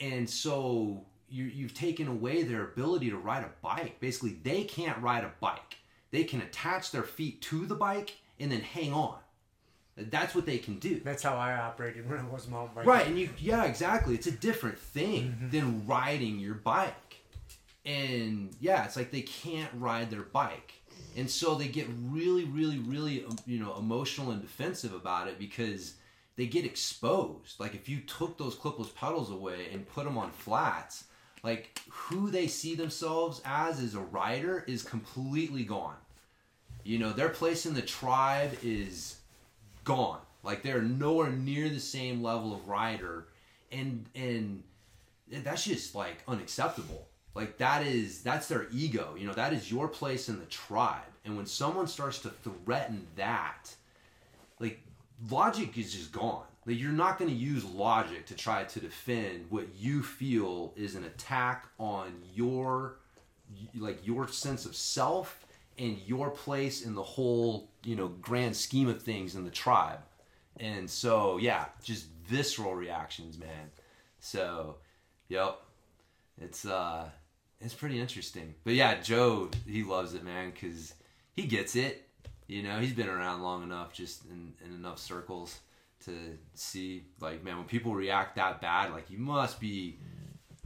[0.00, 4.00] And so you, you've taken away their ability to ride a bike.
[4.00, 5.76] Basically, they can't ride a bike.
[6.10, 9.18] They can attach their feet to the bike and then hang on.
[9.96, 11.00] That's what they can do.
[11.04, 12.90] That's how I operated when I was mountain biking.
[12.90, 14.16] Right, and you yeah, exactly.
[14.16, 15.50] It's a different thing mm-hmm.
[15.50, 17.11] than riding your bike.
[17.84, 20.74] And yeah, it's like they can't ride their bike.
[21.16, 25.38] And so they get really really really um, you know emotional and defensive about it
[25.38, 25.94] because
[26.36, 27.60] they get exposed.
[27.60, 31.04] Like if you took those clipless pedals away and put them on flats,
[31.42, 35.96] like who they see themselves as as a rider is completely gone.
[36.84, 39.16] You know, their place in the tribe is
[39.84, 40.20] gone.
[40.42, 43.28] Like they're nowhere near the same level of rider,
[43.70, 44.62] and and
[45.30, 47.06] that's just like unacceptable.
[47.34, 49.14] Like that is that's their ego.
[49.16, 51.02] You know, that is your place in the tribe.
[51.24, 53.74] And when someone starts to threaten that,
[54.58, 54.80] like
[55.30, 56.44] logic is just gone.
[56.66, 60.94] Like you're not going to use logic to try to defend what you feel is
[60.94, 62.96] an attack on your
[63.74, 65.44] like your sense of self
[65.78, 70.00] and your place in the whole, you know, grand scheme of things in the tribe.
[70.60, 73.70] And so, yeah, just visceral reactions, man.
[74.20, 74.76] So,
[75.28, 75.58] yep.
[76.40, 77.08] It's uh
[77.62, 78.54] it's pretty interesting.
[78.64, 80.94] But yeah, Joe, he loves it, man, cuz
[81.34, 82.08] he gets it.
[82.46, 85.60] You know, he's been around long enough just in, in enough circles
[86.04, 89.98] to see like man when people react that bad like you must be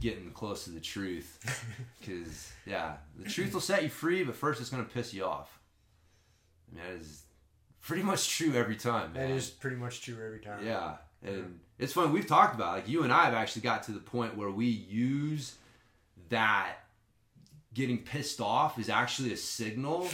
[0.01, 1.39] getting close to the truth
[1.99, 5.23] because yeah the truth will set you free but first it's going to piss you
[5.23, 5.59] off
[6.71, 7.23] I mean, that is
[7.81, 9.29] pretty much true every time man.
[9.29, 10.65] That is pretty much true every time.
[10.65, 13.91] yeah and it's funny, we've talked about like you and i have actually got to
[13.91, 15.55] the point where we use
[16.29, 16.77] that
[17.77, 20.07] getting pissed off is actually a signal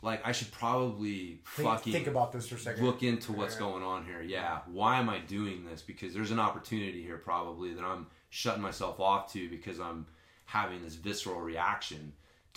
[0.00, 2.84] like i should probably Think, fucking think about this for a second.
[2.84, 3.60] look into what's Yeah.
[3.60, 4.22] going on here.
[4.22, 5.82] Yeah, why am I doing this?
[5.82, 10.06] Because there's an opportunity here probably that I'm shutting myself off to because I'm
[10.46, 12.12] having this visceral reaction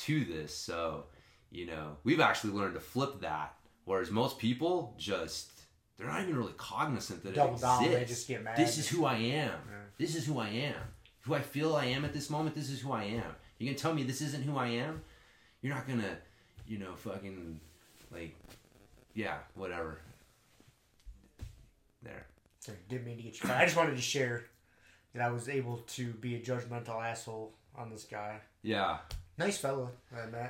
[0.06, 0.54] to this.
[0.56, 1.06] So,
[1.52, 3.54] you know, we've actually learned to flip that.
[3.86, 5.52] Whereas most people just
[5.98, 8.00] they're not even really cognizant that Double it down, exists.
[8.00, 8.58] they just get mad.
[8.58, 9.60] This is who I am.
[9.98, 10.82] This is who I am.
[11.22, 12.56] Who I feel I am at this moment.
[12.56, 13.32] This is who I am.
[13.60, 15.02] You can tell me this isn't who I am.
[15.62, 16.18] You're not gonna,
[16.68, 17.60] you know, fucking
[18.12, 18.36] like,
[19.14, 20.00] yeah, whatever.
[22.04, 22.26] There.
[22.60, 23.50] Sorry, didn't mean to get you.
[23.52, 24.46] I just wanted to share
[25.14, 28.40] that I was able to be a judgmental asshole on this guy.
[28.62, 28.98] Yeah.
[29.38, 29.92] Nice fellow.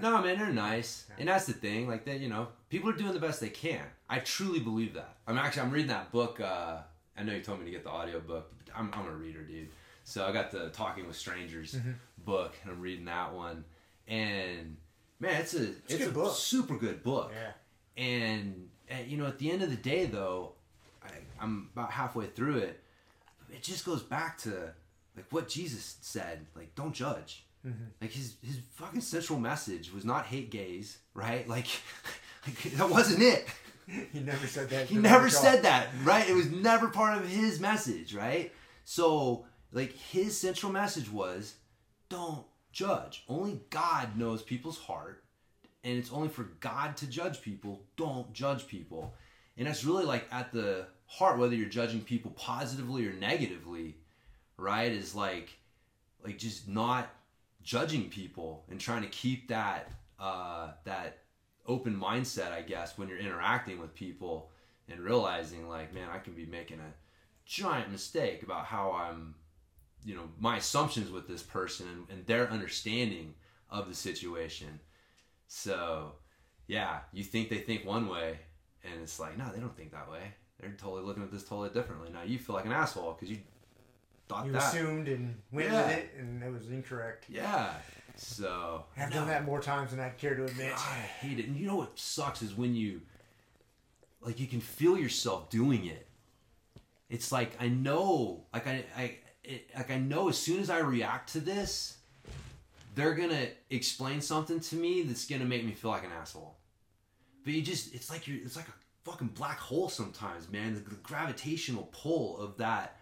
[0.02, 1.90] No, man, they're nice, and that's the thing.
[1.90, 3.82] Like that, you know, people are doing the best they can.
[4.10, 5.18] I truly believe that.
[5.28, 6.40] I'm actually I'm reading that book.
[6.40, 6.78] Uh,
[7.18, 8.50] I know you told me to get the audio book.
[8.66, 9.68] But I'm I'm a reader, dude.
[10.08, 11.92] So I got the Talking with Strangers mm-hmm.
[12.24, 13.66] book, and I'm reading that one.
[14.08, 14.78] And
[15.20, 16.34] man, it's a it's, a good a book.
[16.34, 17.34] super good book.
[17.36, 18.02] Yeah.
[18.02, 20.54] And, and you know, at the end of the day, though,
[21.04, 21.10] I,
[21.42, 22.80] I'm about halfway through it.
[23.52, 24.72] It just goes back to
[25.18, 27.44] like what Jesus said, like don't judge.
[27.68, 27.84] Mm-hmm.
[28.00, 31.46] Like his his fucking central message was not hate gays, right?
[31.50, 31.68] Like,
[32.46, 33.46] like that wasn't it.
[34.14, 34.88] He never said that.
[34.88, 36.30] He never said that, right?
[36.30, 38.54] It was never part of his message, right?
[38.84, 41.56] So, like, his central message was
[42.10, 43.24] don't judge.
[43.28, 45.24] Only God knows people's heart,
[45.84, 47.84] and it's only for God to judge people.
[47.96, 49.14] Don't judge people.
[49.58, 53.98] And that's really like at the heart, whether you're judging people positively or negatively,
[54.58, 54.92] right?
[54.92, 55.58] Is like,
[56.24, 57.10] like just not
[57.64, 61.20] judging people and trying to keep that uh, that
[61.66, 64.50] open mindset, I guess, when you're interacting with people
[64.90, 66.94] and realizing like, man, I can be making a
[67.46, 69.36] giant mistake about how I'm,
[70.06, 73.34] you know, my assumptions with this person and, and their understanding
[73.70, 74.80] of the situation.
[75.48, 76.14] So,
[76.68, 78.40] yeah, you think they think one way,
[78.84, 80.34] and it's like, no, they don't think that way.
[80.60, 82.10] They're totally looking at this totally differently.
[82.12, 83.38] Now you feel like an asshole because you
[84.28, 84.74] thought You that.
[84.74, 85.88] assumed and went Yeah.
[85.88, 87.26] with it, and it was incorrect.
[87.30, 87.74] Yeah.
[88.16, 89.18] So I've no.
[89.18, 90.72] done that more times than I'd care to admit.
[90.72, 91.46] God, I hate it.
[91.48, 93.02] And you know what sucks is when you
[94.22, 96.08] like you can feel yourself doing it.
[97.10, 99.16] It's like I know, like I, I,
[99.48, 101.98] it, like I know as soon as I react to this,
[102.96, 106.56] they're gonna explain something to me that's gonna make me feel like an asshole.
[107.44, 108.74] But you just, it's like you're, it's like a
[109.10, 110.74] fucking black hole sometimes, man.
[110.74, 112.98] The, the gravitational pull of that,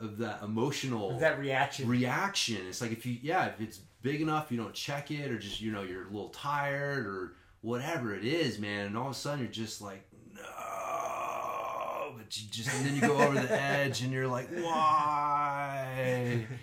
[0.00, 1.86] of that emotional That reaction.
[1.86, 2.58] reaction.
[2.68, 5.60] It's like if you, yeah, if it's big enough, you don't check it, or just
[5.60, 8.86] you know you're a little tired, or whatever it is, man.
[8.86, 10.08] And all of a sudden you're just like,
[12.30, 16.46] but you just, and then you go over the edge, and you're like, why?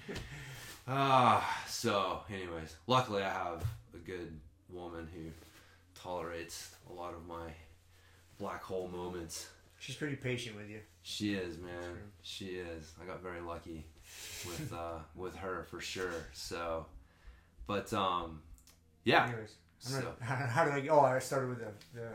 [0.90, 3.62] Ah, so, anyways, luckily I have
[3.94, 4.40] a good
[4.70, 5.24] woman who
[6.02, 7.52] tolerates a lot of my
[8.40, 9.50] black hole moments.
[9.80, 10.80] She's pretty patient with you.
[11.04, 11.98] She is, man.
[12.22, 12.94] She is.
[13.04, 13.86] I got very lucky
[14.46, 16.14] with uh with her for sure.
[16.32, 16.86] So,
[17.68, 18.40] but um,
[19.04, 19.26] yeah.
[19.28, 19.56] Anyways,
[19.88, 20.88] I'm So- not, how, did I?
[20.88, 22.08] Oh, I started with the, the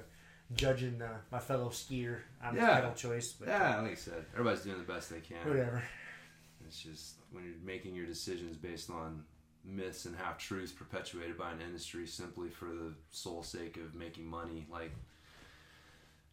[0.55, 2.75] judging uh, my fellow skier on his Yeah.
[2.77, 3.33] pedal choice.
[3.33, 5.47] But Yeah, like I said, everybody's doing the best they can.
[5.49, 5.83] whatever.
[6.67, 9.25] It's just when you're making your decisions based on
[9.65, 14.27] myths and half truths perpetuated by an industry simply for the sole sake of making
[14.27, 14.67] money.
[14.71, 14.91] Like,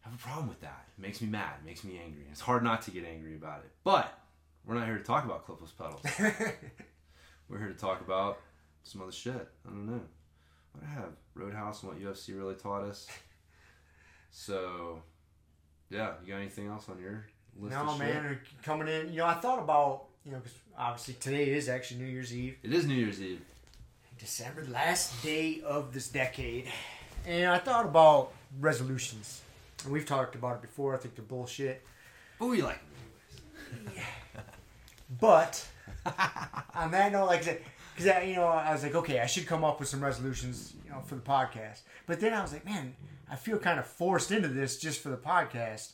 [0.04, 0.86] I have a problem with that.
[0.96, 1.54] It makes me mad.
[1.62, 2.24] It makes me angry.
[2.30, 3.70] It's hard not to get angry about it.
[3.84, 4.18] But
[4.64, 6.02] we're not here to talk about clipless pedals.
[7.48, 8.38] we're here to talk about
[8.82, 9.48] some other shit.
[9.66, 10.00] I don't know.
[10.72, 13.06] What I have Roadhouse and what UFC really taught us.
[14.30, 15.02] So,
[15.90, 17.26] yeah, you got anything else on your
[17.58, 17.74] list?
[17.74, 19.10] No, man, coming in.
[19.10, 22.56] You know, I thought about you know because obviously today is actually New Year's Eve,
[22.62, 23.40] It is New Year's Eve.
[24.18, 26.68] December, last day of this decade,
[27.26, 29.42] and I thought about resolutions.
[29.84, 30.94] And we've talked about it before.
[30.94, 31.82] I think they're bullshit.
[32.38, 32.80] But we like
[35.20, 35.66] But
[36.74, 37.62] on that note, like I said,
[37.96, 40.90] because you know, I was like, okay, I should come up with some resolutions, you
[40.90, 41.80] know, for the podcast.
[42.06, 42.94] But then I was like, man,
[43.30, 45.92] I feel kind of forced into this just for the podcast.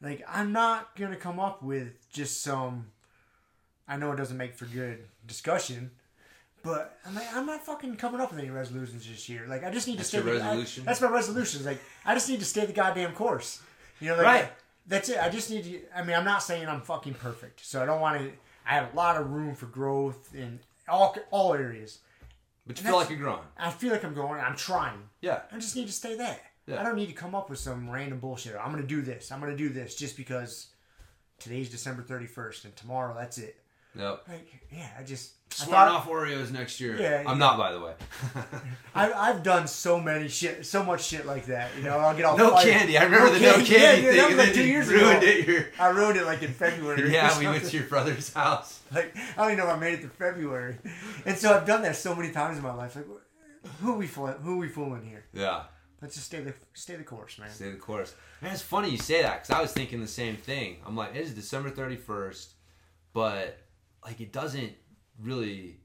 [0.00, 2.86] Like, I'm not gonna come up with just some.
[3.88, 5.90] I know it doesn't make for good discussion,
[6.62, 9.46] but I'm like, I'm not fucking coming up with any resolutions this year.
[9.48, 10.26] Like, I just need That's to stay.
[10.28, 10.84] your the- I- resolution?
[10.84, 11.64] that's my resolution.
[11.64, 13.60] Like, I just need to stay the goddamn course.
[14.00, 14.52] You know, like, Right.
[14.86, 15.18] That's it.
[15.18, 15.80] I just need to.
[15.94, 18.32] I mean, I'm not saying I'm fucking perfect, so I don't want to.
[18.64, 21.98] I have a lot of room for growth in all all areas.
[22.68, 23.40] But you And feel like you're growing.
[23.56, 24.40] I feel like I'm going.
[24.40, 25.00] I'm trying.
[25.22, 25.40] Yeah.
[25.50, 26.38] I just need to stay there.
[26.66, 26.80] Yeah.
[26.80, 28.54] I don't need to come up with some random bullshit.
[28.54, 29.32] I'm gonna do this.
[29.32, 30.66] I'm gonna do this just because
[31.38, 33.56] today's December 31st and tomorrow that's it.
[33.94, 34.24] Yep.
[34.28, 37.00] Like, yeah, I just Thought- off Oreos next year.
[37.00, 37.34] Yeah, I'm yeah.
[37.34, 37.94] not, by the way.
[38.94, 41.70] I, I've done so many shit, so much shit like that.
[41.76, 42.68] You know, I'll get all no fired.
[42.68, 42.98] candy.
[42.98, 45.26] I remember the no candy Yeah, yeah, that was like two years ruined ago.
[45.32, 45.48] it.
[45.48, 47.12] Your, I ruined it like in February.
[47.12, 48.80] yeah, we went to your brother's house.
[48.92, 50.76] Like I don't even know if I made it to February,
[51.24, 52.94] and so I've done that so many times in my life.
[52.94, 53.06] Like,
[53.80, 54.34] who we fooling?
[54.42, 55.24] Who we fooling here?
[55.32, 55.64] Yeah.
[56.00, 57.50] Let's just stay the stay the course, man.
[57.50, 58.14] Stay the course.
[58.40, 60.76] Man, it's funny you say that because I was thinking the same thing.
[60.86, 62.52] I'm like, it is December 31st,
[63.12, 63.58] but
[64.04, 64.72] like it doesn't
[65.20, 65.80] really.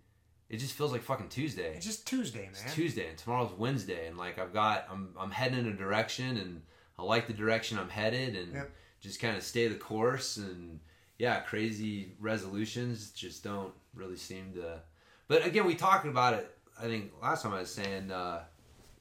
[0.49, 1.73] It just feels like fucking Tuesday.
[1.75, 2.49] It's just Tuesday, man.
[2.63, 6.37] It's Tuesday and tomorrow's Wednesday, and like I've got, I'm I'm heading in a direction,
[6.37, 6.61] and
[6.99, 8.71] I like the direction I'm headed, and Yep.
[9.01, 10.79] just kind of stay the course, and
[11.17, 14.81] yeah, crazy resolutions just don't really seem to.
[15.27, 16.55] But again, we talked about it.
[16.79, 18.43] I think last time I was saying, uh,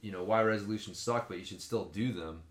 [0.01, 2.41] you know, why resolutions suck, but you should still do them.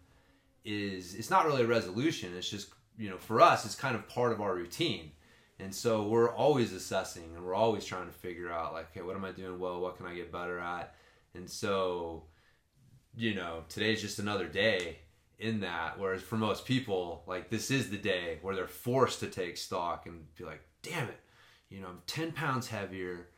[0.65, 2.37] Is it's not really a resolution.
[2.37, 5.11] It's just you know, for us, it's kind of part of our routine.
[5.63, 9.15] And so we're always assessing and we're always trying to figure out like, okay, what
[9.15, 9.81] am I doing well?
[9.81, 10.95] What can I get better at?
[11.35, 12.25] And so,
[13.17, 14.99] you know, today's just another day
[15.39, 16.01] in that.
[16.01, 20.07] Whereas for most people, like this is the day where they're forced to take stock
[20.07, 21.21] and be like, damn it,
[21.69, 23.29] you know, I'm 10 pounds heavier,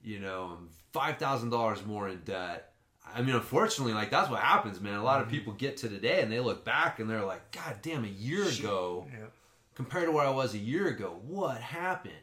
[0.00, 2.72] you know, I'm $5,000 more in debt.
[3.12, 4.94] I mean, unfortunately, like that's what happens, man.
[4.94, 5.36] A lot of mm-hmm.
[5.36, 8.44] people get to today and they look back and they're like, God damn, a year
[8.44, 9.26] ago, Yeah.
[9.74, 12.14] Compared to where I was a year ago, what happened?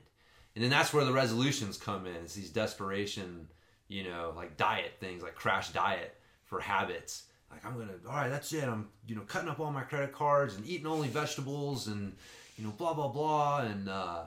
[0.56, 2.16] And then that's where the resolutions come in.
[2.16, 3.48] It's these desperation,
[3.88, 7.24] you know, like diet things, like crash diet for habits.
[7.50, 8.64] Like I'm gonna, all right, that's it.
[8.64, 12.14] I'm, you know, cutting up all my credit cards and eating only vegetables and,
[12.58, 13.62] you know, blah blah blah.
[13.62, 14.24] And uh,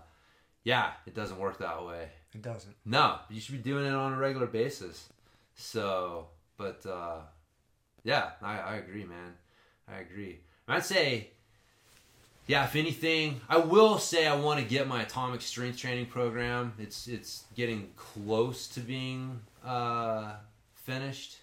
[0.62, 2.08] yeah, it doesn't work that way.
[2.34, 2.74] It doesn't.
[2.84, 5.08] No, you should be doing it on a regular basis.
[5.54, 7.18] So, but uh,
[8.02, 9.34] yeah, I, I agree, man.
[9.88, 10.40] I agree.
[10.66, 11.30] I'd say,
[12.46, 16.74] yeah, if anything, I will say I want to get my atomic strength training program.
[16.78, 20.34] It's it's getting close to being uh,
[20.74, 21.38] finished,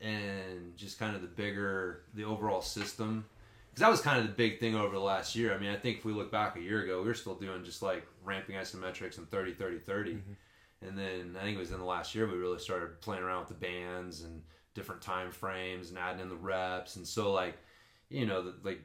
[0.00, 3.24] and just kind of the bigger the overall system.
[3.70, 5.54] Because that was kind of the big thing over the last year.
[5.54, 7.64] I mean, I think if we look back a year ago, we were still doing
[7.64, 10.18] just like ramping isometrics and 30, 30, 30.
[10.86, 13.40] And then I think it was in the last year we really started playing around
[13.40, 14.42] with the bands and
[14.74, 16.96] different time frames and adding in the reps.
[16.96, 17.56] And so like,
[18.10, 18.82] you know, the, like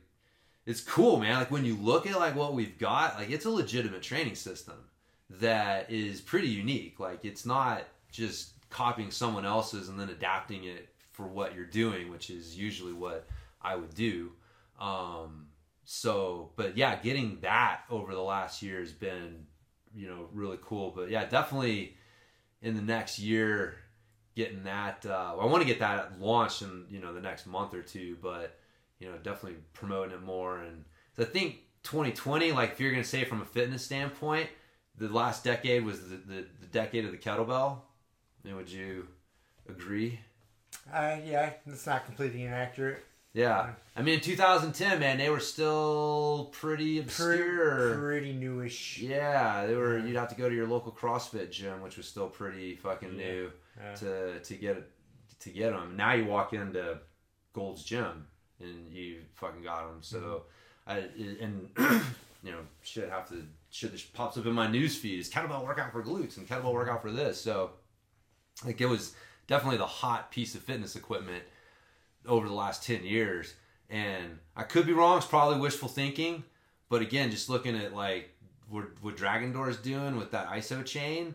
[0.68, 1.40] it's cool, man.
[1.40, 4.76] Like when you look at like what we've got, like it's a legitimate training system
[5.30, 7.00] that is pretty unique.
[7.00, 12.12] Like it's not just copying someone else's and then adapting it for what you're doing,
[12.12, 13.28] which is usually what
[13.62, 14.34] I would do.
[14.78, 15.48] Um,
[15.86, 19.46] so, but yeah, getting that over the last year has been,
[19.96, 20.92] you know, really cool.
[20.94, 21.96] But yeah, definitely
[22.62, 23.78] in the next year,
[24.36, 25.06] getting that.
[25.06, 28.18] Uh, I want to get that launched in you know the next month or two,
[28.22, 28.60] but
[29.00, 30.60] you know, definitely promoting it more.
[30.60, 30.86] And
[31.16, 34.50] so I think 2020, like if you're gonna say from a fitness standpoint,
[34.98, 37.80] the last decade was the, the, the decade of the kettlebell.
[38.44, 39.08] And would you
[39.70, 40.20] agree?
[40.92, 43.04] Uh, yeah, that's not completely inaccurate.
[43.34, 47.36] Yeah, I mean, in 2010, man, they were still pretty obscure.
[47.94, 48.98] Pretty, pretty newish.
[48.98, 50.00] Yeah, they were.
[50.00, 53.26] You'd have to go to your local CrossFit gym, which was still pretty fucking Yeah.
[53.26, 53.96] new Yeah.
[53.96, 54.90] to to get
[55.42, 55.96] to get them.
[55.96, 57.00] Now you walk into
[57.54, 58.26] Gold's Gym
[58.60, 60.00] and you fucking got them.
[60.02, 60.44] So
[60.86, 61.04] I
[61.42, 61.70] and
[62.44, 65.64] you know shit have to shit that pops up in my news feed is kettlebell
[65.64, 67.40] workout for glutes and kettlebell workout for this.
[67.40, 67.72] So
[68.66, 69.16] like it was
[69.48, 71.44] definitely the hot piece of fitness equipment
[72.26, 73.54] over the last 10 years.
[73.90, 75.18] And I could be wrong.
[75.18, 76.44] It's probably wishful thinking.
[76.90, 78.36] But again, just looking at like
[78.70, 81.34] what, what Dragon Door is doing with that Isochain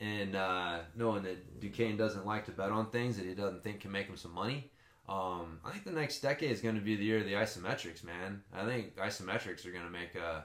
[0.00, 3.62] and uh, knowing that Du Cane doesn't like to bet on things that he doesn't
[3.62, 4.70] think can make him some money.
[5.08, 8.02] Um, I think the next decade is going to be the year of the isometrics,
[8.04, 8.42] man.
[8.54, 10.44] I think isometrics are going to make a,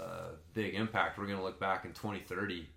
[0.00, 1.18] a big impact.
[1.18, 2.68] We're going to look back in 2030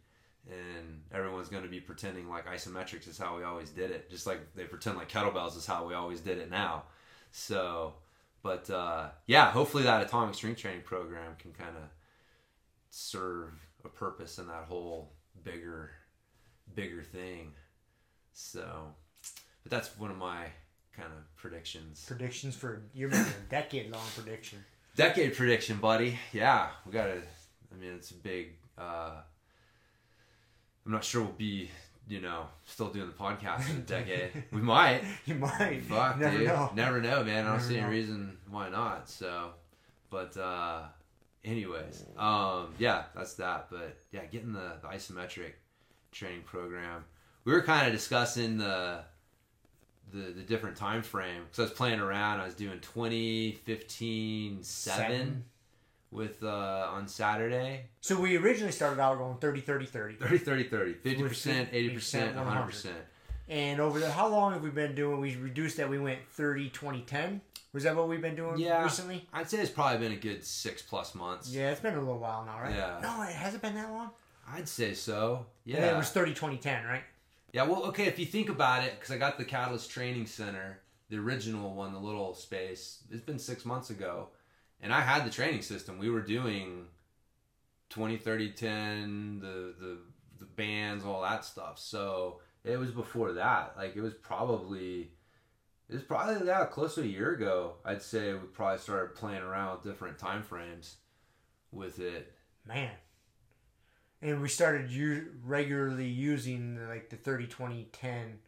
[0.50, 4.26] and everyone's going to be pretending like isometrics is how we always did it, just
[4.26, 6.84] like they pretend like kettlebells is how we always did it now.
[7.32, 7.96] So,
[8.42, 11.84] but uh, yeah, hopefully that atomic strength training program can kind of
[12.90, 13.52] serve
[13.84, 15.12] a purpose in that whole
[15.44, 15.92] bigger,
[16.74, 17.52] bigger thing.
[18.34, 18.94] So,
[19.64, 20.46] but that's one of my
[20.98, 22.04] kind of predictions.
[22.08, 24.64] Predictions for you're making a decade long prediction.
[24.96, 26.18] Decade prediction, buddy.
[26.34, 27.22] Yeah, we got to.
[27.72, 28.54] I mean, it's a big.
[28.78, 29.12] Uh,
[30.86, 31.70] I'm not sure we'll be,
[32.08, 34.32] you know, still doing the podcast in a decade.
[34.52, 35.02] we might.
[35.26, 35.84] You might.
[35.84, 36.48] Fuck, Never dude.
[36.48, 36.72] know.
[36.76, 37.46] Never know, man.
[37.46, 37.82] I don't see know.
[37.84, 39.10] any reason why not.
[39.10, 39.50] So,
[40.10, 40.84] but uh,
[41.46, 43.68] anyways, um, yeah, that's that.
[43.70, 45.54] But yeah, getting the, the isometric
[46.12, 47.04] training program.
[47.44, 49.02] We were kind of discussing the
[50.14, 52.40] the the different time frame because I was playing around.
[52.40, 55.44] I was doing 2015 seven, Seven.
[56.12, 57.86] with uh, on Saturday.
[58.02, 60.16] So we originally started out going 30, 30, 30.
[60.16, 62.36] 30 30 30 50% 80% 100%.
[62.36, 62.90] 100%
[63.50, 65.20] And over the how long have we been doing?
[65.20, 65.90] We reduced that.
[65.90, 67.42] We went 30, 20, 10.
[67.74, 68.82] Was that what we've been doing Yeah.
[68.84, 69.28] recently?
[69.34, 72.18] i'd say it's probably been a good six plus months Yeah, it's been a little
[72.18, 72.74] while now, right?
[72.74, 73.00] Yeah.
[73.04, 74.10] No, it hasn't been that long.
[74.54, 77.04] i'd say so then it was 30, 20, 10, right?
[77.54, 80.80] Yeah well okay if you think about it because i got the catalyst training center
[81.10, 84.30] the original one the little space it's been six months ago
[84.82, 85.98] and i had the training system.
[85.98, 86.86] We were doing
[87.90, 89.98] 20 30 10 the the,
[90.40, 91.80] the bands all that stuff.
[91.80, 93.76] So it was before that.
[93.78, 95.12] Like it was probably
[95.90, 99.42] it was probably yeah close to a year ago i'd say we probably started playing
[99.42, 100.98] around with different time frames
[101.72, 102.34] with it.
[102.66, 102.92] Man.
[104.22, 108.40] And we started u- regularly using like the 30, 20, 10.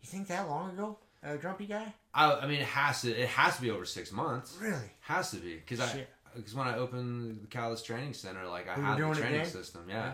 [0.00, 0.98] You think that long ago?
[1.24, 1.92] Uh, grumpy guy?
[2.12, 4.90] I, I mean it has to it has to be over six months Really?
[5.02, 6.04] has to be because i
[6.34, 9.82] because when i opened the Catalyst training center like i We had the training system
[9.88, 9.94] yeah.
[9.94, 10.12] Yeah.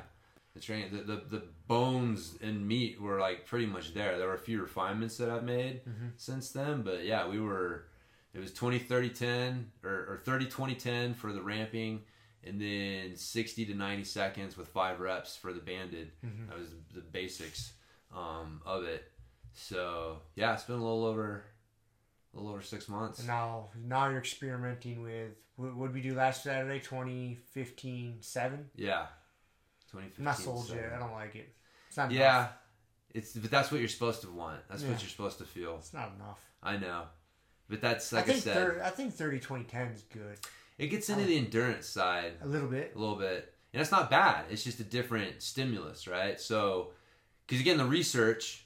[0.54, 4.34] the training the, the the bones and meat were like pretty much there there were
[4.34, 6.12] a few refinements that i've made Mhm.
[6.16, 7.86] since then but yeah we were
[8.34, 12.02] it was 20 30 10 or, or 30 20 10 for the ramping
[12.44, 16.48] and then 60 to 90 seconds with five reps for the banded Mhm.
[16.48, 17.72] that was the basics
[18.14, 19.10] um, of it
[19.52, 21.44] so yeah it's been a little over
[22.32, 26.14] a little over six months And now, now you're experimenting with what did we do
[26.14, 26.78] last Saturday?
[26.80, 28.70] 2015 7?
[28.76, 29.06] yeah
[29.90, 30.92] 2015 I'm not sold yet.
[30.94, 31.52] I don't like it.
[31.88, 32.52] It's not yeah enough.
[33.14, 34.90] it's but that's what you're supposed to want that's Yeah.
[34.90, 36.38] what you're supposed to feel It's not enough.
[36.62, 37.04] i know
[37.68, 40.38] but that's like I i, said 30, I think 30, 20, 10 is good.
[40.78, 42.92] It gets into the endurance side A little bit.
[42.94, 43.52] a little bit.
[43.72, 44.46] And that's not bad.
[44.50, 46.40] It's just a different stimulus right?
[46.40, 46.90] So
[47.46, 48.64] because again the research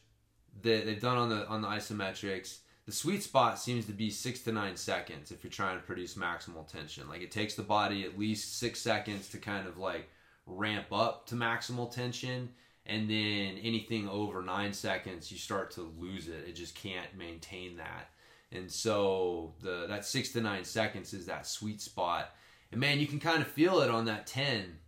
[0.62, 4.40] that they've done on the on the isometrics the sweet spot seems to be six
[4.40, 7.08] to nine seconds if you're trying to produce maximal tension.
[7.08, 10.08] Like it takes the body at least six seconds to kind of like
[10.46, 12.48] ramp up to maximal tension.
[12.84, 16.44] And then anything over nine seconds you start to lose it.
[16.48, 18.10] It just can't maintain that
[18.52, 22.34] and so the that six to nine seconds is that sweet spot
[22.70, 24.78] and man you can kind of feel it on that 10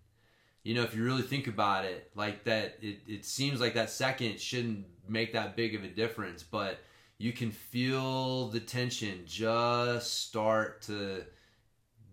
[0.63, 3.91] you know if you really think about it like that it, it seems like that
[3.91, 6.79] second shouldn't make that big of a difference but
[7.19, 11.23] you can feel the tension just start to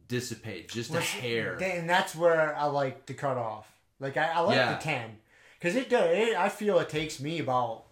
[0.08, 3.68] dissipate just a Which- hair And that's where I like to cut off.
[4.00, 4.74] Like I, I like Yeah.
[4.76, 5.18] the ten
[5.60, 6.10] because it does.
[6.16, 7.84] It, I feel it takes me about.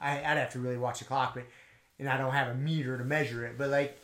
[0.00, 1.44] I, I'd have to really watch the clock, but
[1.98, 3.56] and I don't have a meter to measure it.
[3.58, 3.98] But like,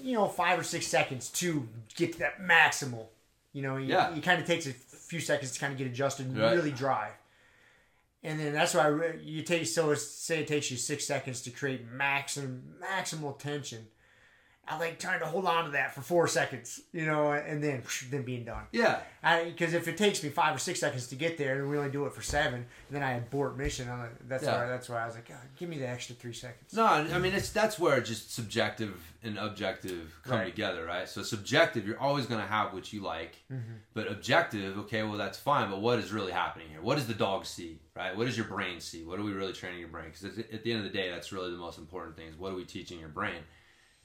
[0.00, 3.06] you know, five or six seconds to get to that maximal.
[3.52, 4.14] You know, Yeah.
[4.14, 6.52] it kind of takes a few seconds to kind of get adjusted and Right.
[6.54, 7.12] really drive.
[8.22, 11.86] And then that's why you take so say it takes you six seconds to create
[11.86, 13.86] maximum maximal tension.
[14.70, 17.82] I like trying to hold on to that for four seconds, you know, and then
[18.10, 18.64] then being done.
[18.72, 19.00] yeah
[19.44, 21.90] Because if it takes me five or six seconds to get there, and we only
[21.90, 23.88] do it for seven, then I abort mission.
[23.90, 24.62] I'm like, that's Yeah.
[24.62, 24.66] why.
[24.68, 26.74] That's why I was like, give me the extra three seconds.
[26.74, 30.46] No, I mean it's that's where just subjective and objective come Right.
[30.46, 31.08] together, right?
[31.08, 33.72] So subjective, you're always going to have what you like, Mm-hmm.
[33.94, 35.70] but objective, okay, well that's fine.
[35.70, 36.80] But what is really happening here?
[36.82, 38.16] What does the dog see, right?
[38.16, 39.04] What does your brain see?
[39.04, 40.06] What are we really training your brain?
[40.12, 42.52] Because at the end of the day, that's really the most important thing: is what
[42.52, 43.42] are we teaching your brain?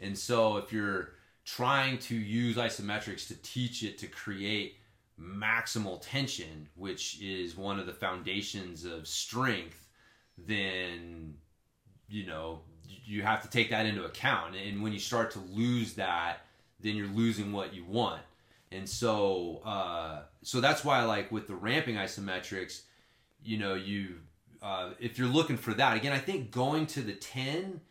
[0.04, 1.12] And so if you're
[1.46, 4.78] trying to use isometrics to teach it to create
[5.20, 9.88] maximal tension, which is one of the foundations of strength,
[10.38, 11.36] then
[12.08, 14.56] you know you have to take that into account.
[14.56, 16.46] And when you start to lose that
[16.84, 18.22] then you're losing what you want.
[18.72, 22.82] And so uh, so that's why like with the ramping isometrics
[23.44, 24.16] you know you
[24.62, 27.82] uh, if you're looking for that again i think going to the 10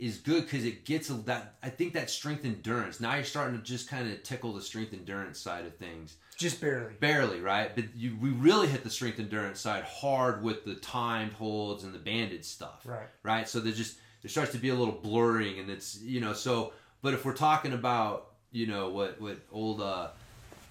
[0.00, 3.00] is good because it gets a, that i think that strength endurance.
[3.00, 6.16] Now you're starting to just kind of tickle the strength endurance side of things.
[6.36, 6.94] Just barely.
[6.94, 7.74] barely right?
[7.74, 11.92] But you, we really hit the strength endurance side hard with the timed holds and
[11.92, 12.80] the banded stuff.
[12.84, 13.08] Right.
[13.22, 13.48] right?
[13.48, 16.72] So there's just there starts to be a little blurring and it's you know so
[17.02, 20.08] but if we're talking about you know what what old uh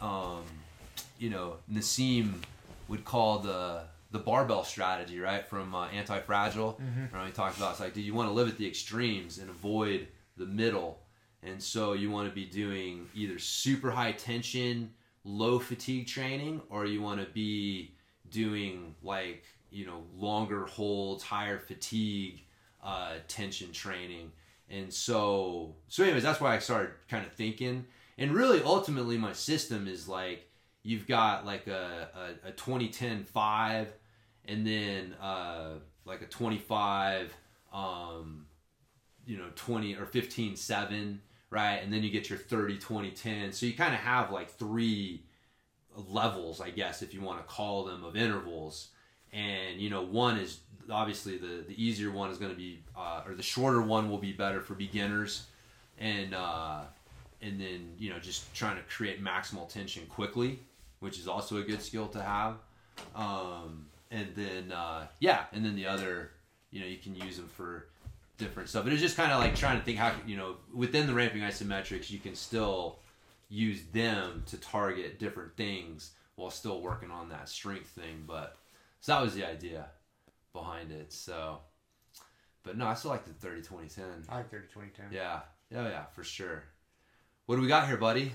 [0.01, 0.43] um
[1.19, 2.33] you know Nassim
[2.87, 6.79] would call the the barbell strategy right from uh, anti-fragile.
[7.13, 9.49] Right he talks about it's like do you want to live at the extremes and
[9.49, 10.07] avoid
[10.37, 10.99] the middle?
[11.43, 14.91] And so you want to be doing either super high tension
[15.23, 17.93] low fatigue training or you want to be
[18.31, 22.41] doing like you know longer holds higher fatigue
[22.83, 24.31] uh, tension training.
[24.69, 27.85] And so so anyways that's why i started kind of thinking.
[28.17, 30.48] And really ultimately my system is like
[30.83, 32.09] you've got like a,
[32.45, 33.93] a, a 2010 5
[34.45, 35.73] and then uh,
[36.05, 37.35] like a 25
[37.73, 38.45] um,
[39.25, 41.21] you know 20 or 15 7
[41.51, 41.77] right?
[41.77, 45.23] And then you get your 30 20 10 so you kind of have like three
[46.07, 48.89] levels i guess if you want to call them of intervals.
[49.31, 50.59] And you know one is
[50.89, 54.17] obviously the the easier one is going to be uh, or the shorter one will
[54.17, 55.45] be better for beginners.
[55.99, 56.81] And uh,
[57.41, 60.61] and then you know just trying to create maximal tension quickly
[60.99, 62.55] which is also a good skill to have.
[63.15, 66.31] Um, and then uh, yeah and then the other
[66.71, 67.87] you know you can use them for
[68.37, 68.83] different stuff.
[68.83, 71.41] But it's just kind of like trying to think how you know within the ramping
[71.41, 72.99] isometrics you can still
[73.49, 78.23] use them to target different things while still working on that strength thing.
[78.27, 78.57] But
[79.01, 79.87] so that was the idea
[80.53, 81.13] behind it.
[81.13, 81.59] So
[82.63, 85.05] but no i still like the 30 20 10 I like 30 20 10.
[85.11, 85.39] yeah.
[85.71, 86.63] Yeah yeah for sure.
[87.45, 88.31] What do we got here buddy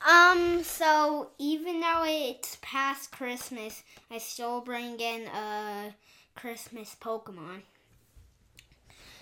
[0.00, 5.94] Um, so even though it's past Christmas, I still bring in a
[6.34, 7.62] Christmas Pokemon.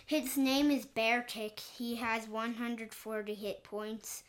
[0.07, 1.61] His name is Beartic.
[1.61, 4.23] He has 140 hit points.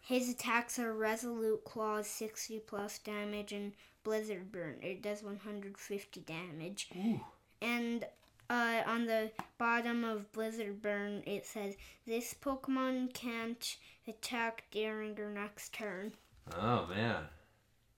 [0.00, 3.72] His attacks are Resolute Claws, 60 plus damage, and
[4.02, 4.78] Blizzard Burn.
[4.82, 6.88] It does 150 damage.
[6.96, 7.20] Ooh.
[7.60, 8.04] And
[8.50, 11.74] uh, on the bottom of Blizzard Burn, it says
[12.06, 13.76] this Pokemon can't
[14.08, 16.12] attack during your next turn.
[16.58, 17.24] oh man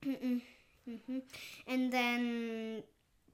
[0.05, 0.41] Mm-mm.
[0.87, 1.19] hmm
[1.67, 2.83] And then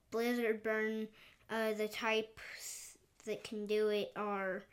[0.09, 1.07] Blizzard Burn,
[1.49, 4.63] uh, the types that can do it are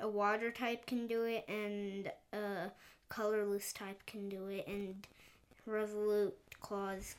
[0.00, 2.70] a water type can do it, and a
[3.08, 5.06] colorless type can do it, and
[5.66, 7.14] Resolute Claws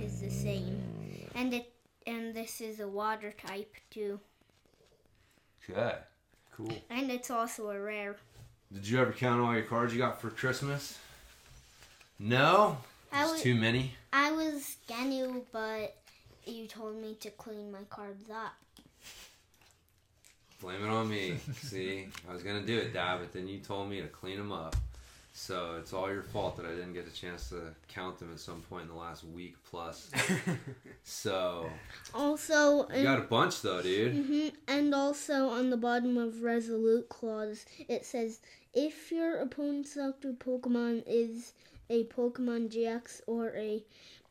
[0.00, 0.80] is the same.
[1.34, 1.72] And it
[2.06, 4.20] and this is a water type too,
[5.68, 5.96] okay
[6.56, 6.72] Cool.
[6.90, 8.16] and it's also a rare.
[8.72, 10.98] did you ever count all your cards you got for christmas
[12.18, 12.76] no
[13.12, 15.96] I was too many I was gonna, but
[16.46, 18.52] you told me to clean my cards up.
[20.60, 21.36] Blame it on me.
[21.54, 24.52] See, I was gonna do it, Dad, but then you told me to clean them
[24.52, 24.76] up.
[25.36, 28.38] So it's all your fault that I didn't get a chance to count them at
[28.38, 30.08] some point in the last week plus.
[31.02, 31.68] So
[32.14, 34.14] Also, you got a bunch though, dude.
[34.14, 38.40] hmm And also on the bottom of Resolute Claws, it says
[38.72, 41.52] if your opponent's selected Pokemon is
[41.90, 43.82] a Pokemon GX or a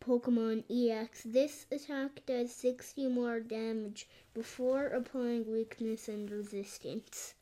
[0.03, 7.35] Pokemon EX, this attack does 60 more damage before applying weakness and resistance.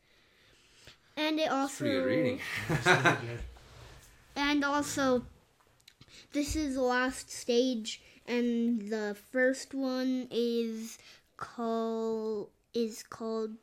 [1.17, 3.39] And it also Pretty good reading.
[4.35, 5.23] and also
[6.33, 10.97] this is the last stage and the first one is
[11.37, 13.57] called is called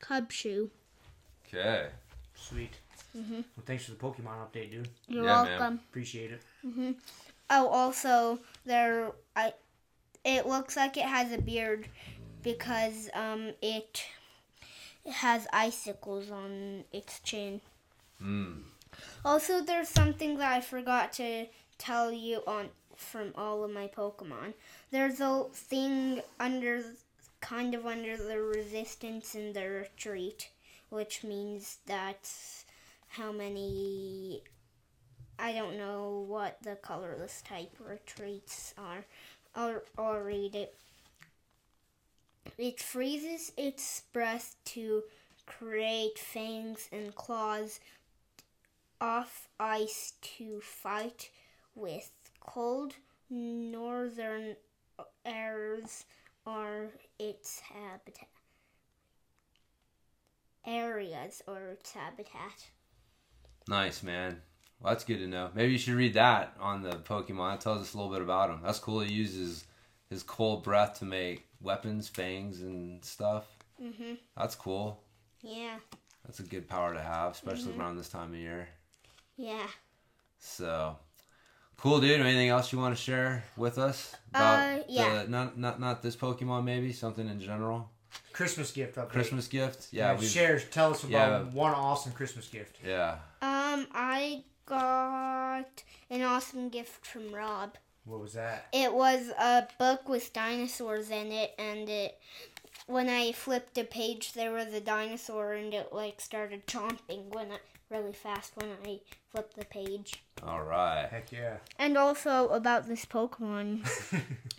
[0.00, 0.70] Cubchoo.
[1.46, 1.88] okay.
[2.34, 2.72] Sweet.
[3.16, 3.44] Mhm.
[3.56, 4.88] Well, thanks for the Pokemon update, dude.
[5.08, 5.58] You're Yeah, man.
[5.58, 5.80] welcome.
[5.90, 6.42] Appreciate it.
[6.64, 6.94] Mhm.
[7.50, 9.52] Oh, also there I
[10.24, 11.88] it looks like it has a beard
[12.42, 14.02] because um it it
[15.10, 17.60] has icicles on its chin.
[18.22, 18.62] Mm.
[19.24, 21.46] Also, there's something that I forgot to
[21.78, 24.54] tell you on from all of my Pokemon.
[24.90, 26.82] There's a thing under,
[27.40, 30.50] kind of under the resistance and the retreat,
[30.90, 32.64] which means that's
[33.08, 34.42] how many.
[35.38, 39.04] I don't know what the colorless type retreats are.
[39.54, 40.74] I'll, I'll read it.
[42.56, 45.02] It freezes its breath to
[45.46, 47.80] create fangs and claws
[49.00, 51.30] off ice to fight
[51.74, 52.94] with cold
[53.30, 54.56] northern
[55.24, 56.04] airs
[56.46, 56.88] are
[57.18, 58.28] its habitat
[60.66, 62.70] areas or its habitat.
[63.68, 64.42] Nice, man.
[64.80, 65.50] Well, that's good to know.
[65.54, 67.56] Maybe you should read that on the Pokemon.
[67.56, 68.60] It tells us a little bit about him.
[68.62, 69.00] That's cool.
[69.00, 69.64] He uses
[70.10, 73.44] his cold breath to make weapons, fangs, and stuff.
[73.80, 74.18] Mhm.
[74.36, 75.02] That's cool.
[75.42, 75.78] Yeah.
[76.24, 78.68] That's a good power to have, especially around this time of year.
[79.36, 79.66] Yeah.
[80.38, 80.96] So,
[81.76, 82.20] cool, dude.
[82.20, 85.22] Anything else you want to share with us about Uh, yeah.
[85.22, 86.64] the, not not not this Pokemon?
[86.64, 87.90] Maybe something in general.
[88.32, 89.10] Christmas gift update.
[89.10, 89.88] Christmas gift.
[89.92, 90.60] Yeah, Yeah, share.
[90.60, 91.12] Tell us about
[91.46, 91.52] Yeah.
[91.52, 92.78] one awesome Christmas gift.
[92.84, 93.18] Yeah.
[93.42, 97.76] Um, I got an awesome gift from Rob.
[98.08, 98.68] What was that?
[98.72, 102.18] It was a book with dinosaurs in it, and it
[102.86, 107.52] when I flipped a page, there was a dinosaur, and it like started chomping when
[107.52, 107.58] I
[107.90, 109.00] really fast when I
[109.30, 110.22] flipped the page.
[110.42, 111.06] All right.
[111.10, 111.58] Heck yeah.
[111.78, 113.86] And also about this Pokemon,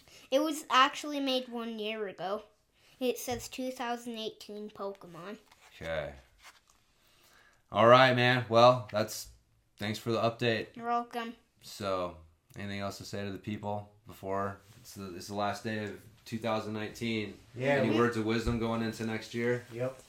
[0.32, 2.44] it was actually made one year ago.
[3.00, 5.38] It says 2018 Pokemon.
[5.82, 6.12] Okay.
[7.72, 8.46] All right, man.
[8.50, 9.28] Well, that's
[9.78, 10.68] thanks for the update.
[10.76, 11.34] You're welcome.
[11.62, 12.18] So,
[12.58, 15.92] anything else to say to the people before it's the, it's the last day of
[16.26, 17.34] 2019?
[17.56, 17.68] Yeah.
[17.68, 19.66] Any we- words of wisdom going into next year?
[19.74, 20.00] Yep.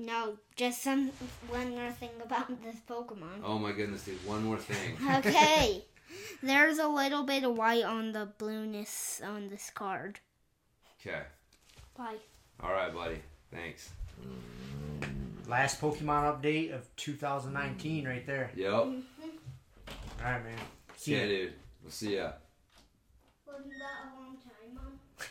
[0.00, 1.10] No, just some
[1.48, 3.42] one more thing about this Pokemon.
[3.42, 4.24] Oh my goodness, dude!
[4.24, 4.96] One more thing.
[5.16, 5.84] Okay.
[6.42, 10.20] There's a little bit of white on the blueness on this card.
[11.00, 11.22] Okay.
[11.96, 12.16] Bye.
[12.62, 13.18] All right, buddy.
[13.52, 13.90] Thanks.
[15.48, 18.50] Last Pokemon update of 2019, right there.
[18.54, 18.72] Yep.
[18.72, 19.02] Mm.
[20.18, 20.58] All right, man.
[20.96, 21.26] See Yeah, ya.
[21.28, 21.52] dude.
[21.82, 22.32] We'll see ya.
[23.46, 24.98] Wasn't that a long time, Mom?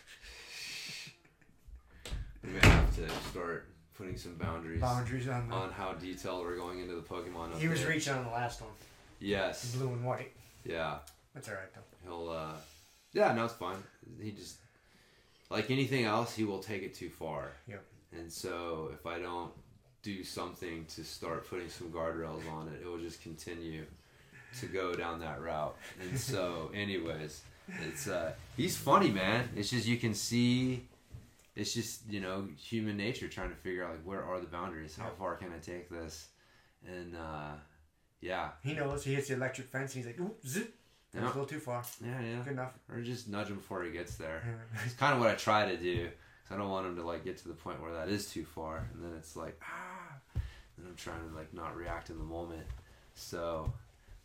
[2.44, 3.68] We're gonna have to start
[3.98, 5.56] putting some boundaries Boundaries on the.
[5.56, 7.56] on how detailed we're going into the Pokemon.
[7.58, 7.90] He was update.
[7.90, 8.72] reaching on the last one.
[9.20, 9.76] Yes.
[9.76, 10.32] Blue and white.
[10.64, 11.00] Yeah.
[11.34, 11.82] That's all right though.
[12.04, 12.30] He'll.
[12.30, 12.54] uh
[13.14, 13.34] Yeah.
[13.34, 13.78] No, it's fine.
[14.22, 14.58] He just
[15.50, 17.52] like anything else, he will take it too far.
[17.68, 17.84] Yep.
[18.18, 19.52] And so if I don't
[20.04, 23.86] do something to start putting some guardrails on it, it will just continue
[24.62, 25.76] to go down that route.
[26.02, 27.42] And so, anyways,
[27.88, 29.50] it's uh, he's funny, man.
[29.56, 30.84] It's just you can see.
[31.56, 34.96] It's just you know human nature trying to figure out like where are the boundaries?
[34.96, 36.28] How far can I take this?
[36.88, 37.54] And uh,
[38.22, 39.04] yeah, He knows.
[39.04, 39.96] He hits the electric fence.
[39.96, 40.74] And he's like, ooh, zip.
[41.14, 41.84] That was a little too far.
[42.06, 42.44] yeah, yeah.
[42.44, 42.74] Good enough.
[42.92, 44.44] Or just nudge him before he gets there.
[44.86, 46.06] It's kind of what I try to do.
[46.06, 48.46] 'cause I don't want him to like get to the point where that is too
[48.46, 50.40] far, and then it's like ah,
[50.78, 52.68] and I'm trying to like not react in the moment.
[53.16, 53.74] So,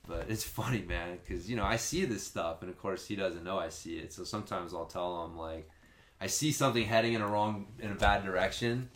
[0.07, 3.17] but it's funny, man, because you know I see this stuff, and of course he
[3.17, 4.13] doesn't know I see it.
[4.13, 5.69] So sometimes I'll tell him like,
[6.21, 8.89] I see something heading in a wrong, in a bad direction,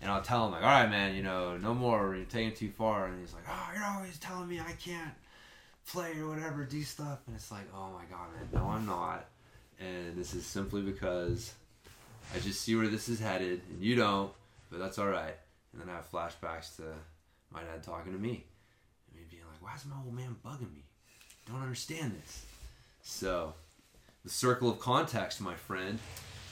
[0.00, 2.70] and I'll tell him like, all right, man, you know, no more, you're taking too
[2.70, 5.12] far, and he's like, oh, you're always telling me I can't
[5.86, 9.26] play or whatever, do stuff, and it's like, oh my god, man, no, I'm not
[9.82, 11.52] and this is simply because
[12.34, 14.32] I just see where this is headed, and you don't,
[14.70, 15.34] but that's all right.
[15.72, 16.82] And then I have flashbacks to
[17.50, 18.44] my dad talking to me,
[19.14, 20.84] me being like, "Why is my old man bugging me?
[21.46, 22.44] Don't understand this."
[23.02, 23.54] So,
[24.24, 25.98] the circle of context, my friend,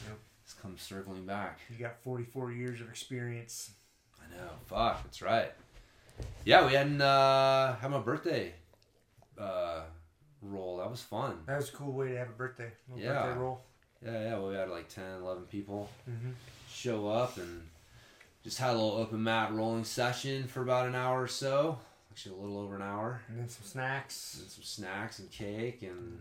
[0.06, 0.18] Yep.
[0.44, 1.60] has come circling back.
[1.70, 3.70] You got 44 years of experience.
[4.20, 4.50] I know.
[4.66, 5.52] Fuck, that's right.
[6.44, 8.52] Yeah, we hadn't uh, had my birthday
[9.38, 9.82] uh,
[10.42, 10.78] roll.
[10.78, 11.38] That was fun.
[11.46, 12.70] That was a cool way to have a birthday.
[12.88, 13.22] Little Yeah.
[13.22, 13.64] Birthday roll.
[14.04, 14.38] Yeah, yeah.
[14.38, 15.88] Well, we had like 10, 11 people.
[16.08, 16.30] Mm-hmm.
[16.72, 17.62] show up and
[18.42, 21.78] just had a little open mat rolling session for about an hour or so.
[22.10, 23.22] Actually, a little over an hour.
[23.28, 24.38] And then some snacks.
[24.40, 26.20] And some snacks and cake, and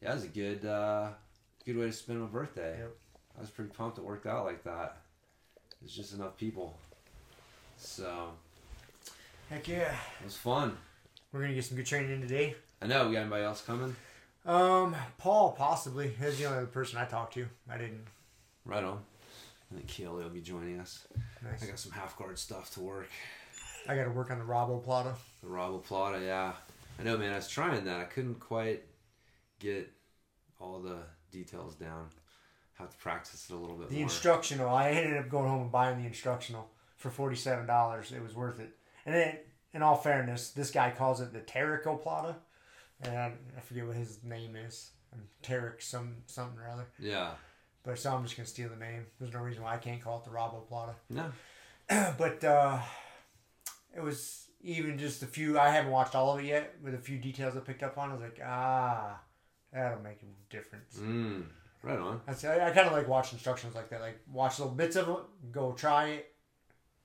[0.00, 1.08] yeah, it was a good, uh,
[1.66, 2.76] good way to spend my birthday.
[2.78, 2.94] Yep.
[3.36, 4.98] I was pretty pumped it worked out like that.
[5.80, 6.76] There's just enough people,
[7.76, 8.30] so
[9.48, 9.94] Heck yeah.
[10.20, 10.76] it was fun.
[11.32, 12.56] We're going to get some good training in today.
[12.82, 13.08] I know.
[13.08, 13.94] We got anybody else coming?
[14.44, 16.08] Um, Paul, possibly.
[16.20, 17.46] He's the only other person I talked to.
[17.70, 18.04] I didn't.
[18.64, 18.98] Right on.
[19.70, 21.06] I think Keely will be joining us.
[21.42, 21.62] Nice.
[21.62, 23.08] I got some half guard stuff to work.
[23.88, 25.14] I got to work on the Robo Plata.
[25.42, 26.52] The Robo Plata, yeah.
[27.00, 27.32] I know, man.
[27.32, 28.00] I was trying that.
[28.00, 28.82] I couldn't quite
[29.58, 29.90] get
[30.60, 30.98] all the
[31.30, 32.08] details down.
[32.74, 34.02] Have to practice it a little bit The more.
[34.04, 38.12] instructional, I ended up going home and buying the instructional for forty-seven dollars.
[38.12, 38.76] It was worth it.
[39.06, 39.36] And then,
[39.72, 42.36] in all fairness, this guy calls it the Tarikoplata,
[43.02, 44.90] and I, I forget what his name is.
[45.42, 46.86] Tarik some something or other.
[46.98, 47.30] yeah.
[47.82, 49.06] But so I'm just gonna steal the name.
[49.18, 50.94] There's no reason why I can't call it the Robo Plata.
[51.08, 51.32] No.
[52.18, 52.78] but uh,
[53.94, 55.58] it was even just a few.
[55.58, 56.74] I haven't watched all of it yet.
[56.82, 59.20] With a few details I picked up on, I was like, ah,
[59.72, 60.96] that'll make a difference.
[60.98, 61.44] Mm.
[61.82, 62.20] Right on.
[62.26, 64.00] That's, I, I kind of like watch instructions like that.
[64.00, 65.16] Like watch little bits of it,
[65.52, 66.32] go try it,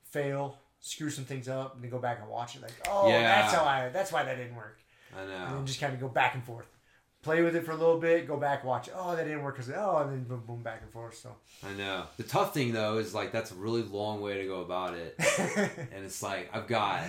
[0.03, 2.61] fail, screw some things up, and then go back and watch it.
[2.61, 3.21] Like, oh, Yeah.
[3.41, 3.89] that's how I.
[3.89, 4.79] That's why that didn't work.
[5.15, 5.55] I And know.
[5.57, 6.65] then just kind of go back and forth.
[7.23, 8.89] Play with it for a little bit, go back, watch.
[8.93, 11.15] Oh, that didn't work because oh, and then boom, boom, back and forth.
[11.17, 11.35] So
[11.65, 12.03] I know.
[12.17, 15.15] The tough thing though is like that's a really long way to go about it,
[15.57, 17.01] and it's like I've got,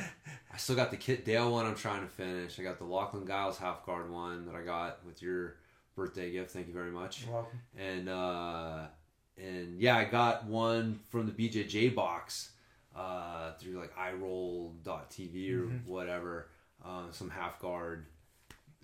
[0.52, 2.58] I still got the Kit Dale one I'm trying to finish.
[2.58, 5.56] I got the Lachlan Giles half guard one that I got with your
[5.96, 6.50] birthday gift.
[6.52, 7.24] Thank you very much.
[7.24, 7.58] You're welcome.
[7.78, 8.86] And uh,
[9.36, 12.50] and yeah, I got one from the BJJ box
[12.96, 15.86] uh, through like iRoll.tv or Mhm.
[15.86, 16.48] whatever.
[16.84, 18.06] Um, some half guard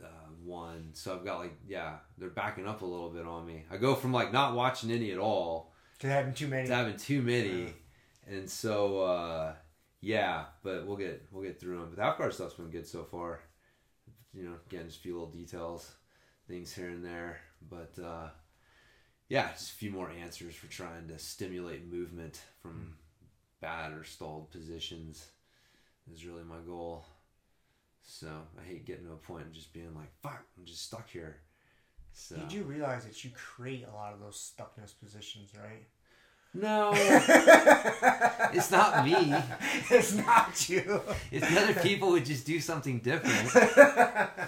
[0.03, 0.07] uh,
[0.45, 0.91] one.
[0.93, 3.65] So I've got like yeah, they're backing up a little bit on me.
[3.71, 6.69] I go from like not watching any at all To having too many.
[6.69, 7.73] to having too many,
[8.29, 9.55] and so uh,
[10.01, 10.45] yeah.
[10.63, 11.87] But we'll get we'll get through them.
[11.91, 13.41] But the half guard stuff's been good so far.
[14.33, 15.91] You know, again, just a few little details,
[16.47, 18.29] things here and there, but uh,
[19.29, 22.95] yeah, just a few more answers for trying to stimulate movement from
[23.61, 25.27] bad or stalled positions
[26.13, 27.05] is really my goal.
[28.13, 28.27] So
[28.61, 31.37] I hate getting to a point and just being like, "Fuck, I'm just stuck here."
[32.13, 35.87] So Did you realize that you create a lot of those stuckness positions, right?
[36.53, 36.91] no,
[38.53, 39.33] it's not me.
[39.91, 41.01] it's not you.
[41.31, 43.55] If the other people would just do something different,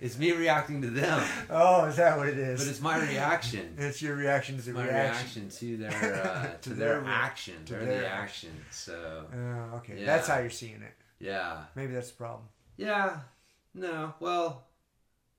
[0.00, 1.22] it's me reacting to them.
[1.50, 2.60] oh, is that what it is?
[2.64, 3.74] But it's my reaction.
[3.76, 5.42] It's your reaction to my reaction.
[5.42, 7.62] reaction to their uh, To to, their, their- action.
[7.66, 8.50] to They're their the action.
[8.70, 9.98] So Oh, okay.
[10.00, 10.06] Yeah.
[10.06, 10.94] That's how you're seeing it.
[11.20, 12.42] Yeah, Maybe that's the problem.
[12.76, 13.18] yeah.
[13.72, 14.64] No, well,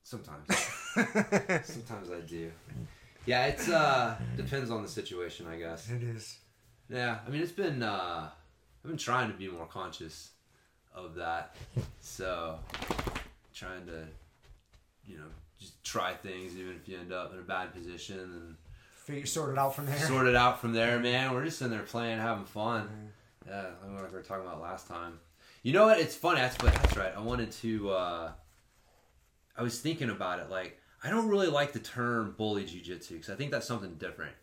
[0.02, 0.46] sometimes,
[1.64, 2.50] sometimes I do.
[3.26, 5.90] Yeah, it's uh depends on the situation, I guess.
[5.90, 6.38] it is.
[6.88, 8.30] Yeah, I mean it's been uh
[8.84, 10.30] I've been trying to be more conscious
[10.94, 11.56] of that.
[12.00, 12.58] So
[13.54, 14.04] trying to
[15.06, 15.26] you know,
[15.60, 18.56] just try things even if you end up in a bad position and
[19.04, 19.98] Figure sort it out from there.
[19.98, 21.34] sort it out from there, man.
[21.34, 22.88] We're just sitting there playing, having fun.
[23.46, 25.18] Yeah, like we were talking about last time.
[25.62, 25.98] You know what?
[26.00, 26.40] It's funny.
[26.40, 27.12] That's that's right.
[27.16, 27.90] I wanted to.
[27.90, 28.32] uh
[29.56, 30.50] I was thinking about it.
[30.50, 34.34] Like, I don't really like the term bully jujitsu because I think that's something different.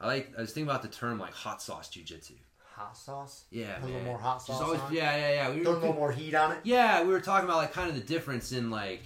[0.00, 0.32] I like.
[0.36, 2.32] I was thinking about the term like hot sauce jujitsu.
[2.74, 3.44] Hot sauce.
[3.52, 5.54] Yeah, Put a little more hot sauce always, on yeah, yeah, yeah.
[5.54, 6.58] We Throw a little more heat on it.
[6.64, 9.02] yeah, we were talking about like kind of the difference in like,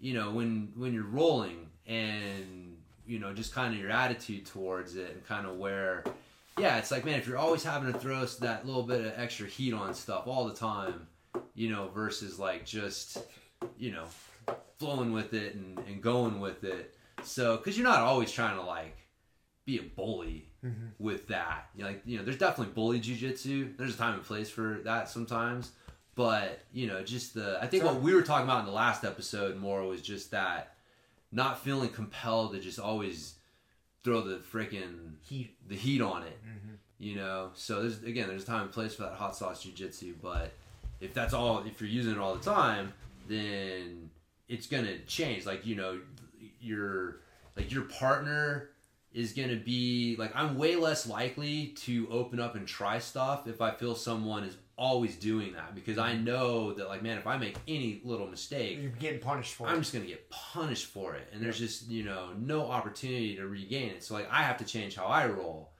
[0.00, 4.96] you know, when when you're rolling and you know just kind of your attitude towards
[4.96, 6.02] it and kind of where,
[6.58, 9.46] yeah, it's like man, if you're always having to throw that little bit of extra
[9.46, 11.06] heat on stuff all the time,
[11.54, 13.18] you know, versus like just,
[13.78, 14.04] you know,
[14.78, 16.94] flowing with it and, and going with it.
[17.22, 18.96] So, because you're not always trying to like
[19.64, 20.92] be a bully Mhm.
[20.98, 21.68] with that.
[21.74, 23.76] You know, like you know, there's definitely bully jujitsu.
[23.76, 25.72] There's a time and place for that sometimes.
[26.14, 28.72] But you know, just the I think So- what we were talking about in the
[28.72, 30.76] last episode more was just that
[31.32, 33.34] not feeling compelled to just always
[34.06, 35.56] throw the freaking Heat.
[35.68, 36.38] the heat on it.
[36.46, 36.76] Mhm.
[36.98, 40.14] You know, so there's again there's a time and place for that hot sauce jujitsu.
[40.22, 40.52] But
[41.00, 42.92] if that's all, if you're using it all the time,
[43.28, 44.10] then
[44.48, 45.44] it's gonna change.
[45.44, 46.00] Like you know,
[46.60, 47.20] your
[47.56, 48.70] like your partner
[49.12, 53.60] is gonna be like I'm way less likely to open up and try stuff if
[53.60, 56.24] I feel someone is always doing that because I mm-hmm.
[56.24, 59.70] know that like man if I make any little mistake You're getting punished for it,
[59.70, 59.80] I'm it.
[59.80, 63.90] just gonna get punished for it, and there's just you know no opportunity to regain
[63.90, 64.04] it.
[64.04, 65.70] So like I have to change how I roll,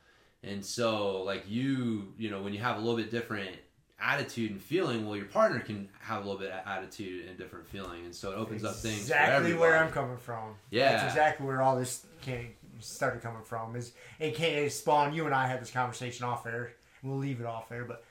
[0.42, 3.56] and so like you you know when you have a little bit different
[4.00, 7.66] attitude and feeling, well your partner can have a little bit of attitude and different
[7.66, 10.54] feeling, and so it opens up things Exactly where I'm coming from.
[10.70, 10.92] Yeah.
[10.92, 13.76] That's exactly where all this came, started coming from.
[13.76, 15.12] Is AKA Spawn.
[15.12, 16.72] You and I had this conversation off air.
[17.02, 18.04] We'll leave it off air, but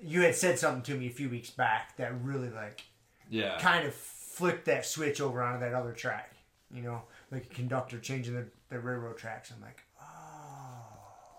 [0.00, 2.82] you had said something to me a few weeks back that really like
[3.28, 6.34] yeah, kind of flipped that switch over onto that other track.
[6.72, 9.50] You know, like a conductor changing the, the railroad tracks.
[9.50, 11.38] I'm like, oh.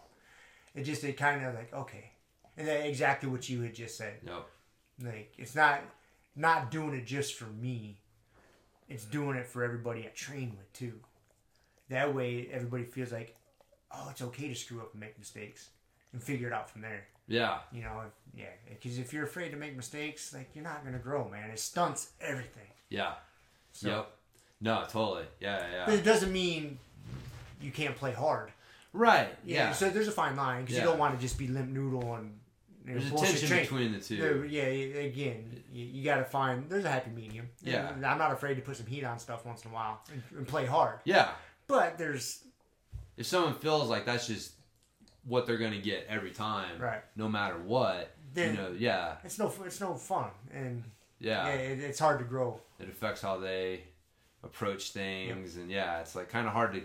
[0.73, 2.11] It just, it kind of like, okay.
[2.57, 4.15] And then exactly what you had just said.
[4.25, 4.45] Yep.
[5.03, 5.81] Like, it's not,
[6.35, 7.99] not doing it just for me.
[8.87, 10.99] It's doing it for everybody I train with too.
[11.89, 13.35] That way, everybody feels like,
[13.91, 15.69] oh, it's okay to screw up and make mistakes
[16.11, 17.05] and figure it out from there.
[17.29, 20.83] Yeah, You know, if, yeah, because if you're afraid to make mistakes, like you're not
[20.83, 21.49] gonna grow, man.
[21.51, 22.67] It stunts everything.
[22.89, 23.13] yeah,
[23.71, 24.11] So- yep.
[24.61, 25.23] No, totally.
[25.39, 26.79] Yeah, yeah, But it doesn't mean
[27.61, 28.51] you can't play hard.
[28.91, 29.29] Right.
[29.45, 29.67] Yeah.
[29.67, 29.71] Yeah.
[29.71, 30.81] So there's a fine line because Yeah.
[30.83, 32.37] you don't want to just be limp noodle and
[32.85, 33.61] you know, There's a tension train.
[33.61, 34.17] between the two.
[34.17, 34.63] There- yeah.
[34.63, 36.69] Again, you, you got to find.
[36.69, 37.47] There's a happy medium.
[37.61, 37.93] Yeah.
[37.93, 40.21] And I'm not afraid to put some heat on stuff once in a while and,
[40.37, 40.99] and play hard.
[41.05, 41.29] Yeah.
[41.67, 42.43] But there's
[43.15, 44.51] If someone feels like that's just
[45.25, 47.01] what they're gonna get every time, right.
[47.15, 50.83] no matter what, Then you know, yeah, it's no it's no fun and
[51.19, 51.47] yeah.
[51.47, 52.59] yeah, it, it's hard to grow.
[52.79, 53.81] it affects how they
[54.43, 56.81] approach things and yeah it's like kind of hard to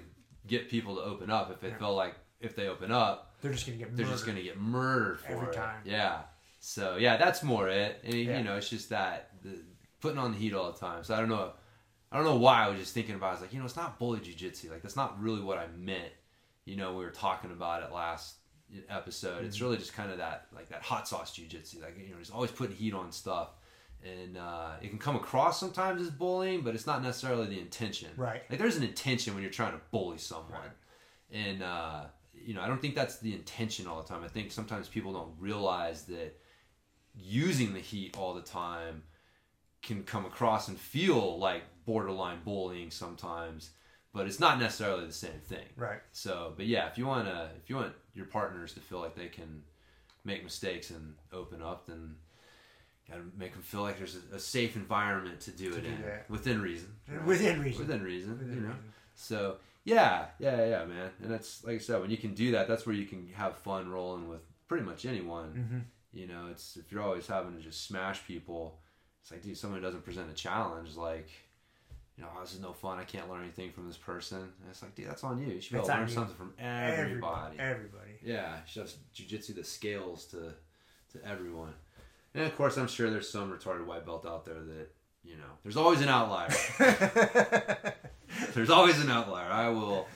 [0.48, 1.78] get people to open up if they Yeah.
[1.78, 4.12] feel like if they open up They're just gonna get they're murdered.
[4.16, 5.52] just gonna get murdered Every it.
[5.52, 5.80] time.
[5.84, 6.22] yeah
[6.58, 8.38] so yeah that's more it and Yeah.
[8.38, 9.60] you know it's just that the,
[10.00, 11.52] putting on the heat all the time so i don't know
[12.12, 13.26] I don't know why I was just thinking about.
[13.26, 13.30] It.
[13.30, 14.70] I was like, you know, it's not bully jujitsu.
[14.70, 16.12] Like that's not really what I meant.
[16.64, 18.36] You know, we were talking about it last
[18.88, 19.38] episode.
[19.38, 19.46] Mm-hmm.
[19.46, 21.82] It's really just kind of that like that hot sauce jujitsu.
[21.82, 23.50] Like you know, he's always putting heat on stuff,
[24.02, 28.10] and uh, it can come across sometimes as bullying, but it's not necessarily the intention.
[28.16, 28.42] Right.
[28.48, 31.38] Like there's an intention when you're trying to bully someone, right.
[31.38, 32.04] and uh,
[32.34, 34.22] you know, I don't think that's the intention all the time.
[34.24, 36.38] I think sometimes people don't realize that
[37.16, 39.02] using the heat all the time
[39.82, 43.70] can come across and feel like borderline bullying sometimes
[44.14, 47.50] but it's not necessarily the same thing right so but yeah if you want to
[47.62, 49.62] if you want your partners to feel like they can
[50.24, 52.14] make mistakes and open up then
[53.10, 55.88] gotta make them feel like there's a, a safe environment to do to it do
[55.88, 56.30] in that.
[56.30, 57.24] within reason right?
[57.26, 58.92] within reason within reason within you know reason.
[59.14, 62.66] so yeah yeah yeah man and that's like i said when you can do that
[62.66, 66.18] that's where you can have fun rolling with pretty much anyone mm-hmm.
[66.18, 68.78] you know it's if you're always having to just smash people
[69.24, 71.30] it's like, dude, someone who doesn't present a challenge, like,
[72.16, 72.98] you know, oh, this is no fun.
[72.98, 74.38] I can't learn anything from this person.
[74.38, 75.54] And it's like, dude, that's on you.
[75.54, 76.14] You should be able to learn you.
[76.14, 77.58] something from everybody.
[77.58, 78.18] Everybody.
[78.22, 80.54] Yeah, should have jujitsu the scales to
[81.12, 81.74] to everyone.
[82.34, 84.88] And of course, I'm sure there's some retarded white belt out there that
[85.24, 85.58] you know.
[85.62, 86.54] There's always an outlier.
[88.54, 89.50] there's always an outlier.
[89.50, 90.06] I will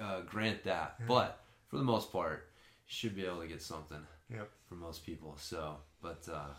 [0.00, 2.48] uh, grant that, but for the most part,
[2.86, 4.00] you should be able to get something
[4.30, 4.48] yep.
[4.68, 5.36] from most people.
[5.38, 6.54] So, but uh,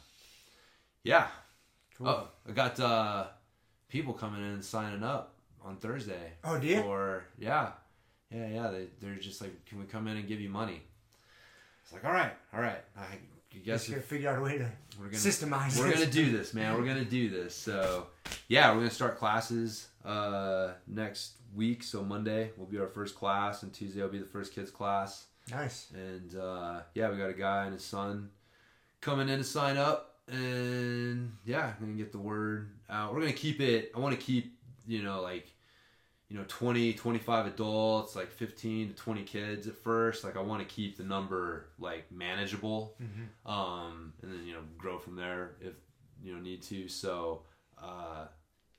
[1.04, 1.28] yeah,
[1.98, 2.08] Cool.
[2.08, 3.26] Oh, I got uh,
[3.90, 6.34] people coming in and signing up on Thursday.
[6.44, 6.82] Oh, do you?
[6.82, 7.72] Or yeah,
[8.32, 8.72] yeah, yeah.
[8.72, 10.82] They they're just like, can we come in and give you money?
[11.84, 12.82] It's like, all right, all right.
[12.98, 13.18] I
[13.64, 14.70] guess we figure out a way to
[15.00, 15.78] we're gonna, systemize.
[15.78, 16.76] We're gonna do this, man.
[16.76, 17.56] We're gonna do this.
[17.56, 18.08] So
[18.48, 21.84] yeah, we're gonna start classes uh, next week.
[21.84, 25.26] So Monday will be our first class, and Tuesday will be the first kids class.
[25.52, 25.92] Nice.
[25.94, 28.30] And uh, yeah, we got a guy and his son
[29.02, 33.14] coming in to sign up and yeah, I'm gonna get the word out.
[33.14, 33.92] We're gonna keep it.
[33.96, 35.48] I want to keep you know like
[36.30, 40.68] you know 20 25 adults like 15 to 20 kids at first like i want
[40.68, 43.52] to keep the number like manageable mm-hmm.
[43.52, 45.74] um and then you know grow from there if
[46.24, 47.44] you know need to so
[47.82, 48.26] uh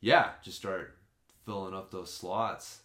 [0.01, 0.97] yeah just start
[1.45, 2.81] filling up those slots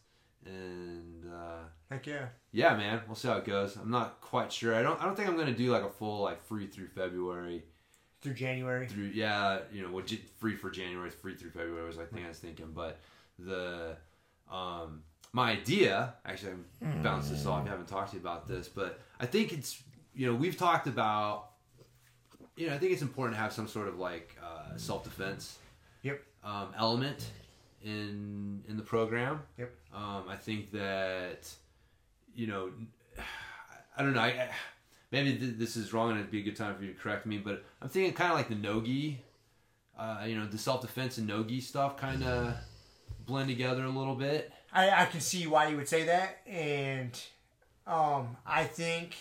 [0.45, 4.76] and uh heck yeah yeah man we'll see how it goes i'm not quite sure
[4.76, 7.64] i don't i don't think i'm gonna do like a full like free through february
[8.21, 8.87] through January.
[8.87, 10.09] Through yeah, you know, what
[10.39, 12.99] free for January, free through February was I think I was thinking, but
[13.37, 13.95] the
[14.51, 17.65] um my idea actually I bounce this off.
[17.65, 19.81] I haven't talked to you about this, but I think it's
[20.13, 21.51] you know we've talked about
[22.55, 25.57] you know I think it's important to have some sort of like uh, self defense.
[26.03, 26.21] Yep.
[26.43, 27.29] Um, element
[27.83, 29.41] in in the program.
[29.57, 29.71] Yep.
[29.93, 31.49] Um, I think that
[32.35, 32.71] you know
[33.97, 34.49] I don't know I, I
[35.11, 37.26] maybe th- this is wrong and it'd be a good time for you to correct
[37.26, 39.22] me, but I'm thinking kind of like the nogi,
[39.98, 42.56] uh, you know, the self defense and nogi stuff kind of
[43.26, 44.52] blend together a little bit.
[44.72, 47.19] I, I can see why you would say that, and
[47.88, 49.15] um, I think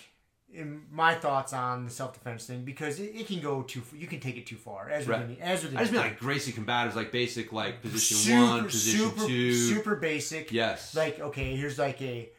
[0.53, 4.07] in my thoughts on the self defense thing because it, it, can go too you
[4.07, 5.21] can take it too far as right.
[5.21, 8.41] with any, as with I just mean like Gracie combatives like basic like position super,
[8.41, 12.31] one position super, two super basic yes like okay here's like a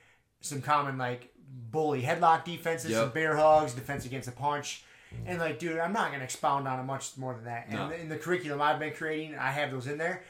[0.41, 1.31] some common like
[1.71, 2.99] bully headlock defenses, yep.
[2.99, 4.83] some bear hugs, defense against a punch.
[5.25, 7.71] And like, dude, I'm not gonna expound on it much more than that.
[7.71, 7.85] No.
[7.85, 10.23] And in the curriculum I've been creating, I have those in there.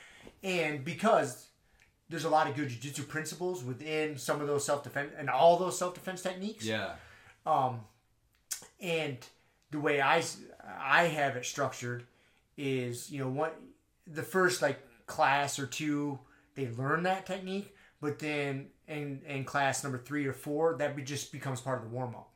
[0.44, 1.48] And because
[2.10, 5.78] there's a lot of good jiu-jitsu principles within some of those self-defense and all those
[5.78, 6.66] self-defense techniques.
[6.66, 6.94] Yeah.
[7.46, 7.82] Um,
[8.82, 9.18] and
[9.72, 10.24] the way I
[10.80, 12.06] I have it structured
[12.58, 13.60] is, you know, what
[14.08, 16.20] the first like class or two
[16.56, 21.04] they learn that technique, but then in in class number three or four, that be,
[21.04, 22.32] just becomes part of the warm up.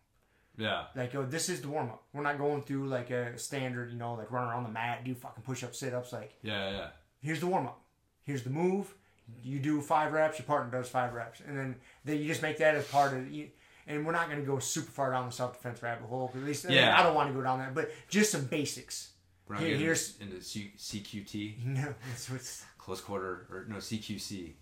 [0.57, 0.85] Yeah.
[0.95, 2.03] Like, oh, this is the warm up.
[2.13, 5.15] We're not going through like a standard, you know, like run around the mat, do
[5.15, 6.13] fucking push up, sit ups.
[6.13, 6.87] Like, yeah, yeah.
[7.21, 7.81] Here's the warm up.
[8.23, 8.93] Here's the move.
[9.41, 10.37] You do five reps.
[10.37, 11.75] Your partner does five reps, and then
[12.05, 13.31] then you just make that as part of.
[13.31, 13.49] You,
[13.87, 16.31] and we're not going to go super far down the self defense rabbit hole.
[16.35, 16.69] At least yeah.
[16.69, 19.11] I, mean, I don't want to go down there, but just some basics.
[19.47, 21.65] We're not Here, here's into C- CQT.
[21.65, 24.53] No, it's what's close quarter or no CQC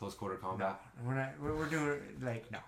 [0.00, 0.80] close quarter combat.
[0.96, 1.28] No, we're not.
[1.40, 2.58] We're, we're doing like no,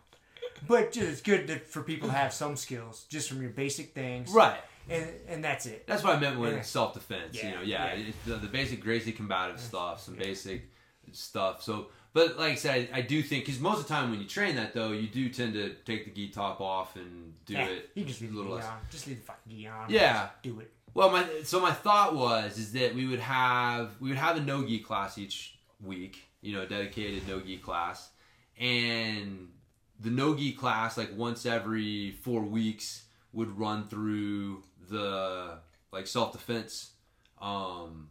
[0.68, 3.94] but just, it's good to, for people to have some skills just from your basic
[3.94, 4.30] things.
[4.30, 4.60] Right.
[4.88, 5.86] And and that's it.
[5.86, 6.62] That's what I meant with yeah.
[6.62, 7.36] self defense.
[7.36, 8.12] Yeah, you know, yeah, yeah.
[8.26, 10.68] The, the, basic Gracie combative stuff, some basic
[11.12, 11.62] stuff.
[11.62, 14.20] So, but like I said, I, I do think because most of the time when
[14.20, 17.56] you train that though, you do tend to take the gi top off and do
[17.56, 17.90] it.
[17.94, 18.66] You just leave a little less.
[18.66, 18.76] On.
[18.90, 19.86] Just leave the fucking gi on.
[19.88, 20.30] Yeah.
[20.42, 20.72] Do it.
[20.94, 24.40] Well, my so my thought was is that we would have we would have a
[24.40, 28.10] no gi class each week you know, dedicated no-gi class.
[28.58, 29.48] And
[29.98, 35.58] the no-gi class, like once every four weeks, would run through the
[35.90, 36.90] like self-defense
[37.40, 38.08] um,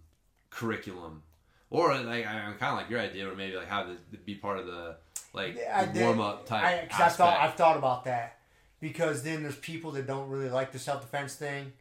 [0.49, 1.21] curriculum
[1.69, 4.59] or like I'm kind of like your idea, or maybe like have it be part
[4.59, 4.97] of the
[5.33, 5.57] like
[5.95, 6.63] warm up type.
[6.63, 7.39] I, 'cause I've thought.
[7.39, 8.37] I've thought about that
[8.81, 11.71] because then there's people that don't really like the self defense thing,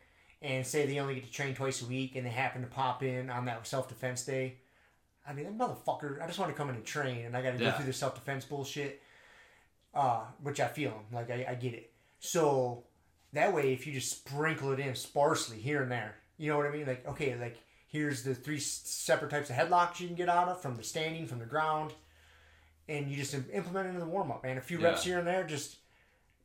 [0.41, 3.03] and say they only get to train twice a week, and they happen to pop
[3.03, 4.55] in on that self defense day.
[5.27, 6.23] I mean, that motherfucker.
[6.23, 7.71] I just want to come in and train, and I got to Yeah.
[7.71, 9.03] go through the self defense bullshit.
[9.93, 11.91] Uh, which I feel like I, I get it.
[12.21, 12.85] So
[13.33, 16.67] that way, if you just sprinkle it in sparsely here and there, you know what
[16.67, 16.87] I mean?
[16.87, 17.57] Like okay, like
[17.89, 21.27] here's the three separate types of headlocks you can get out of from the standing,
[21.27, 21.93] from the ground,
[22.89, 24.59] and you just implement it in the warm up, man.
[24.59, 25.79] A few reps here and there, just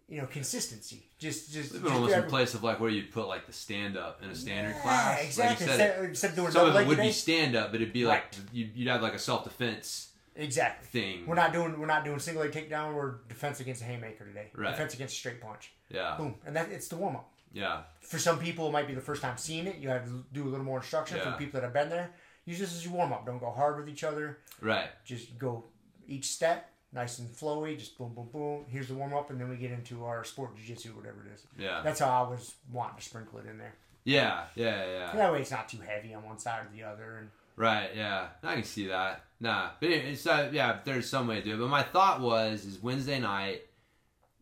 [0.07, 1.03] you know, consistency.
[1.18, 4.22] Just just, just almost in place of like where you'd put like the stand up
[4.23, 5.18] in a standard Yeah, class.
[5.18, 5.65] Like exactly.
[5.68, 8.06] you said, instead of some of it would today, be stand up, but it'd be
[8.06, 8.40] like Right.
[8.53, 10.88] you'd, you'd have like a self defense exactly.
[10.88, 11.26] thing.
[11.26, 12.94] We're not doing we're not doing single leg takedown.
[12.94, 14.52] We're defense against a haymaker today.
[14.53, 14.72] Right.
[14.72, 15.72] Defense against a straight punch.
[15.90, 17.32] Yeah, Boom, and that it's the warm up.
[17.53, 19.77] yeah, For some people, it might be the first time seeing it.
[19.77, 21.19] You have to do a little more instruction.
[21.19, 22.11] For people that have been there,
[22.45, 23.26] use this as your warm up.
[23.26, 24.40] Don't go hard with each other.
[24.61, 24.90] right.
[25.06, 25.64] Just go
[26.07, 27.78] each step, nice and flowy.
[27.78, 28.66] Just boom, boom, boom.
[28.68, 31.44] Here's the warm up, and then we get into our sport jiu-jitsu, whatever it is.
[31.60, 33.76] Yeah, That's how I was wanting to sprinkle it in there.
[34.06, 35.16] yeah, yeah, yeah.
[35.16, 37.18] That way, it's not too heavy on one side or the other.
[37.18, 39.24] And Right, yeah, I can see that.
[39.40, 41.58] Nah, but it's uh, yeah, there's some way to do it.
[41.60, 43.62] But my thought was is Wednesday night,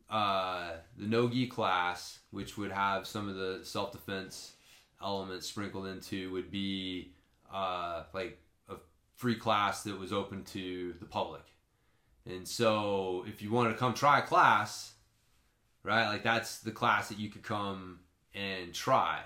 [0.09, 4.53] uh, the no gi class, which would have some of the self defense
[5.01, 7.11] elements sprinkled into, would be
[7.51, 8.39] uh, like
[8.69, 8.75] a
[9.15, 11.41] free class that was open to the public.
[12.25, 14.93] And so, if you wanted to come try a class,
[15.83, 17.99] right, like that's the class that you could come
[18.33, 19.19] and try.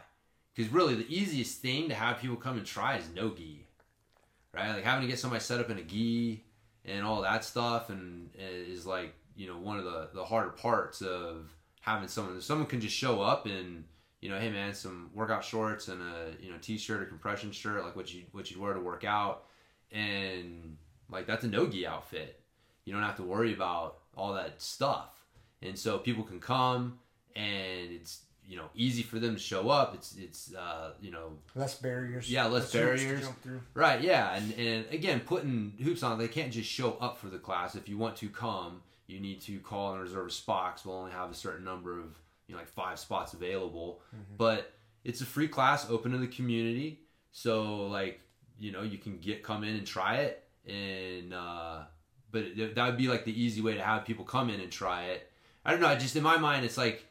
[0.55, 3.67] Because really, the easiest thing to have people come and try is no gi,
[4.53, 4.73] right?
[4.73, 6.43] Like having to get somebody set up in a gi
[6.85, 10.49] and all that stuff, and eh, is like you know one of the the harder
[10.49, 11.51] parts of
[11.81, 12.41] having someone.
[12.41, 13.83] Someone can just show up and
[14.21, 17.83] you know, hey man, some workout shorts and a you know t-shirt or compression shirt,
[17.83, 19.45] like what you what you'd wear to work out,
[19.91, 20.77] and
[21.09, 22.41] like that's a no gi outfit.
[22.87, 25.09] You don't have to worry about all that stuff,
[25.61, 26.99] and so people can come
[27.35, 29.93] and it's you know easy for them to show up.
[29.93, 32.31] It's it's uh, you know less barriers.
[32.31, 33.23] Yeah, less barriers.
[33.23, 33.59] jump through.
[33.73, 37.37] Right, yeah, and and again, putting hoops on, they can't just show up for the
[37.37, 37.75] class.
[37.75, 40.81] If you want to come, you need to call and reserve a spot.
[40.85, 43.99] we'll only have a certain number of you know like five spots available.
[44.37, 44.73] But
[45.03, 47.01] it's a free class, open to the community.
[47.33, 48.21] So like
[48.57, 51.81] you know you can get come in and try it, and uh,
[52.31, 54.71] but it, that would be like the easy way to have people come in and
[54.71, 55.29] try it.
[55.65, 55.87] I don't know.
[55.87, 57.05] I just in my mind, it's like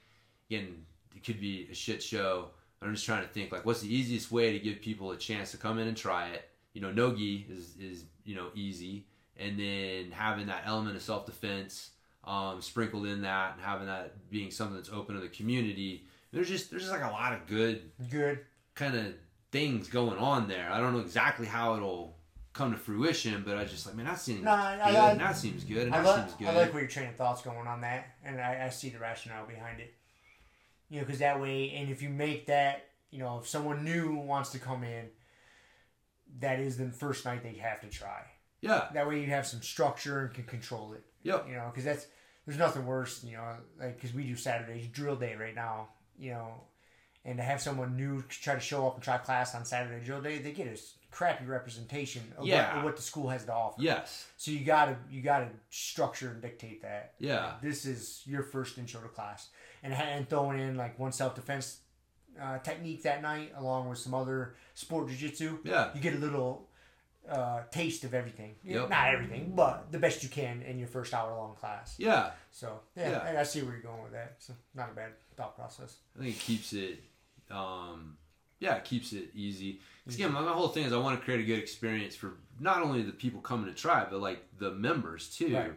[0.50, 0.84] again,
[1.14, 2.50] it could be a shit show.
[2.82, 5.50] I'm just trying to think like what's the easiest way to give people a chance
[5.52, 6.48] to come in and try it.
[6.72, 9.06] You know, nogi is is you know easy,
[9.36, 11.90] and then having that element of self defense
[12.24, 16.06] um, sprinkled in that, and having that being something that's open to the community.
[16.32, 18.40] There's just there's just like a lot of good Good.
[18.74, 19.14] kind of
[19.52, 20.70] things going on there.
[20.70, 22.15] I don't know exactly how it'll
[22.56, 24.60] come to fruition, but I just like man that seems No, good,
[24.96, 26.48] I- and that seems good, and I, that li- seems good.
[26.48, 28.98] I like where your train of thoughts going on that, and I, I see the
[28.98, 29.94] rationale behind it.
[30.88, 34.14] You know, because that way, and if you make that, you know, if someone new
[34.16, 35.06] wants to come in,
[36.40, 38.22] that is the first night they have to try.
[38.60, 41.04] yeah, That way, you have some structure and can control it.
[41.22, 41.46] Yep.
[41.48, 42.06] You know, because that's
[42.46, 43.24] there's nothing worse.
[43.24, 45.88] You know, like because we do Saturdays drill day right now.
[46.18, 46.54] You know,
[47.24, 50.20] and to have someone new try to show up and try class on Saturday drill
[50.22, 52.68] day, they get a s- crappy representation of, Yeah.
[52.68, 53.80] what, of what the school has to offer.
[53.82, 57.14] yes, So you gotta you gotta structure and dictate that.
[57.18, 57.46] Yeah.
[57.46, 59.48] Like, this is your first intro to class,
[59.82, 61.66] and and throwing in like one self defense
[62.44, 65.58] uh, technique that night, along with some other sport jujitsu.
[65.64, 66.68] yeah, You get a little
[67.36, 68.52] uh, taste of everything.
[68.62, 68.90] Yep.
[68.90, 71.94] Not everything, but the best you can in your first hour long class.
[71.98, 72.32] yeah.
[72.50, 73.18] So yeah, Yeah.
[73.28, 74.30] I- I see where you're going with that.
[74.38, 75.96] So not a bad thought process.
[76.14, 76.96] I think it keeps it,
[77.50, 78.18] um,
[78.60, 79.80] yeah, it keeps it easy.
[80.04, 82.34] 'Cause again, my, my whole thing is I want to create a good experience for
[82.60, 85.54] not only the people coming to try, but like the members too.
[85.54, 85.72] Right.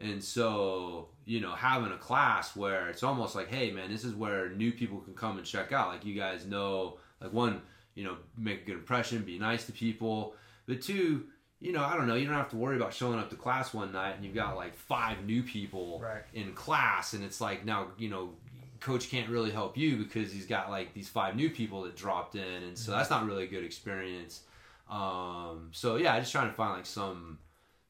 [0.00, 4.14] And so, you know, having a class where it's almost like, hey, man, this is
[4.14, 5.88] where new people can come and check out.
[5.88, 7.62] Like, you guys know, like, one,
[7.96, 10.34] you know, make a good impression, be nice to people.
[10.66, 11.26] But two,
[11.60, 13.74] you know, I don't know, you don't have to worry about showing up to class
[13.74, 16.22] one night and you've got like five new people Right.
[16.32, 17.14] in class.
[17.14, 18.34] And it's like, now, you know,
[18.80, 22.34] coach can't really help you because he's got like these five new people that dropped
[22.34, 22.62] in.
[22.62, 24.42] And so that's not really a good experience.
[24.90, 27.38] Um, so yeah, I just trying to find like some,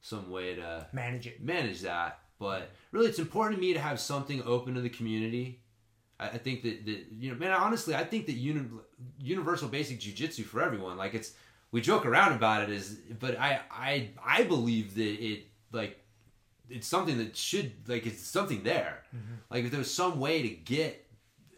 [0.01, 1.41] some way to Manage it.
[1.43, 2.19] manage that.
[2.39, 5.61] But really, it's important to me to have something open to the community.
[6.19, 8.69] I, I think that, that you know, man, honestly, I think that uni-
[9.19, 10.97] universal basic jujitsu for everyone.
[10.97, 11.33] Like it's,
[11.71, 16.01] we joke around about it, is, but I, I, I believe that it like,
[16.69, 19.03] it's something that should like it's something there.
[19.49, 21.05] Like if there was some way to get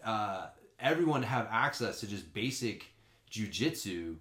[0.04, 0.48] uh,
[0.80, 2.86] everyone to have access to just basic
[3.30, 4.16] jujitsu,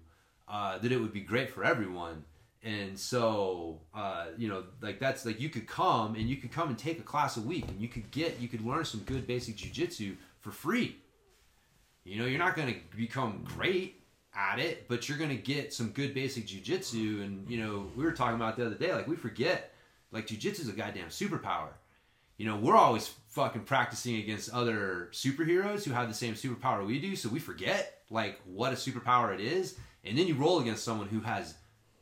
[0.47, 2.23] uh, that it would be great for everyone.
[2.63, 6.69] And so, uh, you know, like that's like you could come and you could come
[6.69, 9.25] and take a class a week and you could get, you could learn some good
[9.25, 10.97] basic jujitsu for free.
[12.03, 14.03] You know, you're not going to become great
[14.35, 17.23] at it, but you're going to get some good basic jujitsu.
[17.23, 19.70] And, you know, we were talking about the other day, like we forget,
[20.11, 21.69] like jujitsu is a goddamn superpower.
[22.37, 26.99] You know, we're always fucking practicing against other superheroes who have the same superpower we
[26.99, 29.77] do, so we forget like what a superpower it is.
[30.03, 31.55] And then you roll against someone who has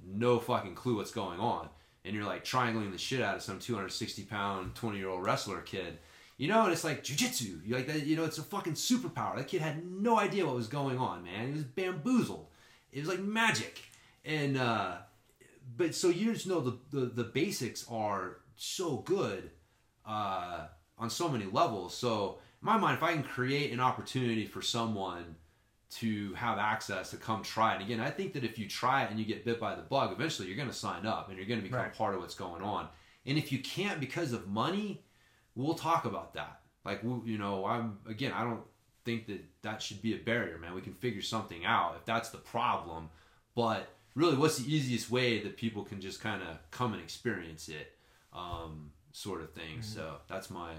[0.06, 1.69] no fucking clue what's going on.
[2.06, 5.61] And you're like triangling the shit out of some 260 pound, 20 year old wrestler
[5.61, 5.99] kid.
[6.38, 7.60] You know, and it's like jujitsu.
[7.65, 9.36] You like that, you know, it's a fucking superpower.
[9.36, 11.48] That kid had no idea what was going on, man.
[11.48, 12.48] He was bamboozled.
[12.94, 13.81] It was like magic.
[14.23, 14.98] And uh
[15.78, 19.52] but so you just know the the, the basics are so good
[20.06, 20.68] uh
[20.98, 21.96] on so many levels.
[21.96, 25.36] So in my mind, if I can create an opportunity for someone
[25.91, 27.82] to have access to come try it.
[27.82, 30.12] Again, I think that if you try it and you get bit by the bug,
[30.12, 31.94] eventually you're going to sign up and you're going to become Right.
[31.94, 32.88] part of what's going on.
[33.26, 35.04] And if you can't because of money,
[35.56, 36.62] we'll talk about that.
[36.86, 38.62] Like, you know, I'm again, I don't
[39.04, 40.76] think that that should be a barrier, man.
[40.76, 43.10] We can figure something out if that's the problem.
[43.56, 43.90] But
[44.20, 47.96] really, what's the easiest way that people can just kind of come and experience it,
[48.34, 49.82] um, sort of thing.
[49.82, 50.74] So that's my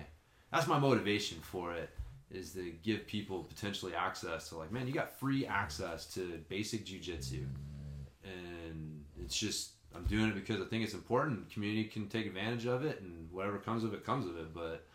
[0.53, 1.91] that's my motivation for it
[2.31, 6.87] is to give people potentially access to like man you got free access to basic
[6.87, 7.45] jujitsu
[8.25, 11.51] and it's just i'm doing it because i think it's important.
[11.51, 14.55] Community can take advantage of it and whatever comes of it comes of it.
[14.55, 14.87] But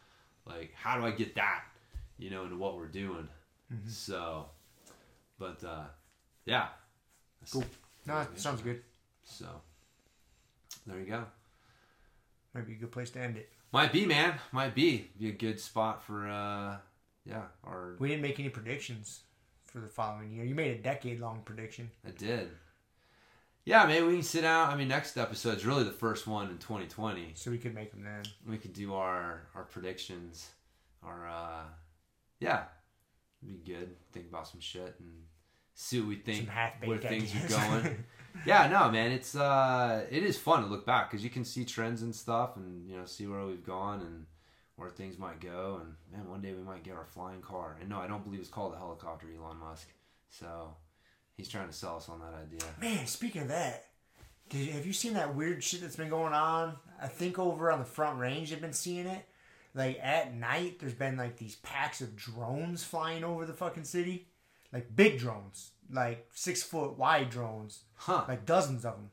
[0.45, 1.63] like how do i get that
[2.17, 3.27] you know into what we're doing?
[3.87, 4.45] So
[5.39, 5.85] but uh
[6.45, 6.67] yeah.
[7.51, 7.65] Cool.
[8.05, 8.81] No, that sounds good.
[9.23, 9.45] so
[10.85, 11.23] there you go
[12.53, 13.49] Might be a good place to end it.
[13.71, 16.77] might be man might be be a good spot for uh
[17.25, 19.21] yeah our We didn't make any predictions
[19.65, 20.45] for the following year.
[20.45, 21.91] You made a decade long prediction.
[22.07, 22.49] I did.
[23.65, 24.69] Yeah, maybe we can sit down.
[24.69, 27.31] I mean, next episode is really the first one in 2020.
[27.33, 28.21] So we could make them then.
[28.47, 30.49] We could do our our predictions.
[31.03, 31.63] Our uh,
[32.39, 32.65] yeah,
[33.43, 33.95] it'd be good.
[34.13, 35.11] Think about some shit and
[35.75, 36.49] see what we think.
[36.83, 37.53] Where things ideas.
[37.53, 38.03] are going.
[38.45, 41.65] yeah, no, man, it's uh, it is fun to look back because you can see
[41.65, 44.25] trends and stuff, and you know, see where we've gone and
[44.77, 45.81] where things might go.
[45.81, 47.77] And man, one day we might get our flying car.
[47.79, 49.89] And no, I don't believe it's called a helicopter, Elon Musk.
[50.29, 50.75] So
[51.35, 52.67] he's trying to sell us on that idea.
[52.81, 53.85] Man, speaking of that,
[54.49, 56.75] did, have you seen that weird shit that's been going on?
[57.01, 59.25] I think over on the Front Range, they've been seeing it.
[59.73, 64.27] Like at night, there's been like these packs of drones flying over the fucking city,
[64.75, 68.25] like big drones, like six foot wide drones, Huh.
[68.27, 69.09] like dozens of them,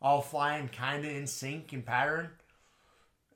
[0.00, 2.30] all flying kind of in sync and pattern.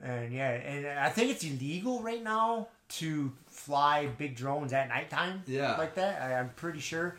[0.01, 2.69] And yeah, and I think it's illegal right now
[3.01, 5.43] to fly big drones at nighttime.
[5.47, 5.77] Yeah.
[5.77, 6.23] like that.
[6.23, 7.17] I, I'm pretty sure,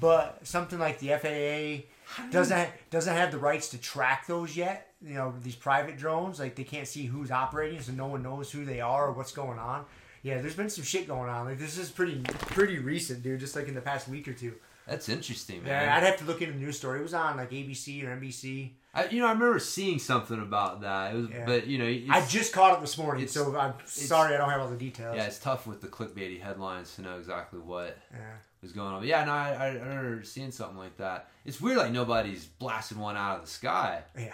[0.00, 1.84] but something like the FAA
[2.30, 4.92] doesn't doesn't have the rights to track those yet.
[5.02, 8.50] You know, these private drones, like they can't see who's operating, so no one knows
[8.50, 9.84] who they are or what's going on.
[10.22, 11.46] Yeah, there's been some shit going on.
[11.46, 13.40] Like this is pretty pretty recent, dude.
[13.40, 14.54] Just like in the past week or two.
[14.86, 15.84] That's interesting, man.
[15.84, 17.00] Yeah, I'd have to look into the news story.
[17.00, 18.70] It was on like ABC or NBC.
[18.94, 21.12] I, you know, I remember seeing something about that.
[21.14, 21.44] It was, Yeah.
[21.44, 24.62] but you know, I just caught it this morning, so I'm sorry I don't have
[24.62, 25.14] all the details.
[25.14, 28.18] yeah, it's tough with the clickbaity headlines to know exactly what Yeah.
[28.62, 29.00] was going on.
[29.00, 31.28] But yeah, no, I, I I remember seeing something like that.
[31.44, 34.04] It's weird, like nobody's blasting one out of the sky.
[34.18, 34.32] Yeah.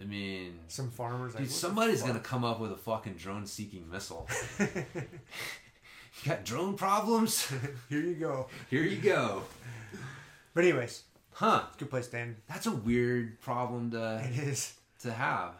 [0.00, 1.34] I mean, Some farmers.
[1.34, 4.28] Dude, the somebody's gonna come up with a fucking drone-seeking missile.
[4.58, 7.46] you got drone problems?
[7.88, 8.48] Here you go.
[8.70, 9.42] Here you go.
[10.52, 11.64] But anyways, Huh?
[11.78, 12.36] good place to end.
[12.48, 14.74] That's a weird problem to It is.
[15.00, 15.54] to have.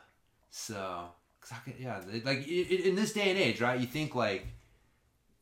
[0.51, 1.09] So,
[1.41, 3.79] 'cause I could, yeah, like in this day and age, right?
[3.81, 4.47] You think like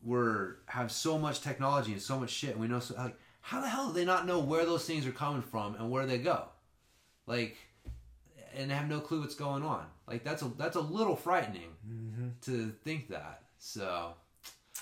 [0.02, 3.60] we're have so much technology and so much shit, and we know so like how
[3.60, 6.16] the hell do they not know where those things are coming from and where they
[6.19, 6.44] go,
[7.27, 7.56] like,
[8.56, 9.84] and have no clue what's going on?
[10.06, 12.28] Like that's a that's a little frightening mm-hmm.
[12.42, 13.42] to think that.
[13.58, 14.14] So,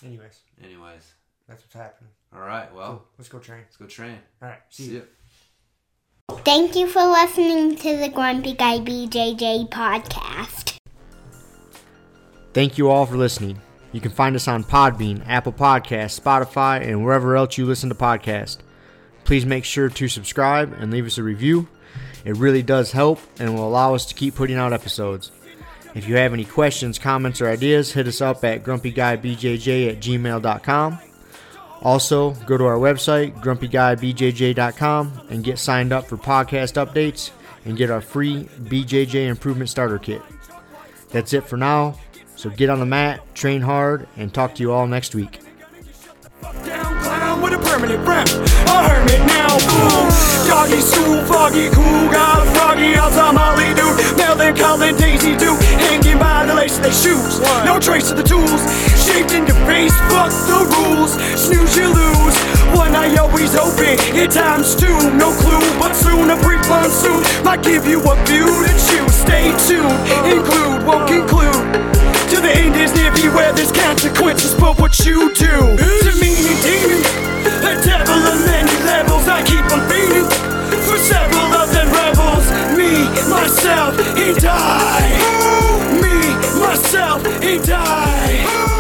[0.05, 1.13] Anyways, anyways,
[1.49, 2.11] that's what's happening.
[2.35, 3.07] all right, well, Cool.
[3.19, 3.61] Let's go train.
[3.65, 4.19] let's go train.
[4.43, 4.61] All right.
[4.71, 4.97] See, See you.
[4.97, 6.37] you.
[6.45, 10.77] Thank you for listening to the Grumpy Guy BJJ podcast.
[12.55, 13.61] Thank you all for listening.
[13.93, 17.95] You can find us on Podbean, Apple Podcasts, Spotify, and wherever else you listen to
[17.95, 18.59] podcasts.
[19.25, 21.69] Please make sure to subscribe and leave us a review.
[22.25, 25.31] It really does help and will allow us to keep putting out episodes.
[25.95, 30.99] If you have any questions, comments, or ideas, hit us up at grumpyguybjj at gmail.com.
[31.83, 37.31] Also, go to our website, grumpyguybjj.com, and get signed up for podcast updates
[37.65, 40.23] and get our free BJJ Improvement Starter Kit.
[41.11, 41.99] That's it for now.
[42.37, 45.41] So get on the mat, train hard, and talk to you all next week
[47.71, 48.27] permanent rep.
[48.67, 50.11] A hermit now, boom.
[50.51, 52.99] Doggy, stool, foggy, cool, got a froggy.
[52.99, 53.95] I'll tell Molly, dude.
[54.19, 57.39] Melvin, Colin, Daisy, Duke, Hanging by the lace of their shoes.
[57.65, 58.61] No trace of the tools.
[58.99, 61.15] Shaped into face, fuck the rules.
[61.39, 62.37] Snooze, you lose.
[62.75, 64.99] One eye always open, at times two.
[65.15, 69.15] No clue, but soon a brief monsoon might give you a view to choose.
[69.15, 71.91] Stay tuned, include, won't conclude
[72.31, 76.31] to the end is near beware there's consequences but what you do to me
[76.63, 77.20] demons?
[77.47, 79.29] A devil of many levels.
[79.29, 80.29] I keep on beating
[80.87, 82.47] for several of them rebels.
[82.77, 85.07] Me, myself, and I.
[86.03, 86.17] Me,
[86.61, 88.80] myself, and I.